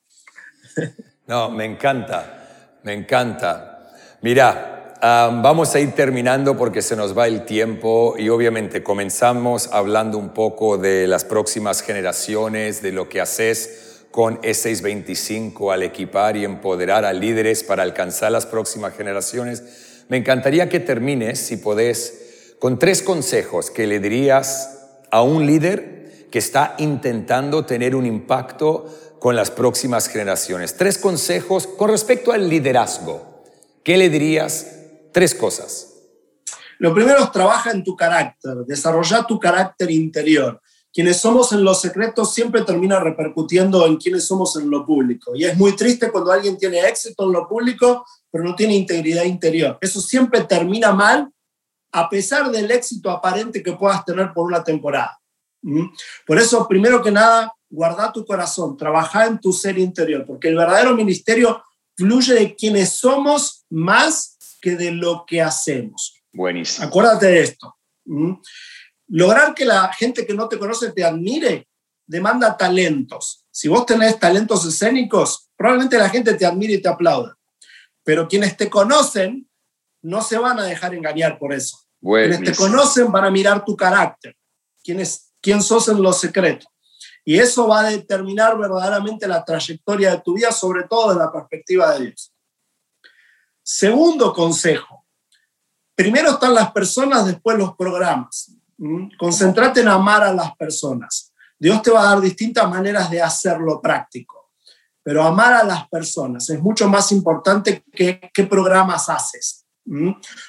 No, 1.26 1.50
me 1.50 1.66
encanta, 1.66 2.80
me 2.84 2.94
encanta. 2.94 3.92
Mira, 4.22 4.78
vamos 5.02 5.74
a 5.76 5.80
ir 5.80 5.94
terminando 5.94 6.58
porque 6.58 6.82
se 6.82 6.96
nos 6.96 7.18
va 7.18 7.28
el 7.28 7.46
tiempo 7.46 8.16
y 8.18 8.30
obviamente 8.30 8.84
comenzamos 8.84 9.70
hablando 9.72 10.18
un 10.18 10.30
poco 10.34 10.78
de 10.78 11.08
las 11.08 11.26
próximas 11.26 11.82
generaciones, 11.82 12.82
de 12.82 12.92
lo 12.92 13.10
que 13.10 13.22
haces 13.22 13.88
con 14.18 14.42
E625 14.42 15.72
al 15.72 15.84
equipar 15.84 16.38
y 16.38 16.44
empoderar 16.44 17.06
a 17.06 17.14
líderes 17.14 17.64
para 17.64 17.84
alcanzar 17.84 18.32
las 18.32 18.48
próximas 18.48 18.98
generaciones. 18.98 20.06
Me 20.10 20.18
encantaría 20.18 20.70
que 20.70 20.80
termines, 20.80 21.38
si 21.38 21.58
podés, 21.58 22.56
con 22.58 22.80
tres 22.80 23.04
consejos 23.04 23.70
que 23.70 23.86
le 23.86 24.00
dirías 24.00 24.88
a 25.12 25.22
un 25.22 25.46
líder 25.46 26.26
que 26.32 26.40
está 26.40 26.74
intentando 26.80 27.68
tener 27.68 27.96
un 27.96 28.08
impacto 28.08 28.88
con 29.20 29.36
las 29.36 29.52
próximas 29.52 30.08
generaciones. 30.08 30.78
Tres 30.78 30.98
consejos 30.98 31.68
con 31.68 31.92
respecto 31.92 32.32
al 32.32 32.50
liderazgo. 32.50 33.44
¿Qué 33.84 33.98
le 33.98 34.10
dirías? 34.10 34.66
Tres 35.12 35.36
cosas. 35.36 35.94
Lo 36.80 36.92
primero 36.92 37.24
es 37.24 37.32
trabaja 37.32 37.70
en 37.70 37.84
tu 37.84 37.96
carácter, 37.96 38.56
desarrolla 38.66 39.28
tu 39.28 39.40
carácter 39.40 39.92
interior 39.92 40.60
quienes 40.98 41.22
somos 41.22 41.52
en 41.54 41.64
lo 41.64 41.76
secreto 41.76 42.26
siempre 42.26 42.64
termina 42.64 43.00
repercutiendo 43.00 43.86
en 43.86 43.98
quienes 43.98 44.26
somos 44.26 44.56
en 44.56 44.68
lo 44.68 44.84
público. 44.84 45.36
Y 45.36 45.46
es 45.46 45.56
muy 45.56 45.76
triste 45.76 46.10
cuando 46.10 46.32
alguien 46.32 46.58
tiene 46.58 46.80
éxito 46.80 47.26
en 47.26 47.34
lo 47.34 47.48
público, 47.48 48.04
pero 48.32 48.44
no 48.44 48.56
tiene 48.56 48.74
integridad 48.74 49.26
interior. 49.26 49.78
Eso 49.80 50.02
siempre 50.02 50.46
termina 50.46 50.94
mal, 50.94 51.30
a 51.92 52.10
pesar 52.10 52.50
del 52.50 52.72
éxito 52.72 53.12
aparente 53.12 53.62
que 53.62 53.74
puedas 53.74 54.04
tener 54.06 54.34
por 54.34 54.48
una 54.48 54.64
temporada. 54.64 55.20
¿Mm? 55.62 55.86
Por 56.26 56.40
eso, 56.40 56.68
primero 56.68 57.00
que 57.04 57.12
nada, 57.12 57.54
guarda 57.70 58.12
tu 58.12 58.26
corazón, 58.26 58.76
trabaja 58.76 59.28
en 59.28 59.40
tu 59.40 59.54
ser 59.54 59.78
interior, 59.78 60.26
porque 60.26 60.48
el 60.48 60.56
verdadero 60.56 60.96
ministerio 60.96 61.62
fluye 61.96 62.34
de 62.34 62.56
quienes 62.56 62.94
somos 62.94 63.68
más 63.70 64.36
que 64.60 64.76
de 64.76 64.94
lo 64.94 65.26
que 65.28 65.44
hacemos. 65.44 66.16
Buenísimo. 66.34 66.88
Acuérdate 66.88 67.28
de 67.28 67.42
esto. 67.42 67.76
¿Mm? 68.06 68.34
Lograr 69.08 69.54
que 69.54 69.66
la 69.66 69.92
gente 69.94 70.26
que 70.26 70.34
no 70.34 70.48
te 70.48 70.60
conoce 70.60 70.92
te 70.92 71.04
admire 71.04 71.68
demanda 72.06 72.56
talentos. 72.56 73.46
Si 73.52 73.68
vos 73.68 73.86
tenés 73.86 74.20
talentos 74.20 74.66
escénicos, 74.66 75.50
probablemente 75.56 75.98
la 75.98 76.10
gente 76.10 76.34
te 76.34 76.46
admire 76.46 76.74
y 76.74 76.82
te 76.82 76.90
aplauda. 76.90 77.38
Pero 78.04 78.28
quienes 78.28 78.56
te 78.56 78.70
conocen 78.70 79.50
no 80.02 80.22
se 80.22 80.38
van 80.38 80.60
a 80.60 80.64
dejar 80.64 80.94
engañar 80.96 81.38
por 81.38 81.54
eso. 81.54 81.78
Quienes 82.00 82.44
te 82.44 82.56
conocen 82.56 83.12
van 83.12 83.26
a 83.26 83.32
mirar 83.32 83.66
tu 83.66 83.76
carácter, 83.76 84.36
quién, 84.84 85.04
quién 85.42 85.62
sos 85.62 85.90
en 85.90 86.02
lo 86.02 86.14
secreto. 86.14 86.68
Y 87.26 87.40
eso 87.40 87.68
va 87.68 87.82
a 87.82 87.90
determinar 87.90 88.58
verdaderamente 88.58 89.28
la 89.28 89.44
trayectoria 89.44 90.12
de 90.12 90.22
tu 90.22 90.36
vida, 90.36 90.52
sobre 90.52 90.86
todo 90.86 91.10
desde 91.10 91.20
la 91.20 91.32
perspectiva 91.32 91.94
de 91.94 92.06
Dios. 92.06 92.34
Segundo 93.62 94.32
consejo. 94.32 95.06
Primero 95.94 96.32
están 96.32 96.54
las 96.54 96.72
personas, 96.72 97.26
después 97.26 97.58
los 97.58 97.76
programas. 97.76 98.54
Concentrate 99.18 99.82
en 99.82 99.88
amar 99.88 100.24
a 100.24 100.34
las 100.34 100.56
personas. 100.56 101.34
Dios 101.60 101.82
te 101.82 101.92
va 101.92 102.02
a 102.02 102.14
dar 102.14 102.22
distintas 102.22 102.70
maneras 102.70 103.10
de 103.10 103.22
hacerlo 103.22 103.82
práctico, 103.82 104.52
pero 105.02 105.24
amar 105.24 105.54
a 105.54 105.64
las 105.64 105.88
personas 105.90 106.50
es 106.50 106.62
mucho 106.62 106.88
más 106.88 107.12
importante 107.12 107.84
que 107.92 108.30
qué 108.34 108.44
programas 108.44 109.10
haces. 109.10 109.66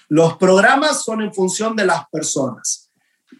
Los 0.09 0.37
programas 0.37 1.05
son 1.05 1.23
en 1.23 1.33
función 1.33 1.77
de 1.77 1.87
las 1.87 2.09
personas. 2.11 2.91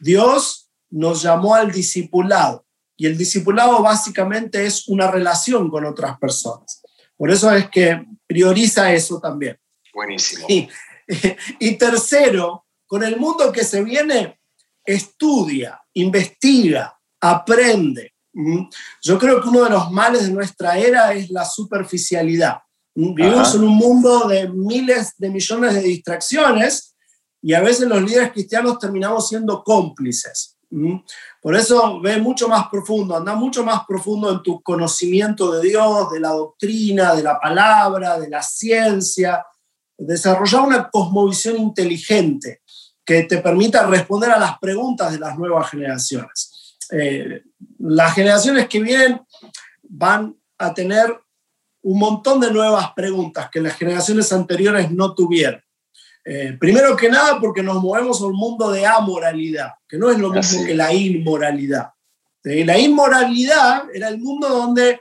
Dios 0.01 0.71
nos 0.91 1.23
llamó 1.23 1.55
al 1.55 1.73
discipulado 1.73 2.65
y 2.97 3.07
el 3.07 3.19
discipulado 3.19 3.83
básicamente 3.83 4.65
es 4.65 4.89
una 4.89 5.11
relación 5.11 5.71
con 5.71 5.85
otras 5.85 6.19
personas. 6.19 6.83
Por 7.17 7.31
eso 7.31 7.51
es 7.53 7.69
que 7.69 8.07
prioriza 8.27 8.93
eso 8.93 9.21
también. 9.21 9.59
Buenísimo. 9.93 10.47
y 11.59 11.77
tercero, 11.77 12.67
con 12.87 13.03
el 13.03 13.17
mundo 13.17 13.51
que 13.53 13.65
se 13.65 13.83
viene, 13.83 14.38
estudia, 14.89 15.81
investiga, 15.95 16.99
aprende. 17.21 18.15
¿Mm? 18.33 18.69
Yo 19.03 19.19
creo 19.19 19.41
que 19.43 19.49
uno 19.49 19.65
de 19.65 19.71
los 19.71 19.91
males 19.91 20.27
de 20.27 20.33
nuestra 20.33 20.79
era 20.79 21.13
es 21.13 21.31
la 21.31 21.45
superficialidad. 21.45 22.59
¿Mm? 22.95 23.15
Vivimos 23.15 23.55
en 23.55 23.65
un 23.65 23.77
mundo 23.77 24.27
de 24.29 24.49
miles 24.49 25.13
de 25.19 25.31
millones 25.31 25.75
de 25.75 25.83
distracciones 25.83 26.97
y 27.43 27.53
a 27.53 27.61
veces 27.61 27.87
los 27.87 28.03
líderes 28.03 28.33
cristianos 28.33 28.79
terminamos 28.79 29.29
siendo 29.29 29.63
cómplices. 29.63 30.57
¿Mm? 30.71 30.97
Por 31.43 31.55
eso 31.55 32.01
ve 32.01 32.19
mucho 32.19 32.49
más 32.49 32.69
profundo, 32.69 33.17
anda 33.17 33.35
mucho 33.35 33.65
más 33.65 33.83
profundo 33.87 34.33
en 34.33 34.43
tu 34.43 34.63
conocimiento 34.63 35.53
de 35.53 35.69
Dios, 35.69 36.11
de 36.11 36.21
la 36.21 36.31
doctrina, 36.31 37.15
de 37.15 37.23
la 37.23 37.39
palabra, 37.39 38.19
de 38.19 38.31
la 38.31 38.43
ciencia, 38.43 39.45
desarrollar 39.99 40.63
una 40.63 40.89
cosmovisión 40.89 41.59
inteligente 41.59 42.63
que 43.09 43.23
te 43.23 43.39
permita 43.39 43.87
responder 43.87 44.31
a 44.33 44.39
las 44.39 44.59
preguntas 44.59 45.11
de 45.11 45.19
las 45.19 45.39
nuevas 45.39 45.71
generaciones. 45.71 46.77
Eh, 46.91 47.43
las 47.79 48.15
generaciones 48.15 48.69
que 48.69 48.83
vienen 48.83 49.23
van 49.83 50.37
a 50.59 50.75
tener 50.75 51.19
un 51.81 51.99
montón 51.99 52.39
de 52.39 52.53
nuevas 52.53 52.93
preguntas 52.93 53.49
que 53.51 53.63
las 53.63 53.79
generaciones 53.79 54.31
anteriores 54.31 54.91
no 54.91 55.15
tuvieron. 55.15 55.63
Eh, 56.23 56.55
primero 56.61 56.95
que 56.99 57.09
nada 57.09 57.41
porque 57.41 57.63
nos 57.63 57.83
movemos 57.83 58.21
a 58.21 58.27
un 58.27 58.37
mundo 58.37 58.71
de 58.71 58.85
amoralidad, 58.85 59.71
que 59.89 59.97
no 59.97 60.11
es 60.11 60.19
lo 60.19 60.29
mismo 60.29 60.67
que 60.67 60.75
la 60.75 60.93
inmoralidad. 60.93 61.93
La 62.43 62.79
inmoralidad 62.79 63.85
era 63.95 64.09
el 64.09 64.19
mundo 64.19 64.51
donde 64.51 65.01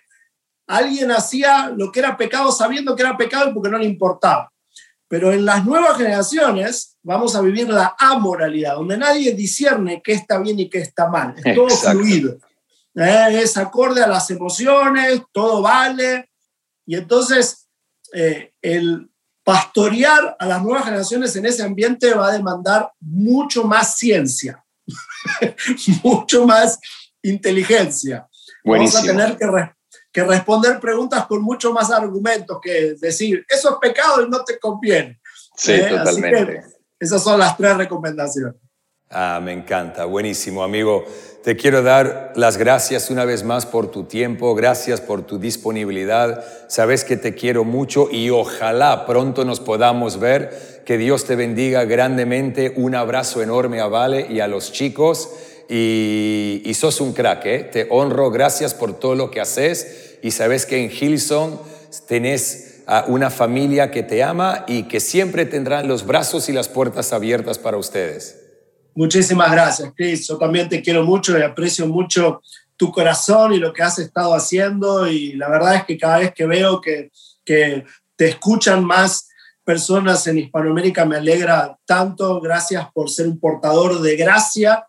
alguien 0.65 1.11
hacía 1.11 1.73
lo 1.75 1.91
que 1.91 1.99
era 1.99 2.15
pecado 2.15 2.53
sabiendo 2.53 2.95
que 2.95 3.03
era 3.03 3.17
pecado 3.17 3.49
y 3.49 3.53
porque 3.53 3.69
no 3.69 3.77
le 3.77 3.85
importaba. 3.85 4.49
Pero 5.07 5.31
en 5.31 5.45
las 5.45 5.65
nuevas 5.65 5.97
generaciones 5.97 6.97
vamos 7.01 7.35
a 7.35 7.41
vivir 7.41 7.69
la 7.69 7.95
amoralidad, 7.97 8.75
donde 8.75 8.97
nadie 8.97 9.33
discierne 9.33 10.01
qué 10.03 10.13
está 10.13 10.39
bien 10.39 10.59
y 10.59 10.69
qué 10.69 10.79
está 10.79 11.09
mal. 11.09 11.35
Es 11.43 11.55
todo 11.55 11.69
fluido. 11.69 12.37
¿eh? 12.95 13.39
Es 13.41 13.55
acorde 13.57 14.03
a 14.03 14.07
las 14.07 14.29
emociones, 14.31 15.21
todo 15.31 15.61
vale. 15.61 16.29
Y 16.85 16.95
entonces 16.95 17.67
eh, 18.13 18.53
el 18.61 19.09
pastorear 19.43 20.35
a 20.39 20.45
las 20.45 20.61
nuevas 20.61 20.83
generaciones 20.83 21.33
en 21.37 21.45
ese 21.45 21.63
ambiente 21.63 22.13
va 22.13 22.27
a 22.27 22.33
demandar 22.33 22.91
mucho 22.99 23.63
más 23.63 23.95
ciencia, 23.95 24.61
mucho 26.03 26.45
más 26.45 26.79
inteligencia. 27.21 28.27
Vamos 28.65 28.93
a 28.95 29.03
tener 29.03 29.37
que 29.37 29.45
que 30.17 30.23
responder 30.23 30.79
preguntas 30.79 31.27
con 31.27 31.43
mucho 31.43 31.71
más 31.71 31.91
argumentos 31.91 32.57
que 32.59 32.95
decir, 32.99 33.45
eso 33.47 33.69
es 33.69 33.75
pecado 33.79 34.25
y 34.25 34.27
no 34.27 34.43
te 34.43 34.57
conviene. 34.57 35.19
Sí, 35.55 35.73
¿Eh? 35.73 35.89
totalmente. 35.91 36.63
esas 36.99 37.23
son 37.23 37.39
las 37.39 37.55
tres 37.55 37.77
recomendaciones. 37.77 38.55
Ah, 39.11 39.39
me 39.43 39.53
encanta, 39.53 40.05
buenísimo, 40.05 40.63
amigo. 40.63 41.05
Te 41.43 41.55
quiero 41.55 41.83
dar 41.83 42.33
las 42.35 42.57
gracias 42.57 43.11
una 43.11 43.25
vez 43.25 43.43
más 43.43 43.67
por 43.67 43.91
tu 43.91 44.05
tiempo, 44.05 44.55
gracias 44.55 45.01
por 45.01 45.21
tu 45.21 45.37
disponibilidad. 45.37 46.43
Sabes 46.67 47.03
que 47.03 47.15
te 47.15 47.35
quiero 47.35 47.63
mucho 47.63 48.09
y 48.11 48.31
ojalá 48.31 49.05
pronto 49.05 49.45
nos 49.45 49.59
podamos 49.59 50.19
ver. 50.19 50.81
Que 50.83 50.97
Dios 50.97 51.25
te 51.25 51.35
bendiga 51.35 51.85
grandemente. 51.85 52.73
Un 52.75 52.95
abrazo 52.95 53.43
enorme 53.43 53.81
a 53.81 53.87
Vale 53.87 54.25
y 54.31 54.39
a 54.39 54.47
los 54.47 54.71
chicos. 54.71 55.29
Y, 55.69 56.61
y 56.63 56.73
sos 56.75 57.01
un 57.01 57.13
crack, 57.13 57.45
¿eh? 57.45 57.69
te 57.71 57.87
honro, 57.89 58.31
gracias 58.31 58.73
por 58.73 58.97
todo 58.97 59.15
lo 59.15 59.31
que 59.31 59.41
haces 59.41 60.17
y 60.21 60.31
sabes 60.31 60.65
que 60.65 60.83
en 60.83 60.89
Hillsong 60.89 61.59
tenés 62.07 62.83
a 62.87 63.03
una 63.07 63.29
familia 63.29 63.91
que 63.91 64.01
te 64.01 64.23
ama 64.23 64.63
y 64.65 64.83
que 64.83 65.01
siempre 65.01 65.45
tendrán 65.45 65.87
los 65.87 66.05
brazos 66.05 66.47
y 66.47 66.53
las 66.53 66.69
puertas 66.69 67.11
abiertas 67.11 67.59
para 67.59 67.77
ustedes. 67.77 68.39
Muchísimas 68.95 69.51
gracias, 69.51 69.91
Chris. 69.95 70.27
Yo 70.27 70.37
también 70.37 70.69
te 70.69 70.81
quiero 70.81 71.03
mucho 71.03 71.37
y 71.37 71.41
aprecio 71.41 71.85
mucho 71.85 72.41
tu 72.77 72.91
corazón 72.91 73.53
y 73.53 73.57
lo 73.57 73.73
que 73.73 73.83
has 73.83 73.99
estado 73.99 74.33
haciendo 74.33 75.07
y 75.07 75.33
la 75.33 75.49
verdad 75.49 75.75
es 75.75 75.83
que 75.83 75.97
cada 75.97 76.19
vez 76.19 76.33
que 76.33 76.45
veo 76.45 76.79
que, 76.79 77.11
que 77.43 77.83
te 78.15 78.29
escuchan 78.29 78.85
más 78.85 79.27
personas 79.63 80.25
en 80.27 80.37
Hispanoamérica 80.37 81.05
me 81.05 81.17
alegra 81.17 81.77
tanto. 81.85 82.39
Gracias 82.39 82.87
por 82.93 83.09
ser 83.09 83.27
un 83.27 83.39
portador 83.39 84.01
de 84.01 84.15
gracia 84.15 84.85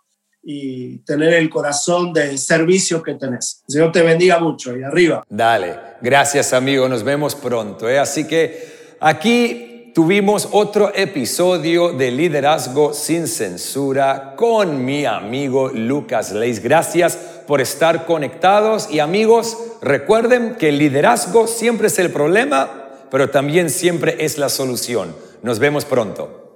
y 0.50 1.00
tener 1.00 1.34
el 1.34 1.50
corazón 1.50 2.10
de 2.14 2.38
servicio 2.38 3.02
que 3.02 3.16
tenés. 3.16 3.62
Señor 3.68 3.92
te 3.92 4.00
bendiga 4.00 4.38
mucho 4.38 4.74
y 4.74 4.82
arriba. 4.82 5.22
Dale, 5.28 5.76
gracias 6.00 6.54
amigo, 6.54 6.88
nos 6.88 7.02
vemos 7.02 7.34
pronto. 7.34 7.86
¿eh? 7.86 7.98
Así 7.98 8.26
que 8.26 8.94
aquí 8.98 9.92
tuvimos 9.94 10.48
otro 10.52 10.90
episodio 10.94 11.92
de 11.92 12.10
Liderazgo 12.10 12.94
sin 12.94 13.26
Censura 13.26 14.32
con 14.36 14.86
mi 14.86 15.04
amigo 15.04 15.68
Lucas 15.68 16.32
Leis. 16.32 16.62
Gracias 16.62 17.16
por 17.46 17.60
estar 17.60 18.06
conectados 18.06 18.90
y 18.90 19.00
amigos, 19.00 19.58
recuerden 19.82 20.54
que 20.54 20.70
el 20.70 20.78
liderazgo 20.78 21.46
siempre 21.46 21.88
es 21.88 21.98
el 21.98 22.10
problema, 22.10 22.88
pero 23.10 23.28
también 23.28 23.68
siempre 23.68 24.16
es 24.24 24.38
la 24.38 24.48
solución. 24.48 25.14
Nos 25.42 25.58
vemos 25.58 25.84
pronto. 25.84 26.47